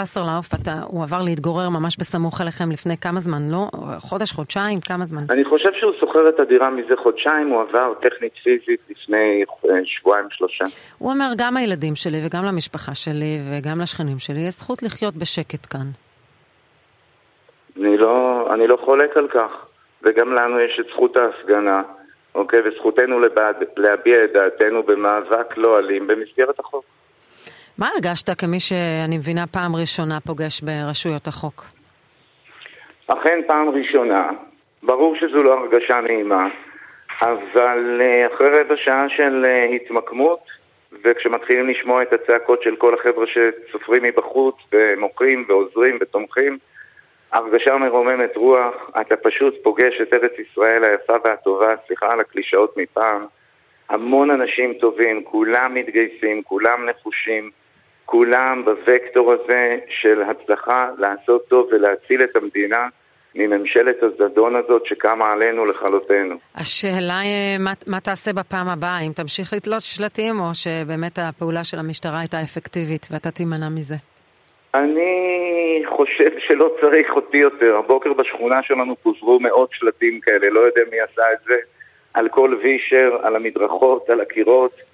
וסרלאוף, 0.00 0.46
הוא 0.86 1.02
עבר 1.02 1.22
להתגורר 1.22 1.68
ממש 1.68 1.96
בסמוך 1.96 2.40
אליכם 2.40 2.70
לפני 2.70 2.96
כמה 2.96 3.20
זמן, 3.20 3.42
לא? 3.50 3.68
חודש, 3.98 4.32
חודשיים, 4.32 4.80
כמה 4.80 5.04
זמן? 5.04 5.22
אני 5.30 5.44
חושב 5.44 5.72
שהוא 5.72 5.92
שוכר 6.00 6.28
את 6.28 6.40
הדירה 6.40 6.70
מזה 6.70 6.94
חודשיים, 7.02 7.48
הוא 7.48 7.60
עבר 7.60 7.94
טכנית 7.94 8.32
פיזית 8.42 8.80
לפני 8.90 9.44
אה, 9.70 9.80
שבועיים, 9.84 10.26
שלושה. 10.30 10.64
הוא 10.98 11.12
אומר, 11.12 11.32
גם 11.36 11.56
הילדים 11.56 11.94
שלי 11.94 12.20
וגם 12.26 12.44
למשפחה 12.44 12.94
שלי 12.94 13.38
וגם 13.50 13.80
לשכנים 13.80 14.18
שלי, 14.18 14.40
יש 14.40 14.54
זכות 14.54 14.82
לחיות 14.82 15.14
בשקט 15.16 15.66
כאן. 15.70 15.86
אני 17.76 17.96
לא, 17.98 18.46
אני 18.54 18.66
לא 18.66 18.78
חולק 18.84 19.16
על 19.16 19.28
כך, 19.28 19.50
וגם 20.02 20.32
לנו 20.32 20.60
יש 20.60 20.80
את 20.80 20.86
זכות 20.92 21.16
ההפגנה. 21.16 21.82
אוקיי, 22.34 22.60
וזכותנו 22.64 23.20
להביע 23.76 24.24
את 24.24 24.32
דעתנו 24.32 24.82
במאבק 24.82 25.56
לא 25.56 25.78
אלים 25.78 26.06
במסגרת 26.06 26.58
החוק. 26.58 26.84
מה 27.78 27.88
הרגשת 27.94 28.40
כמי 28.40 28.60
שאני 28.60 29.18
מבינה 29.18 29.46
פעם 29.46 29.76
ראשונה 29.76 30.20
פוגש 30.20 30.60
ברשויות 30.60 31.26
החוק? 31.26 31.64
אכן 33.06 33.40
פעם 33.46 33.68
ראשונה. 33.68 34.30
ברור 34.82 35.16
שזו 35.16 35.42
לא 35.42 35.52
הרגשה 35.52 36.00
נעימה, 36.00 36.48
אבל 37.22 38.00
אה, 38.02 38.26
אחרי 38.26 38.48
רבע 38.60 38.74
שעה 38.76 39.06
של 39.08 39.44
אה, 39.48 39.64
התמקמות, 39.64 40.40
וכשמתחילים 41.04 41.68
לשמוע 41.68 42.02
את 42.02 42.12
הצעקות 42.12 42.62
של 42.62 42.76
כל 42.76 42.94
החבר'ה 42.94 43.26
שסופרים 43.26 44.02
מבחוץ 44.02 44.54
ומוכרים 44.72 45.44
ועוזרים 45.48 45.98
ותומכים, 46.00 46.58
הרגשה 47.32 47.76
מרוממת 47.76 48.36
רוח, 48.36 48.90
אתה 49.00 49.16
פשוט 49.16 49.54
פוגש 49.62 50.00
את 50.02 50.14
ארץ 50.14 50.32
ישראל 50.38 50.84
היפה 50.84 51.14
והטובה, 51.24 51.74
סליחה 51.86 52.12
על 52.12 52.20
הקלישאות 52.20 52.76
מפעם, 52.76 53.26
המון 53.88 54.30
אנשים 54.30 54.74
טובים, 54.74 55.24
כולם 55.24 55.74
מתגייסים, 55.74 56.42
כולם 56.42 56.86
נחושים, 56.86 57.50
כולם 58.10 58.64
בווקטור 58.64 59.32
הזה 59.32 59.76
של 59.88 60.22
הצלחה 60.22 60.88
לעשות 60.98 61.48
טוב 61.48 61.68
ולהציל 61.72 62.24
את 62.24 62.36
המדינה 62.36 62.88
מממשלת 63.34 64.02
הזדון 64.02 64.56
הזאת 64.56 64.86
שקמה 64.86 65.32
עלינו 65.32 65.64
לכלותנו. 65.64 66.34
השאלה 66.54 67.18
היא, 67.18 67.58
מה, 67.58 67.72
מה 67.86 68.00
תעשה 68.00 68.32
בפעם 68.32 68.68
הבאה? 68.68 69.00
אם 69.00 69.12
תמשיך 69.12 69.52
לתלות 69.52 69.80
שלטים, 69.80 70.40
או 70.40 70.54
שבאמת 70.54 71.18
הפעולה 71.18 71.64
של 71.64 71.78
המשטרה 71.78 72.20
הייתה 72.20 72.42
אפקטיבית 72.42 73.08
ואתה 73.10 73.30
תימנע 73.30 73.68
מזה? 73.68 73.94
אני 74.74 75.82
חושב 75.86 76.30
שלא 76.38 76.76
צריך 76.80 77.10
אותי 77.16 77.38
יותר. 77.38 77.76
הבוקר 77.76 78.12
בשכונה 78.12 78.62
שלנו 78.62 78.96
פוזרו 78.96 79.40
מאות 79.40 79.70
שלטים 79.72 80.20
כאלה, 80.20 80.50
לא 80.50 80.60
יודע 80.60 80.82
מי 80.90 81.00
עשה 81.00 81.22
את 81.32 81.38
זה, 81.48 81.56
על 82.14 82.28
כל 82.28 82.58
וישר, 82.62 83.16
על 83.22 83.36
המדרכות, 83.36 84.10
על 84.10 84.20
הקירות. 84.20 84.89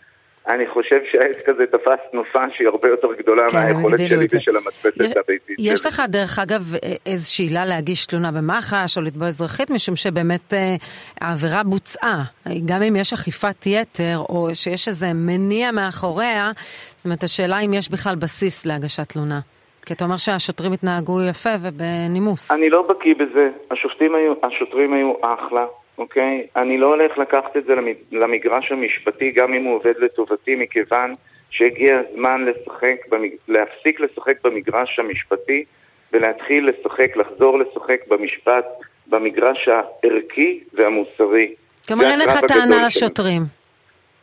אני 0.49 0.65
חושב 0.67 0.97
שהעסק 1.13 1.49
הזה 1.49 1.65
תפס 1.67 1.99
תנופה 2.11 2.39
שהיא 2.57 2.69
הרבה 2.69 2.89
יותר 2.89 3.09
גדולה 3.19 3.43
כן, 3.51 3.57
מהיכולת 3.75 3.99
שלי. 4.09 4.27
ושל 4.33 4.57
המדפסת 4.57 5.01
יש- 5.01 5.13
הביתית 5.17 5.57
יש 5.59 5.81
שלי. 5.81 5.89
לך, 5.89 6.03
דרך 6.09 6.39
אגב, 6.39 6.73
איזושהי 7.07 7.45
עילה 7.45 7.65
להגיש 7.65 8.07
תלונה 8.07 8.33
במח"ש 8.33 8.97
או 8.99 9.03
לתבוע 9.03 9.27
אזרחית, 9.29 9.71
משום 9.71 9.97
שבאמת 9.97 10.55
אה, 10.55 10.75
העבירה 11.21 11.63
בוצעה. 11.63 12.23
גם 12.67 12.83
אם 12.83 12.97
יש 12.97 13.13
אכיפת 13.13 13.67
יתר, 13.67 14.19
או 14.29 14.49
שיש 14.55 14.89
איזה 14.89 15.13
מניע 15.15 15.71
מאחוריה, 15.73 16.51
זאת 16.97 17.05
אומרת, 17.05 17.23
השאלה 17.25 17.59
אם 17.61 17.75
יש 17.75 17.91
בכלל 17.91 18.15
בסיס 18.15 18.67
להגשת 18.67 19.09
תלונה. 19.09 19.41
כי 19.87 19.95
אתה 19.95 20.05
אומר 20.05 20.17
שהשוטרים 20.17 20.73
התנהגו 20.73 21.23
יפה 21.23 21.51
ובנימוס. 21.61 22.51
אני 22.51 22.71
לא 22.71 22.87
בקיא 22.89 23.15
בזה, 23.15 23.49
השופטים 23.71 24.15
היו, 24.15 24.33
השוטרים 24.43 24.93
היו 24.95 25.13
אחלה, 25.23 25.65
אוקיי? 25.99 26.47
אני 26.57 26.79
לא 26.79 26.87
הולך 26.87 27.19
לקחת 27.19 27.57
את 27.57 27.65
זה 27.65 27.75
למ- 27.75 27.87
למגרש 28.13 28.73
המשפטי, 28.73 29.31
גם 29.31 29.55
אם 29.55 29.65
הוא 29.65 29.75
עובד 29.75 29.95
לטובתי, 29.99 30.55
מכיוון 30.55 31.15
שהגיע 31.51 31.99
הזמן 31.99 32.45
לשחק, 32.45 32.97
במג... 33.09 33.31
להפסיק 33.49 34.01
לשחק 34.01 34.37
במגרש 34.45 34.99
המשפטי 34.99 35.65
ולהתחיל 36.13 36.69
לשחק, 36.69 37.17
לחזור 37.17 37.59
לשחק 37.59 38.01
במשפט, 38.09 38.65
במגרש 39.07 39.69
הערכי 39.69 40.61
והמוסרי. 40.73 41.55
כלומר, 41.89 42.05
אין 42.05 42.21
לך 42.21 42.39
טענה. 42.49 42.87
לשוטרים. 42.87 43.43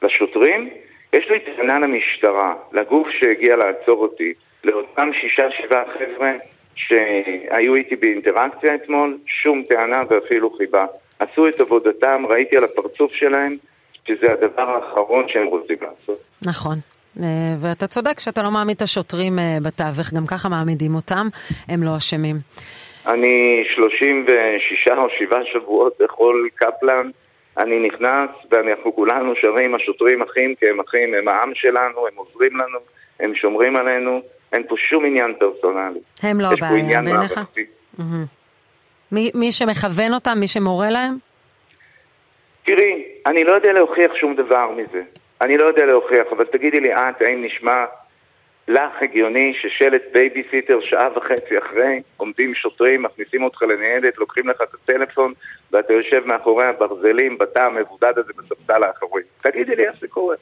לשוטרים, 0.02 0.70
יש 1.14 1.30
לי 1.30 1.40
טענה 1.40 1.80
למשטרה, 1.80 2.54
לגוף 2.72 3.08
שהגיע 3.20 3.56
לעצור 3.56 4.02
אותי, 4.02 4.34
לאותם 4.64 5.10
שישה 5.22 5.52
שבעה 5.52 5.84
חבר'ה 5.94 6.32
שהיו 6.76 7.76
איתי 7.76 7.96
באינטראקציה 7.96 8.76
אתמול, 8.76 9.18
שום 9.26 9.64
טענה 9.70 10.04
ואפילו 10.10 10.50
חיבה. 10.58 10.86
עשו 11.20 11.48
את 11.48 11.60
עבודתם, 11.60 12.24
ראיתי 12.30 12.58
על 12.58 12.64
הפרצוף 12.64 13.12
שלהם 13.14 13.58
שזה 14.08 14.28
הדבר 14.34 14.70
האחרון 14.70 15.26
שהם 15.28 15.48
רוצים 15.48 15.78
לעשות. 15.82 16.24
נכון. 16.48 16.78
אה, 17.20 17.56
ואתה 17.60 17.88
צודק 17.88 18.20
שאתה 18.20 18.44
לא 18.44 18.52
מעמיד 18.52 18.76
את 18.76 18.82
השוטרים 18.82 19.40
אה, 19.40 19.58
בתווך, 19.66 20.14
גם 20.14 20.26
ככה 20.28 20.50
מעמידים 20.50 20.96
אותם, 20.96 21.28
הם 21.70 21.84
לא 21.84 21.98
אשמים. 21.98 22.36
אני 23.08 23.64
36 23.76 24.88
או 24.98 25.08
7 25.20 25.40
שבועות 25.54 25.94
בכל 26.00 26.48
קפלן, 26.56 27.10
אני 27.58 27.88
נכנס 27.88 28.30
ואנחנו 28.52 28.96
כולנו 28.96 29.34
שרים 29.42 29.76
השוטרים 29.76 30.22
אחים 30.22 30.56
כי 30.60 30.66
הם 30.70 30.80
אחים, 30.80 31.14
הם 31.14 31.28
העם 31.28 31.52
שלנו, 31.54 32.08
הם 32.08 32.14
עוזרים 32.16 32.54
לנו, 32.58 32.80
הם 33.20 33.36
שומרים 33.36 33.76
עלינו, 33.76 34.22
אין 34.54 34.64
פה 34.68 34.76
שום 34.90 35.06
עניין 35.06 35.34
פרסונלי. 35.40 36.00
הם 36.24 36.42
לא 36.42 36.48
הבעיה 36.48 37.02
בעיניך? 37.02 37.38
מערכתי. 37.38 37.66
מי 39.34 39.52
שמכוון 39.52 40.14
אותם, 40.14 40.38
מי 40.40 40.48
שמורה 40.48 40.90
להם? 40.90 41.18
תראי, 42.66 43.04
אני 43.26 43.44
לא 43.44 43.52
יודע 43.52 43.74
להוכיח 43.74 44.16
שום 44.16 44.36
דבר 44.36 44.70
מזה. 44.72 45.02
אני 45.42 45.58
לא 45.58 45.66
יודע 45.66 45.86
להוכיח, 45.86 46.26
אבל 46.32 46.46
תגידי 46.46 46.80
לי 46.80 46.94
את, 46.94 47.22
האם 47.22 47.46
נשמע 47.46 47.86
לך 48.68 48.92
הגיוני 49.02 49.54
ששלט 49.62 50.02
בייביסיטר 50.14 50.80
שעה 50.82 51.18
וחצי 51.18 51.58
אחרי, 51.58 52.02
עומדים 52.18 52.56
שוטרים, 52.56 53.04
מכניסים 53.04 53.44
אותך 53.44 53.62
לניידת, 53.62 54.18
לוקחים 54.18 54.50
לך 54.50 54.62
את 54.62 54.74
הטלפון, 54.74 55.34
ואתה 55.72 55.94
יושב 55.94 56.26
מאחורי 56.26 56.66
הברזלים 56.66 57.38
בתא 57.38 57.60
המבודד 57.60 58.14
הזה 58.18 58.32
בספסל 58.38 58.84
האחורי. 58.84 59.24
תגידי 59.42 59.76
לי 59.76 59.88
איך 59.88 59.96
זה 60.02 60.08
קורה. 60.08 60.36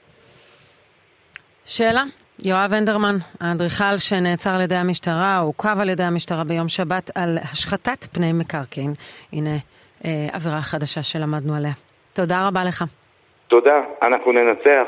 שאלה. 1.66 2.04
יואב 2.46 2.74
הנדרמן, 2.74 3.16
האדריכל 3.40 3.98
שנעצר 3.98 4.50
על 4.50 4.62
ידי 4.62 4.76
המשטרה, 4.76 5.38
עוכב 5.38 5.76
על 5.80 5.90
ידי 5.90 6.04
המשטרה 6.04 6.44
ביום 6.44 6.68
שבת 6.68 7.12
על 7.16 7.38
השחתת 7.52 8.08
פני 8.12 8.34
מקרקעין. 8.34 8.94
הנה 9.34 9.56
אה, 10.06 10.28
עבירה 10.32 10.62
חדשה 10.62 11.04
שלמדנו 11.04 11.56
עליה. 11.56 11.72
תודה 12.14 12.48
רבה 12.48 12.64
לך. 12.64 12.84
תודה, 13.48 13.74
אנחנו 14.02 14.32
ננצח. 14.32 14.88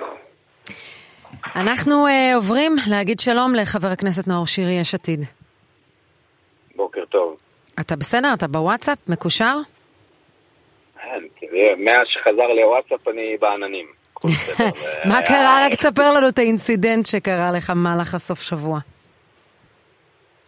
אנחנו 1.55 2.07
אה, 2.07 2.35
עוברים 2.35 2.75
להגיד 2.89 3.19
שלום 3.19 3.55
לחבר 3.55 3.87
הכנסת 3.87 4.27
נאור 4.27 4.47
שירי, 4.47 4.73
יש 4.73 4.93
עתיד. 4.93 5.19
בוקר 6.75 7.05
טוב. 7.05 7.37
אתה 7.79 7.95
בסדר? 7.95 8.33
אתה 8.33 8.47
בוואטסאפ? 8.47 8.97
מקושר? 9.07 9.57
כן, 10.95 11.23
תראה, 11.39 11.73
מאז 11.77 12.07
שחזר 12.07 12.47
לוואטסאפ 12.47 13.07
אני 13.07 13.37
בעננים. 13.41 14.02
הכל 14.23 14.33
בסדר. 14.53 14.69
מה 15.09 15.21
קרה? 15.21 15.59
רק 15.65 15.71
תספר 15.73 16.13
לנו 16.13 16.29
את 16.29 16.37
ה 16.39 16.47
incident 16.47 17.05
שקרה 17.05 17.51
לך 17.51 17.69
במהלך 17.69 18.15
הסוף 18.15 18.41
שבוע. 18.41 18.79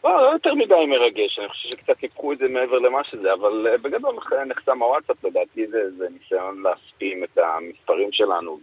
לא, 0.04 0.22
לא 0.24 0.32
יותר 0.34 0.54
מדי 0.54 0.86
מרגש, 0.88 1.40
אני 1.40 1.50
חושב 1.50 1.70
שקצת 1.70 1.98
ניפחו 2.00 2.34
את 2.34 2.38
זה 2.38 2.48
מעבר 2.48 2.80
למה 2.80 3.04
שזה, 3.04 3.34
אבל 3.34 3.68
אה, 3.72 3.78
בגדול 3.78 4.16
נח- 4.16 4.34
נחסם 4.48 4.82
הוואטסאפ, 4.82 5.24
לדעתי 5.26 5.68
זה, 5.68 5.78
זה 5.98 6.06
ניסיון 6.20 6.64
להספים 6.64 7.24
את 7.24 7.38
המספרים 7.38 8.10
שלנו, 8.12 8.60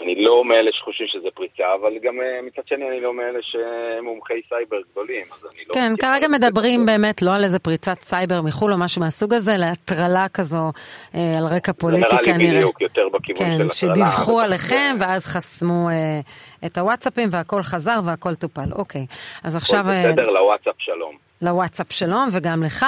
ואני 0.00 0.24
לא 0.24 0.44
מאלה 0.44 0.70
שחושבים 0.72 1.08
שזה 1.08 1.28
פריצה, 1.34 1.64
אבל 1.80 1.92
גם 2.02 2.20
אה, 2.20 2.40
מצד 2.46 2.62
שני 2.68 2.88
אני 2.88 3.00
לא 3.00 3.14
מאלה 3.14 3.38
שהם 3.42 4.04
מומחי 4.04 4.40
סייבר 4.48 4.76
גדולים, 4.92 5.24
אז 5.32 5.46
אני 5.54 5.64
לא... 5.68 5.74
כן, 5.74 5.92
כרגע 5.98 6.26
את 6.26 6.30
זה. 6.30 6.38
מדברים 6.48 6.86
באמת 6.86 7.22
לא 7.22 7.34
על 7.34 7.44
איזה 7.44 7.58
פריצת 7.58 7.98
סייבר 7.98 8.42
מחו"ל 8.42 8.72
או 8.72 8.78
משהו 8.78 9.00
מהסוג 9.02 9.34
הזה, 9.34 9.56
להטרלה 9.56 10.26
כזו 10.34 10.70
אה, 11.14 11.38
על 11.38 11.44
רקע 11.56 11.72
פוליטי 11.72 12.02
זה 12.10 12.16
נראה 12.16 12.22
לי 12.22 12.32
כנראה. 12.32 12.56
בדיוק 12.56 12.80
יותר 12.80 13.08
בכיוון 13.08 13.38
כן, 13.46 13.56
של 13.58 13.62
הטרלה. 13.62 13.70
שדיווחו 13.74 14.32
אבל- 14.38 14.44
עליכם 14.44 14.96
ואז 15.00 15.26
חסמו 15.26 15.88
אה, 15.88 16.20
את 16.66 16.78
הוואטסאפים 16.78 17.28
והכל 17.32 17.62
חזר 17.62 18.00
והכל 18.04 18.34
טופל. 18.34 18.72
אוקיי, 18.72 19.06
אז 19.44 19.56
עכשיו... 19.56 19.84
אה, 19.90 20.08
בסדר, 20.10 20.30
לוואטסאפ 20.30 20.74
שלום. 20.78 21.24
לוואטסאפ 21.44 21.92
שלום 21.92 22.28
וגם 22.32 22.62
לך. 22.62 22.86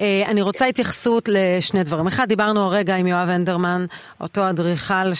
אה, 0.00 0.22
אני 0.26 0.42
רוצה 0.42 0.66
התייחסות 0.66 1.28
לשני 1.28 1.82
דברים. 1.84 2.06
אחד, 2.06 2.28
דיברנו 2.28 2.60
הרגע 2.60 2.96
עם 2.96 3.06
יואב 3.06 3.28
הנדרמן, 3.28 3.86
אותו 4.20 4.50
אדריכל 4.50 5.12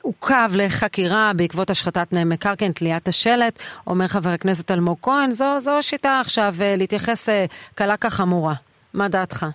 שעוכב 0.00 0.50
לחקירה 0.56 1.32
בעקבות 1.36 1.70
השחתת 1.70 2.10
פני 2.10 2.24
מקרקעין, 2.24 2.72
תליית 2.72 3.08
השלט. 3.08 3.58
אומר 3.86 4.06
חבר 4.06 4.30
הכנסת 4.30 4.70
אלמוג 4.70 4.98
כהן, 5.02 5.30
זו, 5.30 5.60
זו 5.60 5.78
השיטה 5.78 6.20
עכשיו 6.20 6.54
אה, 6.60 6.74
להתייחס 6.76 7.28
אה, 7.28 7.44
קלה 7.74 7.96
כחמורה. 7.96 8.54
מה 8.94 9.08
דעתך? 9.08 9.46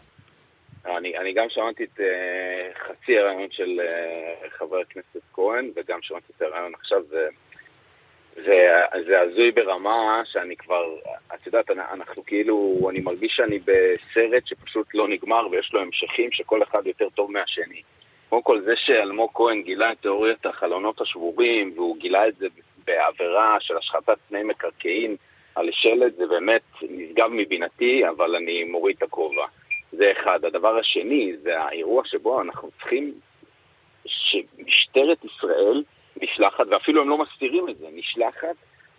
אני, 0.98 1.18
אני 1.18 1.34
גם 1.34 1.46
שמעתי 1.50 1.84
את 1.84 2.00
uh, 2.00 2.04
חצי 2.88 3.18
הרעיון 3.20 3.48
של 3.52 3.80
uh, 3.80 4.60
חבר 4.60 4.78
הכנסת 4.78 5.20
כהן, 5.34 5.72
וגם 5.76 6.00
שמעתי 6.02 6.34
את 6.38 6.42
הרעיון 6.42 6.74
עכשיו, 6.80 7.00
זה, 7.10 7.28
זה, 8.46 8.64
זה 9.08 9.22
הזוי 9.22 9.52
ברמה 9.52 10.22
שאני 10.26 10.56
כבר, 10.56 10.84
את 11.36 11.46
יודעת, 11.46 11.70
אנחנו 11.72 12.26
כאילו, 12.26 12.88
אני 12.90 13.00
מרגיש 13.00 13.36
שאני 13.36 13.60
בסרט 13.60 14.48
שפשוט 14.48 14.88
לא 14.94 15.08
נגמר 15.08 15.48
ויש 15.52 15.74
לו 15.74 15.82
המשכים 15.82 16.32
שכל 16.32 16.64
אחד 16.64 16.88
יותר 16.88 17.10
טוב 17.10 17.32
מהשני. 17.32 17.82
קודם 18.30 18.42
כל 18.42 18.62
זה 18.62 18.74
שאלמוג 18.76 19.32
כהן 19.34 19.62
גילה 19.62 19.92
את 19.92 19.98
תיאוריית 20.02 20.46
החלונות 20.46 21.02
השבורים, 21.02 21.74
והוא 21.76 21.98
גילה 21.98 22.28
את 22.28 22.36
זה 22.36 22.48
בעבירה 22.86 23.58
של 23.60 23.78
השחתת 23.78 24.18
פני 24.28 24.44
מקרקעין 24.44 25.16
על 25.56 25.70
שלט, 25.72 26.16
זה 26.16 26.28
באמת 26.28 26.62
נשגב 26.82 27.30
מבינתי, 27.32 28.10
אבל 28.10 28.36
אני 28.36 28.64
מוריד 28.64 28.96
את 28.98 29.04
הכובע. 29.04 29.46
זה 29.92 30.12
אחד. 30.12 30.46
הדבר 30.46 30.78
השני 30.78 31.34
זה 31.42 31.60
האירוע 31.60 32.04
שבו 32.06 32.42
אנחנו 32.42 32.70
צריכים 32.72 33.14
שמשטרת 34.06 35.26
ישראל 35.26 35.84
נשלחת, 36.22 36.66
ואפילו 36.70 37.02
הם 37.02 37.10
לא 37.10 37.18
מסתירים 37.18 37.70
את 37.70 37.78
זה, 37.78 37.88
נשלחת 37.94 38.56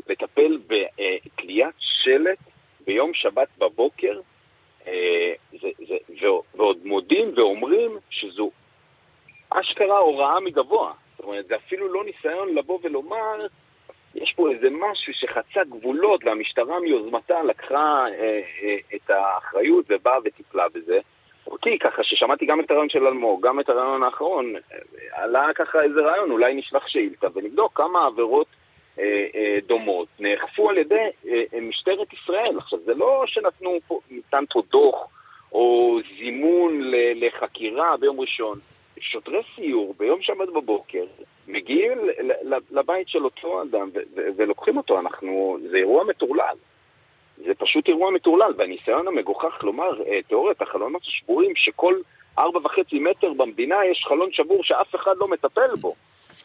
לטפל 0.09 0.59
בתליית 0.67 1.75
שלט 1.79 2.39
ביום 2.87 3.15
שבת 3.15 3.49
בבוקר, 3.59 4.21
אה, 4.87 5.33
זה, 5.61 5.69
זה, 5.89 6.27
ועוד- 6.55 6.87
מודים 6.87 7.33
ואומרים 7.37 7.99
שזו 8.11 8.51
אשכרה 9.51 9.99
הוראה 9.99 10.41
מגבוה. 10.41 10.93
זאת 11.17 11.25
אומרת, 11.27 11.47
זה 11.47 11.57
אפילו 11.57 11.93
לא 11.93 12.05
ניסיון 12.05 12.55
לבוא 12.55 12.79
ולומר, 12.83 13.47
יש 14.15 14.33
פה 14.37 14.51
איזה 14.51 14.69
משהו 14.71 15.13
שחצה 15.15 15.65
גבולות 15.65 16.25
והמשטרה 16.25 16.81
מיוזמתה 16.81 17.43
לקחה 17.43 17.99
אה, 18.09 18.41
אה, 18.63 18.77
את 18.95 19.11
האחריות 19.11 19.85
ובאה 19.89 20.19
וטיפלה 20.25 20.69
בזה. 20.69 21.01
אותי, 21.51 21.79
ככה 21.79 22.03
ששמעתי 22.03 22.47
גם 22.47 22.61
את 22.61 22.71
הרעיון 22.71 22.89
של 22.89 23.07
אלמוג, 23.07 23.47
גם 23.47 23.61
את 23.61 23.69
הרעיון 23.69 24.03
האחרון, 24.03 24.55
עלה 25.13 25.49
ככה 25.55 25.83
איזה 25.83 26.01
רעיון, 26.01 26.31
אולי 26.31 26.55
נשלח 26.55 26.89
שאילתה 26.89 27.27
ונבדוק 27.35 27.73
כמה 27.75 28.07
עבירות 28.07 28.47
אה, 28.99 29.27
אה, 29.35 29.59
דומות 29.67 30.09
נאכפו 30.19 30.71
על 30.71 30.79
ידי 30.79 30.95
אה, 31.29 31.43
אה, 31.55 31.61
משטרת 31.61 32.13
ישראל. 32.13 32.59
עכשיו, 32.59 32.79
זה 32.85 32.95
לא 32.95 33.25
שנתנו 33.27 33.79
פה, 33.87 34.01
ניתן 34.11 34.45
פה 34.51 34.63
דוח 34.71 35.09
או 35.53 35.99
זימון 36.19 36.81
ל- 36.81 37.27
לחקירה 37.27 37.97
ביום 37.97 38.21
ראשון. 38.21 38.59
שוטרי 39.01 39.41
סיור 39.55 39.95
ביום 39.99 40.23
שבת 40.23 40.49
בבוקר 40.49 41.05
מגיעים 41.49 41.99
לבית 42.71 43.09
של 43.09 43.25
אותו 43.25 43.63
אדם 43.63 43.91
ולוקחים 44.37 44.77
אותו, 44.77 45.01
אנחנו, 45.01 45.59
זה 45.71 45.77
אירוע 45.77 46.05
מטורלל. 46.05 46.57
זה 47.47 47.55
פשוט 47.59 47.89
אירוע 47.89 48.11
מטורלל, 48.11 48.53
והניסיון 48.57 49.09
המגוחך 49.09 49.65
לומר 49.65 50.03
אה, 50.07 50.19
תיאוריית 50.29 50.63
החלונות 50.63 51.03
השבורים, 51.03 51.53
שכל 51.57 51.95
ארבע 52.39 52.61
וחצי 52.65 52.99
מטר 52.99 53.33
במדינה 53.37 53.77
יש 53.91 54.05
חלון 54.09 54.29
שבור 54.33 54.65
שאף 54.65 54.95
אחד 54.95 55.13
לא 55.21 55.29
מטפל 55.29 55.77
בו. 55.81 55.95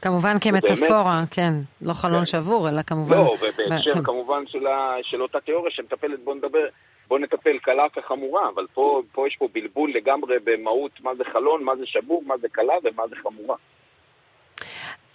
כמובן 0.02 0.40
כמטאפורה, 0.42 1.24
כן, 1.32 1.54
לא 1.82 1.94
חלון 1.94 2.20
כן. 2.20 2.26
שבור, 2.26 2.70
אלא 2.70 2.82
כמובן... 2.82 3.16
לא, 3.16 3.36
ובהקשר 3.42 3.94
כן. 3.94 4.04
כמובן 4.04 4.48
של, 4.48 4.68
ה, 4.68 4.96
של 5.02 5.22
אותה 5.22 5.40
תיאוריה 5.40 5.72
שמטפלת, 5.72 6.20
בוא 6.24 6.36
נדבר, 6.36 6.66
בוא 7.08 7.20
נטפל 7.20 7.58
קלה 7.58 7.90
כחמורה, 7.90 8.50
אבל 8.50 8.68
פה, 8.74 9.02
פה 9.12 9.28
יש 9.28 9.36
פה 9.36 9.48
בלבול 9.54 9.92
לגמרי 9.94 10.36
במהות 10.44 10.92
מה 11.02 11.16
זה 11.16 11.24
חלון, 11.34 11.64
מה 11.64 11.76
זה 11.76 11.86
שבור, 11.86 12.24
מה 12.28 12.38
זה 12.38 12.48
קלה 12.52 12.74
ומה 12.84 13.08
זה 13.08 13.16
חמורה. 13.16 13.56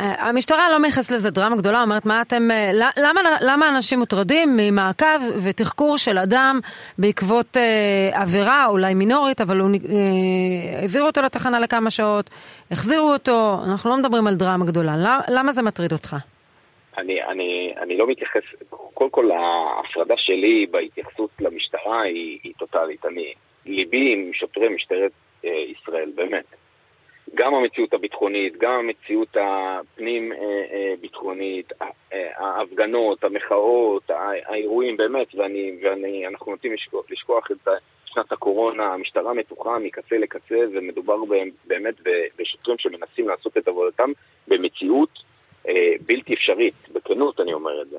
אה, 0.00 0.28
המשטרה 0.28 0.70
לא 0.70 0.78
מייחסת 0.78 1.10
לזה 1.10 1.30
דרמה 1.30 1.56
גדולה, 1.56 1.82
אומרת, 1.82 2.06
מה 2.06 2.22
אתם, 2.22 2.50
אה, 2.50 2.70
למה, 2.96 3.20
למה 3.40 3.68
אנשים 3.68 3.98
מוטרדים 3.98 4.56
ממעקב 4.56 5.18
ותחקור 5.44 5.96
של 5.98 6.18
אדם 6.18 6.60
בעקבות 6.98 7.56
אה, 7.56 8.22
עבירה, 8.22 8.66
אולי 8.66 8.94
מינורית, 8.94 9.40
אבל 9.40 9.60
הוא, 9.60 9.70
אה, 9.70 10.80
העבירו 10.80 11.06
אותו 11.06 11.22
לתחנה 11.22 11.60
לכמה 11.60 11.90
שעות, 11.90 12.30
החזירו 12.70 13.12
אותו, 13.12 13.56
אנחנו 13.66 13.90
לא 13.90 13.96
מדברים 13.96 14.26
על 14.26 14.34
דרמה 14.34 14.64
גדולה. 14.64 14.96
למה, 14.96 15.20
למה 15.28 15.52
זה 15.52 15.62
מטריד 15.62 15.92
אותך? 15.92 16.16
אני, 16.98 17.22
אני, 17.22 17.74
אני 17.82 17.96
לא 17.96 18.06
מתייחס, 18.06 18.42
קודם 18.94 19.10
כל 19.10 19.30
ההפרדה 19.30 20.14
שלי 20.16 20.66
בהתייחסות 20.70 21.30
למשטרה 21.40 22.02
היא, 22.02 22.38
היא 22.42 22.52
טוטאלית. 22.58 23.06
אני, 23.06 23.32
ליבי 23.66 24.12
עם 24.12 24.30
שוטרי 24.32 24.68
משטרת 24.68 25.12
אה, 25.44 25.50
ישראל, 25.50 26.10
באמת. 26.14 26.57
גם 27.34 27.54
המציאות 27.54 27.94
הביטחונית, 27.94 28.56
גם 28.58 28.72
המציאות 28.72 29.36
הפנים-ביטחונית, 29.40 31.72
ההפגנות, 32.12 33.24
המחאות, 33.24 34.10
האירועים, 34.46 34.96
באמת, 34.96 35.34
ואני, 35.34 35.78
ואני, 35.82 36.26
אנחנו 36.26 36.52
נוטים 36.52 36.72
לשכוח, 36.72 37.04
לשכוח 37.10 37.50
את 37.50 37.68
שנת 38.04 38.32
הקורונה, 38.32 38.86
המשטרה 38.86 39.34
מתוחה 39.34 39.78
מקצה 39.78 40.18
לקצה, 40.18 40.58
ומדובר 40.72 41.16
באמת 41.66 41.94
בשוטרים 42.38 42.78
שמנסים 42.78 43.28
לעשות 43.28 43.58
את 43.58 43.68
עבודתם 43.68 44.10
במציאות 44.48 45.18
אה, 45.68 45.92
בלתי 46.06 46.34
אפשרית, 46.34 46.74
בכנות 46.92 47.40
אני 47.40 47.52
אומר 47.52 47.82
את 47.82 47.90
זה. 47.90 47.96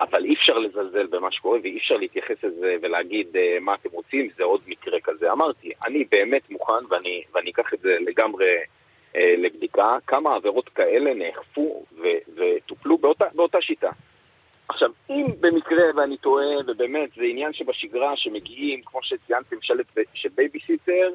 אבל 0.00 0.24
אי 0.24 0.34
אפשר 0.34 0.58
לזלזל 0.58 1.06
במה 1.06 1.32
שקורה 1.32 1.58
ואי 1.62 1.78
אפשר 1.78 1.96
להתייחס 1.96 2.44
לזה 2.44 2.76
ולהגיד 2.82 3.36
אה, 3.36 3.58
מה 3.60 3.74
אתם 3.74 3.88
רוצים, 3.92 4.28
זה 4.36 4.44
עוד 4.44 4.60
מקרה 4.66 5.00
כזה. 5.04 5.32
אמרתי, 5.32 5.72
אני 5.86 6.04
באמת 6.10 6.50
מוכן 6.50 6.84
ואני, 6.90 7.22
ואני 7.34 7.50
אקח 7.50 7.74
את 7.74 7.80
זה 7.80 7.96
לגמרי 8.00 8.46
אה, 9.16 9.34
לבדיקה, 9.38 9.96
כמה 10.06 10.34
עבירות 10.34 10.68
כאלה 10.68 11.14
נאכפו 11.14 11.84
ו- 11.92 12.32
וטופלו 12.36 12.98
באותה, 12.98 13.24
באותה 13.34 13.60
שיטה. 13.60 13.90
עכשיו, 14.68 14.90
אם 15.10 15.26
במקרה, 15.40 15.84
ואני 15.96 16.16
טועה, 16.16 16.46
ובאמת 16.66 17.08
זה 17.16 17.22
עניין 17.22 17.52
שבשגרה 17.52 18.16
שמגיעים, 18.16 18.82
כמו 18.84 19.00
שציינתם, 19.02 19.56
שלט 19.62 19.86
של 20.14 20.28
בייביסיטר, 20.34 21.12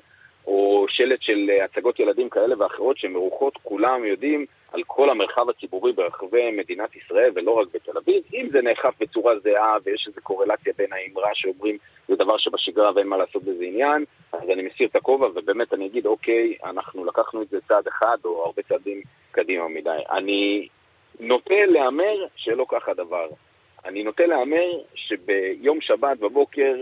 או 0.47 0.85
שלט 0.89 1.21
של 1.21 1.49
אה, 1.49 1.65
הצגות 1.65 1.99
ילדים 1.99 2.29
כאלה 2.29 2.55
ואחרות 2.59 2.97
שמרוחות, 2.97 3.57
כולם 3.63 4.05
יודעים 4.05 4.45
על 4.71 4.81
כל 4.87 5.09
המרחב 5.09 5.49
הציבורי 5.49 5.91
ברחבי 5.93 6.51
מדינת 6.51 6.95
ישראל 6.95 7.31
ולא 7.35 7.51
רק 7.51 7.67
בתל 7.73 7.97
אביב. 7.97 8.23
אם 8.33 8.47
זה 8.51 8.61
נאכף 8.61 8.93
בצורה 8.99 9.39
זהה 9.39 9.77
ויש 9.83 10.07
איזו 10.07 10.21
קורלציה 10.23 10.73
בין 10.77 10.93
האמרה 10.93 11.29
שאומרים 11.33 11.77
זה 12.07 12.15
דבר 12.15 12.37
שבשגרה 12.37 12.91
ואין 12.95 13.07
מה 13.07 13.17
לעשות 13.17 13.43
בזה 13.43 13.63
עניין, 13.63 14.05
אז 14.33 14.49
אני 14.49 14.61
מסיר 14.61 14.87
את 14.87 14.95
הכובע 14.95 15.27
ובאמת 15.35 15.73
אני 15.73 15.85
אגיד, 15.85 16.05
אוקיי, 16.05 16.55
אנחנו 16.65 17.05
לקחנו 17.05 17.41
את 17.41 17.49
זה 17.49 17.57
צעד 17.67 17.87
אחד 17.87 18.17
או 18.25 18.45
הרבה 18.45 18.61
צעדים 18.61 19.01
קדימה 19.31 19.67
מדי. 19.67 19.99
אני 20.11 20.67
נוטה 21.19 21.65
להמר 21.65 22.25
שלא 22.35 22.65
כך 22.69 22.89
הדבר. 22.89 23.27
אני 23.85 24.03
נוטה 24.03 24.25
להמר 24.25 24.79
שביום 24.95 25.81
שבת 25.81 26.17
בבוקר, 26.17 26.75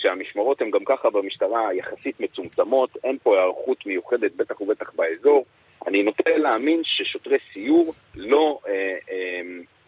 שהמשמרות 0.00 0.60
הן 0.60 0.70
גם 0.70 0.84
ככה 0.86 1.10
במשטרה 1.10 1.74
יחסית 1.74 2.20
מצומצמות, 2.20 2.90
אין 3.04 3.18
פה 3.22 3.36
היערכות 3.36 3.86
מיוחדת, 3.86 4.32
בטח 4.36 4.60
ובטח 4.60 4.90
באזור. 4.96 5.44
אני 5.86 6.02
נוטה 6.02 6.30
להאמין 6.36 6.80
ששוטרי 6.84 7.36
סיור 7.52 7.92
לא, 8.14 8.58
אה, 8.68 8.72
אה, 9.10 9.40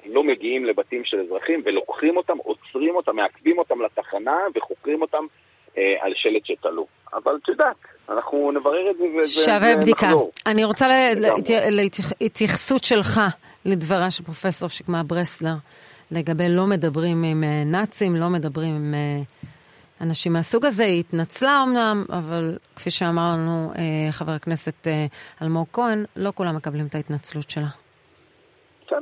לא 0.07 0.25
מגיעים 0.25 0.65
לבתים 0.65 1.05
של 1.05 1.21
אזרחים 1.21 1.63
ולוקחים 1.65 2.17
אותם, 2.17 2.37
עוצרים 2.39 2.97
אותם, 2.97 3.17
מעכבים 3.17 3.59
אותם 3.59 3.83
לתחנה 3.83 4.37
וחוקרים 4.55 5.03
אותם 5.03 5.25
אה, 5.79 5.95
על 6.01 6.13
שלט 6.17 6.45
שתלו. 6.47 6.87
אבל 7.15 7.39
את 7.43 7.49
יודעת, 7.49 7.77
אנחנו 8.09 8.53
נברר 8.53 8.91
את 8.91 8.97
זה 8.97 9.05
וזה 9.19 9.43
שווה 9.45 9.77
בדיקה. 9.77 10.07
נחזור. 10.07 10.31
אני 10.47 10.65
רוצה 10.65 10.89
ל- 10.89 10.93
לגמרי. 11.17 11.31
להת- 11.37 11.71
להתייח- 11.73 12.13
התייחסות 12.21 12.85
שלך 12.85 13.21
לדברה 13.65 14.11
של 14.11 14.25
פרופסור 14.25 14.69
שקמה 14.69 15.03
ברסלר 15.03 15.55
לגבי 16.11 16.49
לא 16.49 16.67
מדברים 16.67 17.25
עם 17.25 17.45
אה, 17.45 17.63
נאצים, 17.67 18.17
לא 18.17 18.29
מדברים 18.29 18.75
עם 18.75 18.95
אה, 18.95 19.21
אנשים 20.01 20.33
מהסוג 20.33 20.67
הזה. 20.67 20.85
היא 20.85 21.01
התנצלה 21.01 21.63
אמנם, 21.63 22.05
אבל 22.13 22.57
כפי 22.77 22.91
שאמר 22.91 23.29
לנו 23.33 23.71
אה, 23.79 24.13
חבר 24.13 24.33
הכנסת 24.33 24.87
אה, 24.87 25.07
אלמוג 25.43 25.67
כהן, 25.73 26.05
לא 26.17 26.33
כולם 26.35 26.57
מקבלים 26.57 26.87
את 26.87 26.95
ההתנצלות 26.95 27.51
שלה. 27.51 27.67
בסדר, 28.87 28.99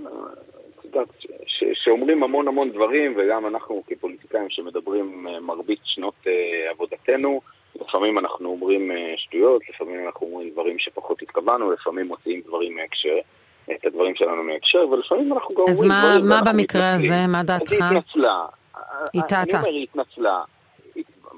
את 0.81 0.85
יודעת, 0.85 1.09
ש- 1.19 1.27
ש- 1.47 1.85
שאומרים 1.85 2.23
המון 2.23 2.49
המון 2.49 2.71
דברים, 2.71 3.15
וגם 3.19 3.47
אנחנו 3.47 3.83
כפוליטיקאים 3.87 4.47
שמדברים 4.51 5.27
אה, 5.29 5.41
מרבית 5.41 5.79
שנות 5.85 6.15
אה, 6.27 6.33
עבודתנו, 6.71 7.41
לפעמים 7.81 8.19
אנחנו 8.19 8.49
אומרים 8.49 8.91
אה, 8.91 8.97
שטויות, 9.17 9.63
לפעמים 9.69 10.07
אנחנו 10.07 10.27
אומרים 10.27 10.51
דברים 10.51 10.79
שפחות 10.79 11.23
התכוונו, 11.23 11.73
לפעמים 11.73 12.07
מוציאים 12.09 12.41
דברים 12.47 12.77
מהקשר, 12.77 13.17
את 13.73 13.87
הדברים 13.87 14.15
שלנו 14.17 14.43
מהקשר, 14.43 14.89
ולפעמים 14.89 15.33
אנחנו 15.33 15.55
גם 15.55 15.65
אז 15.69 15.77
אומרים 15.77 15.89
מה- 15.93 16.03
דברים 16.11 16.29
מה 16.29 16.35
ואנחנו 16.35 16.53
במקרה 16.53 16.93
מתנצלים. 16.93 17.13
הזה? 17.13 17.27
מה 17.27 17.41
אז 17.41 17.47
דעתך? 17.47 17.73
היא 17.73 17.81
התנצלה. 17.85 18.45
היא 19.13 19.23
אני 19.23 19.29
טעתה. 19.29 19.57
אומר, 19.59 19.69
היא 19.69 19.83
התנצלה. 19.83 20.43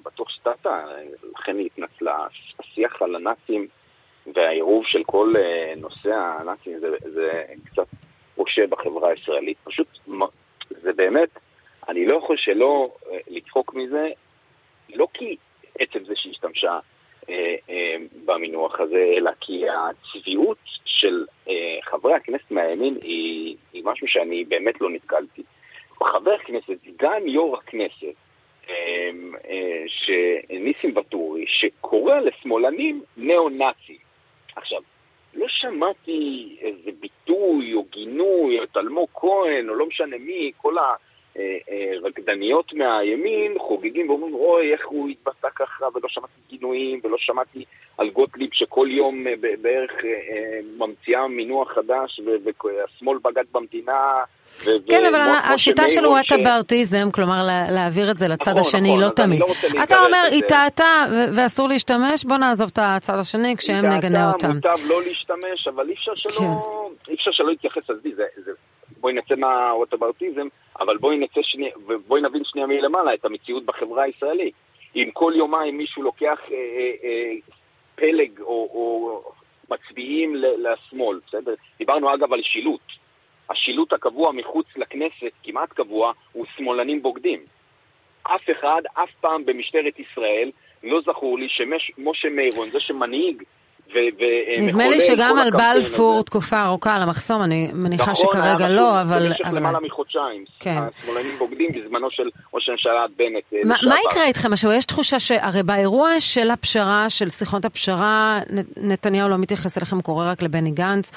בטוח 0.05 0.31
שטעתה, 0.31 0.85
לכן 1.35 1.59
היא 1.59 1.67
התנצלה. 1.67 2.27
השיח 2.59 3.03
על 3.03 3.15
הנאצים 3.15 3.69
והעירוב 4.35 4.87
של 4.87 5.05
כל 5.05 5.35
אה, 5.39 5.73
נושא 5.77 6.15
הנאצים 6.15 6.79
זה, 6.79 6.89
זה 7.11 7.45
קצת 7.65 7.87
פושה 8.35 8.67
בחברה 8.67 9.11
הישראלית. 9.11 9.57
פשוט, 9.65 9.89
זה 10.71 10.93
באמת, 10.93 11.29
אני 11.89 12.07
לא 12.07 12.17
יכול 12.17 12.37
שלא 12.37 12.97
אה, 13.11 13.19
לצחוק 13.29 13.75
מזה, 13.75 14.09
לא 14.95 15.09
כי 15.15 15.37
עצם 15.79 16.05
זה 16.05 16.17
שהיא 16.17 16.33
השתמשה 16.33 16.79
אה, 17.29 17.55
אה, 17.71 17.97
במינוח 18.25 18.81
הזה, 18.81 19.13
אלא 19.17 19.31
כי 19.41 19.65
הצביעות 19.69 20.59
של 20.85 21.25
אה, 21.49 21.79
חברי 21.83 22.15
הכנסת 22.15 22.51
מהימין 22.51 22.99
היא, 23.03 23.57
היא 23.73 23.83
משהו 23.85 24.09
שאני 24.09 24.45
באמת 24.45 24.81
לא 24.81 24.91
נתקלתי. 24.91 25.43
חבר 26.05 26.39
כנסת, 26.39 26.79
סגן 26.87 27.29
יו"ר 27.29 27.59
הכנסת, 27.59 28.15
שניסים 29.87 30.97
ואטורי, 30.97 31.45
שקורא 31.49 32.21
לשמאלנים 32.21 33.03
ניאו-נאצים. 33.17 33.97
עכשיו, 34.57 34.81
לא 35.35 35.47
שמעתי 35.49 36.57
איזה 36.61 36.91
ביטוי 37.01 37.75
או 37.75 37.85
גינוי, 37.91 38.63
את 38.63 38.77
אלמוג 38.77 39.09
כהן, 39.15 39.69
או 39.69 39.75
לא 39.75 39.87
משנה 39.87 40.19
מי, 40.19 40.53
כל 40.57 40.75
הרקדניות 42.03 42.73
מהימין 42.75 43.55
חוגגים 43.59 44.11
ואומרים, 44.11 44.35
אוי, 44.35 44.73
איך 44.73 44.81
הוא 44.89 45.09
התבטא 45.09 45.49
ככה, 45.57 45.85
ולא 45.95 46.09
שמעתי 46.09 46.33
גינויים, 46.51 47.01
ולא 47.05 47.17
שמעתי 47.19 47.65
על 47.99 48.11
גוטליב 48.11 48.51
שכל 48.53 48.87
יום 48.91 49.27
אה, 49.27 49.33
בערך 49.63 49.91
אה, 50.05 50.09
אה, 50.11 50.59
ממציאה 50.79 51.29
מינוח 51.29 51.73
חדש, 51.75 52.21
והשמאל 52.65 53.19
בגד 53.25 53.45
במדינה. 53.53 54.15
כן, 54.89 55.05
אבל 55.07 55.21
השיטה 55.55 55.83
של 55.89 56.07
וואטאברטיזם, 56.07 57.11
כלומר 57.11 57.43
לה- 57.47 57.71
להעביר 57.71 58.11
את 58.11 58.19
זה 58.19 58.29
לצד 58.29 58.51
נכון, 58.51 58.61
השני, 58.61 58.89
נכון, 58.91 59.01
לא 59.01 59.09
תמיד. 59.09 59.41
לא 59.41 59.47
אתה 59.83 60.01
אומר. 60.07 60.23
היא 60.31 60.43
טעתה 60.49 61.05
ואסור 61.37 61.69
להשתמש, 61.69 62.25
בוא 62.25 62.37
נעזוב 62.37 62.71
את 62.73 62.79
הצד 62.83 63.19
השני 63.19 63.57
כשהם 63.57 63.85
נגנה 63.87 64.33
אותם. 64.33 64.51
מוטב 64.51 64.77
לא 64.89 65.03
להשתמש, 65.03 65.69
אבל 65.69 65.89
אי 65.89 65.95
אפשר 65.95 66.13
שלא, 66.15 66.91
שלא 67.19 67.49
להתייחס, 67.51 67.91
עזבי, 67.91 68.15
זה, 68.15 68.25
זה, 68.45 68.51
בואי 69.01 69.15
נצא 69.15 69.35
מהאוטובאוטיזם, 69.37 70.47
אבל 70.81 70.99
בואי 70.99 71.19
נצא 71.19 71.43
שנייה, 71.43 71.73
ובואי 71.87 72.21
נבין 72.23 72.45
שנייה 72.45 72.67
מלמעלה 72.67 73.15
את 73.15 73.25
המציאות 73.25 73.65
בחברה 73.65 74.03
הישראלית. 74.03 74.55
אם 74.97 75.11
כל 75.13 75.33
יומיים 75.37 75.79
מישהו 75.79 76.03
לוקח 76.03 76.39
אה, 76.51 76.57
אה, 76.57 76.93
אה, 77.05 77.33
פלג 77.95 78.41
או, 78.41 78.47
או 78.47 79.23
מצביעים 79.71 80.35
לשמאל, 80.35 81.21
בסדר? 81.27 81.55
דיברנו 81.79 82.15
אגב 82.15 82.33
על 82.33 82.43
שילוט. 82.43 82.81
השילוט 83.51 83.93
הקבוע 83.93 84.33
מחוץ 84.33 84.67
לכנסת, 84.77 85.33
כמעט 85.43 85.69
קבוע, 85.73 86.13
הוא 86.33 86.47
שמאלנים 86.57 87.03
בוגדים. 87.03 87.41
אף 88.23 88.51
אחד, 88.51 88.83
אף 88.95 89.11
פעם 89.21 89.45
במשטרת 89.45 89.99
ישראל, 89.99 90.51
לא 90.83 91.01
זכור 91.01 91.39
לי 91.39 91.49
שמשה 91.49 92.29
מירון, 92.29 92.71
זה 92.71 92.81
שמנהיג 92.81 93.43
נדמה 94.61 94.89
לי 94.89 95.01
שגם 95.01 95.39
על 95.39 95.51
בלפור 95.51 96.23
תקופה 96.23 96.63
ארוכה 96.65 96.97
על 96.97 97.03
המחסום, 97.03 97.43
אני 97.43 97.71
מניחה 97.73 98.11
נכון, 98.11 98.15
שכרגע 98.15 98.69
לא, 98.69 99.01
אבל... 99.01 99.29
נכון, 99.29 99.47
היה 99.47 99.53
למעלה 99.53 99.79
מחודשיים. 99.81 100.45
כן. 100.61 100.77
השמאלנים 100.99 101.39
בוגדים 101.39 101.69
בזמנו 101.73 102.11
של 102.11 102.29
ראש 102.55 102.69
הממשלה 102.69 103.07
בנט. 103.17 103.53
אה, 103.53 103.89
מה 103.89 103.97
יקרה 104.11 104.25
איתכם 104.25 104.53
השבוע? 104.53 104.75
יש 104.75 104.85
תחושה 104.85 105.19
שהרי 105.19 105.63
באירוע 105.63 106.21
של 106.21 106.51
הפשרה, 106.51 107.11
של 107.11 107.29
שיחות 107.29 107.65
הפשרה, 107.65 108.41
נתניהו 108.77 109.29
לא 109.29 109.39
מתייחס 109.39 109.79
אליכם, 109.79 110.01
קורא 110.01 110.31
רק 110.31 110.43
לבני 110.43 110.71
גנץ. 110.71 111.11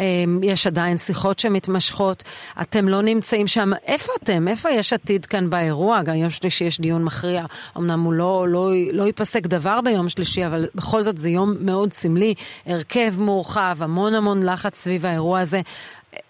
אמ, 0.00 0.40
יש 0.42 0.66
עדיין 0.66 0.96
שיחות 0.96 1.38
שמתמשכות. 1.38 2.22
אתם 2.62 2.88
לא 2.88 3.02
נמצאים 3.02 3.46
שם. 3.46 3.70
איפה 3.86 4.12
אתם? 4.22 4.48
איפה 4.48 4.70
יש 4.70 4.92
עתיד 4.92 5.26
כאן 5.26 5.50
באירוע? 5.50 6.02
גם 6.02 6.14
יום 6.14 6.30
שלישי 6.30 6.64
יש 6.64 6.80
דיון 6.80 7.04
מכריע. 7.04 7.44
אמנם 7.76 8.00
הוא 8.00 8.12
לא, 8.12 8.46
לא, 8.48 8.70
לא 8.92 9.02
ייפסק 9.02 9.46
דבר 9.46 9.80
ביום 9.80 10.08
שלישי, 10.08 10.46
אבל 10.46 10.66
בכל 10.74 11.02
זאת 11.02 11.18
זה 11.18 11.28
יום 11.28 11.54
מאוד 11.60 11.92
סמלי. 11.92 12.17
הרכב 12.66 13.10
מורחב, 13.18 13.76
המון 13.80 14.14
המון 14.14 14.38
לחץ 14.42 14.74
סביב 14.74 15.06
האירוע 15.06 15.40
הזה. 15.40 15.60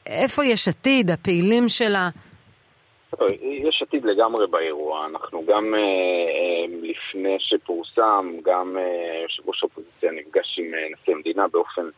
איפה 0.07 0.45
יש 0.45 0.68
עתיד, 0.68 1.11
הפעילים 1.11 1.68
שלה? 1.68 2.09
יש 3.43 3.82
עתיד 3.82 4.05
לגמרי 4.05 4.47
באירוע. 4.47 5.07
אנחנו 5.07 5.45
גם 5.47 5.74
אה, 5.74 5.80
אה, 5.80 6.64
לפני 6.82 7.36
שפורסם, 7.39 8.32
גם 8.43 8.76
אה, 8.78 9.20
יושב 9.22 9.49
ראש 9.49 9.62
האופוזיציה 9.62 10.12
נפגש 10.12 10.59
עם 10.59 10.66
נשיא 10.93 11.14
המדינה 11.14 11.49
באופן 11.49 11.89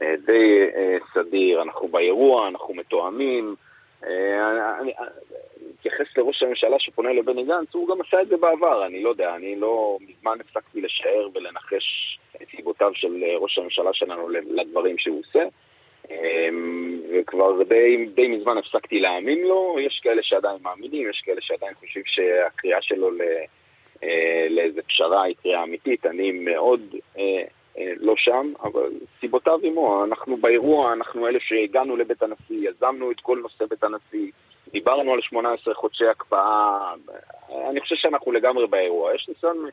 די 0.00 0.66
סדיר. 1.14 1.62
אנחנו 1.62 1.88
באירוע, 1.88 2.48
אנחנו 2.48 2.74
מתואמים. 2.74 3.54
אני 4.80 4.92
מתייחס 5.70 6.16
לראש 6.16 6.42
הממשלה 6.42 6.76
שפונה 6.78 7.12
לבני 7.12 7.44
גנץ, 7.44 7.68
הוא 7.74 7.88
גם 7.88 8.00
עשה 8.00 8.22
את 8.22 8.28
זה 8.28 8.36
בעבר, 8.36 8.86
אני 8.86 9.02
לא 9.02 9.08
יודע, 9.08 9.34
אני 9.34 9.56
לא 9.56 9.98
מזמן 10.00 10.38
הפסקתי 10.40 10.80
לשער 10.80 11.28
ולנחש 11.34 12.18
סיבותיו 12.84 12.94
של 12.94 13.24
ראש 13.38 13.58
הממשלה 13.58 13.90
שלנו 13.92 14.28
לדברים 14.28 14.98
שהוא 14.98 15.20
עושה. 15.20 15.44
אמ, 16.10 17.00
וכבר 17.12 17.62
די, 17.62 18.06
די 18.14 18.28
מזמן 18.28 18.58
הפסקתי 18.58 19.00
להאמין 19.00 19.42
לו, 19.42 19.76
יש 19.80 20.00
כאלה 20.02 20.22
שעדיין 20.22 20.56
מאמינים, 20.62 21.10
יש 21.10 21.22
כאלה 21.24 21.40
שעדיין 21.40 21.74
חושבים 21.74 22.02
שהקריאה 22.06 22.82
שלו 22.82 23.10
ל, 23.10 23.20
אה, 24.02 24.46
לאיזה 24.50 24.82
פשרה 24.82 25.22
היא 25.22 25.34
קריאה 25.42 25.62
אמיתית, 25.62 26.06
אני 26.06 26.32
מאוד 26.32 26.80
אה, 27.18 27.42
אה, 27.78 27.92
לא 27.96 28.14
שם, 28.16 28.52
אבל 28.62 28.90
סיבותיו 29.20 29.58
עמו, 29.62 30.04
אנחנו 30.04 30.36
באירוע, 30.36 30.92
אנחנו 30.92 31.28
אלה 31.28 31.38
שהגענו 31.40 31.96
לבית 31.96 32.22
הנשיא, 32.22 32.68
יזמנו 32.70 33.10
את 33.10 33.20
כל 33.20 33.38
נושא 33.42 33.64
בית 33.70 33.84
הנשיא, 33.84 34.30
דיברנו 34.72 35.12
על 35.12 35.20
18 35.20 35.74
חודשי 35.74 36.06
הקפאה, 36.06 36.92
אני 37.70 37.80
חושב 37.80 37.96
שאנחנו 37.96 38.32
לגמרי 38.32 38.66
באירוע, 38.66 39.14
יש 39.14 39.28
ניסיון 39.28 39.64
אה, 39.64 39.70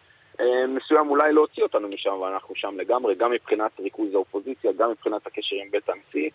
מסוים 0.68 1.10
אולי 1.10 1.34
להוציא 1.34 1.64
אותנו 1.64 1.88
משם, 1.88 2.10
אבל 2.10 2.34
אנחנו 2.34 2.56
שם 2.56 2.78
לגמרי, 2.78 3.16
גם 3.16 3.32
מבחינת 3.32 3.72
ריכוז 3.80 4.14
האופוזיציה, 4.14 4.72
גם 4.78 4.92
מבחינת 4.92 5.28
הקשר 5.28 5.56
עם 5.56 5.72
בית 5.72 5.90
הנשיא 5.90 6.30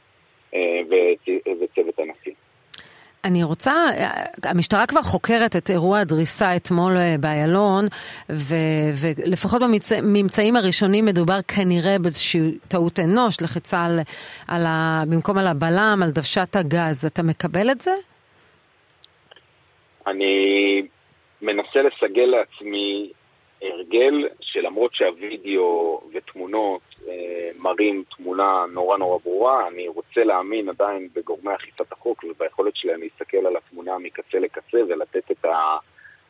אה, 0.54 0.80
וצוות 1.60 1.98
הנשיא. 1.98 2.32
אני 3.24 3.44
רוצה, 3.44 3.72
המשטרה 4.44 4.86
כבר 4.86 5.02
חוקרת 5.02 5.56
את 5.56 5.70
אירוע 5.70 5.98
הדריסה 5.98 6.56
אתמול 6.56 6.96
אה, 6.96 7.14
באיילון, 7.20 7.86
ולפחות 8.28 9.62
בממצאים 9.62 10.56
הראשונים 10.56 11.04
מדובר 11.04 11.38
כנראה 11.48 11.98
באיזושהי 11.98 12.40
טעות 12.68 13.00
אנוש, 13.00 13.40
לחיצה 13.42 13.84
על, 13.84 13.98
על 14.48 14.66
ה, 14.66 15.02
במקום 15.10 15.38
על 15.38 15.46
הבלם, 15.46 16.00
על 16.02 16.10
דוושת 16.10 16.56
הגז. 16.56 17.06
אתה 17.06 17.22
מקבל 17.22 17.70
את 17.70 17.80
זה? 17.80 17.94
אני 20.06 20.82
מנסה 21.42 21.80
לסגל 21.82 22.24
לעצמי 22.24 23.12
הרגל 23.72 24.28
שלמרות 24.40 24.94
שהווידאו 24.94 26.00
ותמונות 26.12 26.80
אה, 27.08 27.50
מראים 27.58 28.04
תמונה 28.16 28.64
נורא 28.72 28.98
נורא 28.98 29.18
ברורה, 29.24 29.68
אני 29.68 29.88
רוצה 29.88 30.24
להאמין 30.24 30.68
עדיין 30.68 31.08
בגורמי 31.14 31.54
אכיפת 31.54 31.92
החוק 31.92 32.24
וביכולת 32.24 32.76
שלהם 32.76 33.00
להסתכל 33.00 33.46
על 33.46 33.56
התמונה 33.56 33.98
מקצה 33.98 34.38
לקצה 34.38 34.78
ולתת 34.88 35.30
את, 35.30 35.44
ה, 35.44 35.76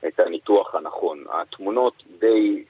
את 0.06 0.20
הניתוח 0.20 0.74
הנכון. 0.74 1.24
התמונות 1.32 2.02
די 2.18 2.64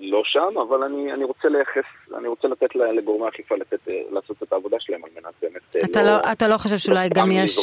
לא 0.00 0.22
שם, 0.24 0.58
אבל 0.68 0.82
אני, 0.82 1.12
אני 1.12 1.24
רוצה 1.24 1.48
לייחס, 1.48 1.90
אני 2.18 2.28
רוצה 2.28 2.48
לתת 2.48 2.74
לגורמי 2.74 3.24
האכיפה 3.24 3.54
לתת, 3.56 3.78
לעשות 4.10 4.42
את 4.42 4.52
העבודה 4.52 4.76
שלהם 4.80 5.00
על 5.04 5.10
מנת 5.16 5.34
באמת 5.42 5.76
אה, 5.76 5.80
אתה 5.84 6.02
לא... 6.02 6.10
לא 6.10 6.32
אתה 6.32 6.48
לא 6.48 6.58
חושב 6.58 6.76
שאולי 6.76 7.08
לא 7.08 7.14
גם 7.14 7.30
יש 7.30 7.58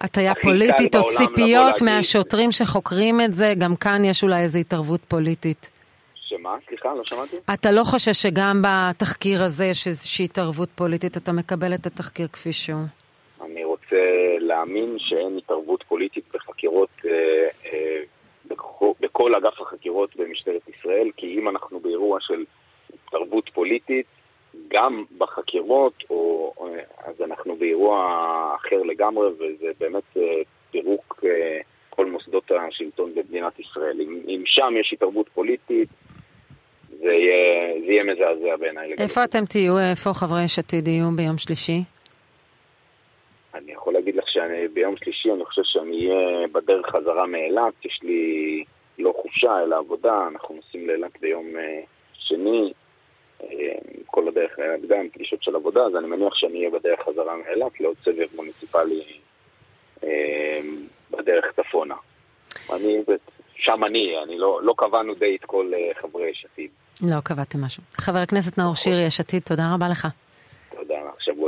הטיה 0.00 0.34
פוליטית 0.42 0.94
או 0.94 1.00
ציפיות 1.08 1.82
מהשוטרים 1.82 2.52
שחוקרים 2.52 3.20
את 3.20 3.34
זה? 3.34 3.54
גם 3.58 3.76
כאן 3.76 4.04
יש 4.04 4.22
אולי 4.22 4.42
איזו 4.42 4.58
התערבות 4.58 5.00
פוליטית. 5.08 5.70
שמה? 6.14 6.56
סליחה, 6.68 6.94
לא 6.94 7.04
שמעתי. 7.04 7.36
אתה 7.54 7.70
לא 7.70 7.84
חושש 7.84 8.22
שגם 8.22 8.62
בתחקיר 8.62 9.44
הזה 9.44 9.64
יש 9.64 9.86
איזושהי 9.86 10.24
התערבות 10.24 10.68
פוליטית? 10.74 11.16
אתה 11.16 11.32
מקבל 11.32 11.74
את 11.74 11.86
התחקיר 11.86 12.28
כפי 12.28 12.52
שהוא. 12.52 12.84
אני 13.44 13.64
רוצה 13.64 13.96
להאמין 14.38 14.96
שאין 14.98 15.38
התערבות 15.38 15.82
פוליטית 15.88 16.24
בחקירות 16.34 16.88
אה, 17.04 17.10
אה, 17.64 18.02
בכל 19.00 19.34
אגף 19.34 19.60
החקירות 19.60 20.16
במשטרת 20.16 20.62
ישראל, 20.68 21.10
כי 21.16 21.38
אם 21.38 21.48
אנחנו 21.48 21.80
באירוע 21.80 22.18
של 22.20 22.44
תרבות 23.10 23.50
פוליטית, 23.54 24.06
גם 24.68 25.04
בחקירות, 25.18 25.94
או, 26.10 26.52
אז 27.04 27.14
אנחנו 27.20 27.56
באירוע 27.56 27.96
אחר 28.56 28.82
לגמרי, 28.82 29.26
וזה 29.28 29.70
באמת 29.80 30.16
אה, 30.16 30.22
פירוק 30.70 31.24
אה, 31.24 31.58
כל 31.90 32.06
מוסדות 32.06 32.50
השלטון 32.68 33.14
במדינת 33.14 33.60
ישראל. 33.60 34.00
אם, 34.00 34.20
אם 34.28 34.42
שם 34.46 34.74
יש 34.80 34.92
התערבות 34.92 35.28
פוליטית, 35.28 35.88
זה 36.98 37.12
יהיה, 37.12 37.72
זה 37.86 37.92
יהיה 37.92 38.04
מזעזע 38.04 38.56
בעיניי. 38.56 38.88
איפה 38.98 39.24
אתם 39.24 39.44
תהיו? 39.44 39.78
איפה 39.90 40.14
חברי 40.14 40.44
יש 40.44 40.58
עתיד 40.58 40.88
יהיו 40.88 41.10
ביום 41.16 41.38
שלישי? 41.38 41.82
אני 43.54 43.72
יכול 43.72 43.92
להגיד 43.92 44.16
לך 44.16 44.24
שביום 44.28 44.96
שלישי 44.96 45.30
אני 45.30 45.44
חושב 45.44 45.62
שאני 45.64 46.10
אהיה 46.10 46.48
בדרך 46.52 46.86
חזרה 46.86 47.26
מאילת, 47.26 47.84
יש 47.84 48.00
לי 48.02 48.64
לא 48.98 49.14
חופשה 49.22 49.62
אלא 49.62 49.76
עבודה, 49.76 50.28
אנחנו 50.28 50.54
נוסעים 50.54 50.88
לאילת 50.88 51.20
ביום 51.20 51.46
אה, 51.58 51.80
שני, 52.12 52.72
אה, 53.42 53.48
כל 54.06 54.28
הדרך 54.28 54.58
לאילת 54.58 54.86
גם, 54.88 55.08
פגישות 55.12 55.42
של 55.42 55.56
עבודה, 55.56 55.80
אז 55.82 55.96
אני 55.96 56.06
מניח 56.06 56.34
שאני 56.34 56.58
אהיה 56.58 56.70
בדרך 56.70 57.00
חזרה 57.00 57.36
מאילת 57.36 57.80
לעוד 57.80 57.96
סבב 58.04 58.26
מוניציפלי 58.36 59.02
אה, 60.04 60.60
בדרך 61.10 61.44
צפונה. 61.56 61.94
אני, 62.72 62.98
שם 63.56 63.84
אני, 63.86 64.22
אני 64.22 64.38
לא, 64.38 64.60
לא 64.62 64.74
קבענו 64.76 65.14
די 65.14 65.36
את 65.40 65.44
כל 65.44 65.72
חברי 66.00 66.30
יש 66.30 66.46
עתיד. 66.52 66.70
לא 67.02 67.20
קבעתם 67.24 67.64
משהו. 67.64 67.82
חבר 67.92 68.18
הכנסת 68.18 68.58
נאור 68.58 68.74
שירי, 68.74 69.06
יש 69.06 69.20
עתיד, 69.20 69.42
תודה 69.42 69.74
רבה 69.74 69.88
לך. 69.88 70.08
תודה, 70.70 70.94
טוב. 71.24 71.45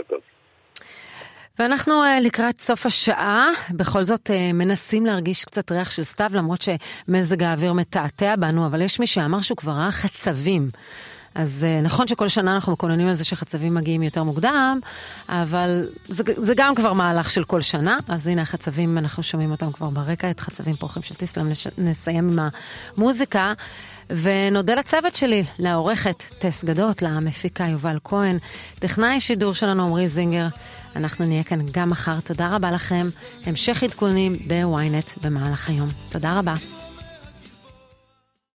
ואנחנו 1.59 2.03
uh, 2.03 2.21
לקראת 2.21 2.61
סוף 2.61 2.87
השעה, 2.87 3.49
בכל 3.71 4.05
זאת 4.05 4.31
uh, 4.31 4.53
מנסים 4.55 5.07
להרגיש 5.07 5.45
קצת 5.45 5.73
ריח 5.73 5.91
של 5.91 6.05
סתיו, 6.05 6.31
למרות 6.35 6.63
שמזג 6.63 7.43
האוויר 7.43 7.73
מתעתע 7.73 8.37
בנו, 8.37 8.67
אבל 8.67 8.83
יש 8.83 9.01
מי 9.01 9.07
שאמר 9.07 9.41
שהוא 9.41 9.57
כבר 9.57 9.73
ראה 9.73 9.91
חצבים. 9.91 10.71
אז 11.35 11.67
uh, 11.67 11.85
נכון 11.85 12.07
שכל 12.07 12.29
שנה 12.29 12.55
אנחנו 12.55 12.73
מקוננים 12.73 13.09
על 13.09 13.15
זה 13.15 13.25
שחצבים 13.25 13.75
מגיעים 13.75 14.03
יותר 14.03 14.23
מוקדם, 14.23 14.81
אבל 15.29 15.89
זה, 16.05 16.23
זה 16.37 16.53
גם 16.57 16.75
כבר 16.75 16.93
מהלך 16.93 17.31
של 17.31 17.45
כל 17.45 17.61
שנה. 17.61 17.97
אז 18.09 18.27
הנה 18.27 18.43
החצבים, 18.43 18.99
אנחנו 18.99 19.23
שומעים 19.23 19.51
אותם 19.51 19.73
כבר 19.73 19.91
ברקע, 19.91 20.31
את 20.31 20.41
חצבים 20.41 20.75
פורחים 20.77 21.03
של 21.03 21.15
טיסלאם. 21.15 21.47
נסיים 21.79 22.29
עם 22.29 22.49
המוזיקה. 22.97 23.53
ונודה 24.11 24.75
לצוות 24.75 25.17
שלי, 25.17 25.45
לעורכת 25.59 26.23
טס 26.39 26.65
גדות, 26.65 27.03
למפיקה 27.03 27.65
יובל 27.65 27.99
כהן, 28.05 28.39
טכנאי 28.79 29.21
שידור 29.21 29.55
שלנו 29.55 29.83
עמרי 29.83 30.09
זינגר. 30.09 30.47
אנחנו 30.97 31.27
נהיה 31.27 31.45
כאן 31.45 31.59
גם 31.73 31.89
מחר. 31.91 32.21
תודה 32.21 32.57
רבה 32.57 32.71
לכם. 32.71 33.09
המשך 33.47 33.83
עדכונים 33.83 34.33
בוויינט 34.47 35.11
במהלך 35.23 35.69
היום. 35.69 35.89
תודה 36.09 36.39
רבה. 36.39 36.55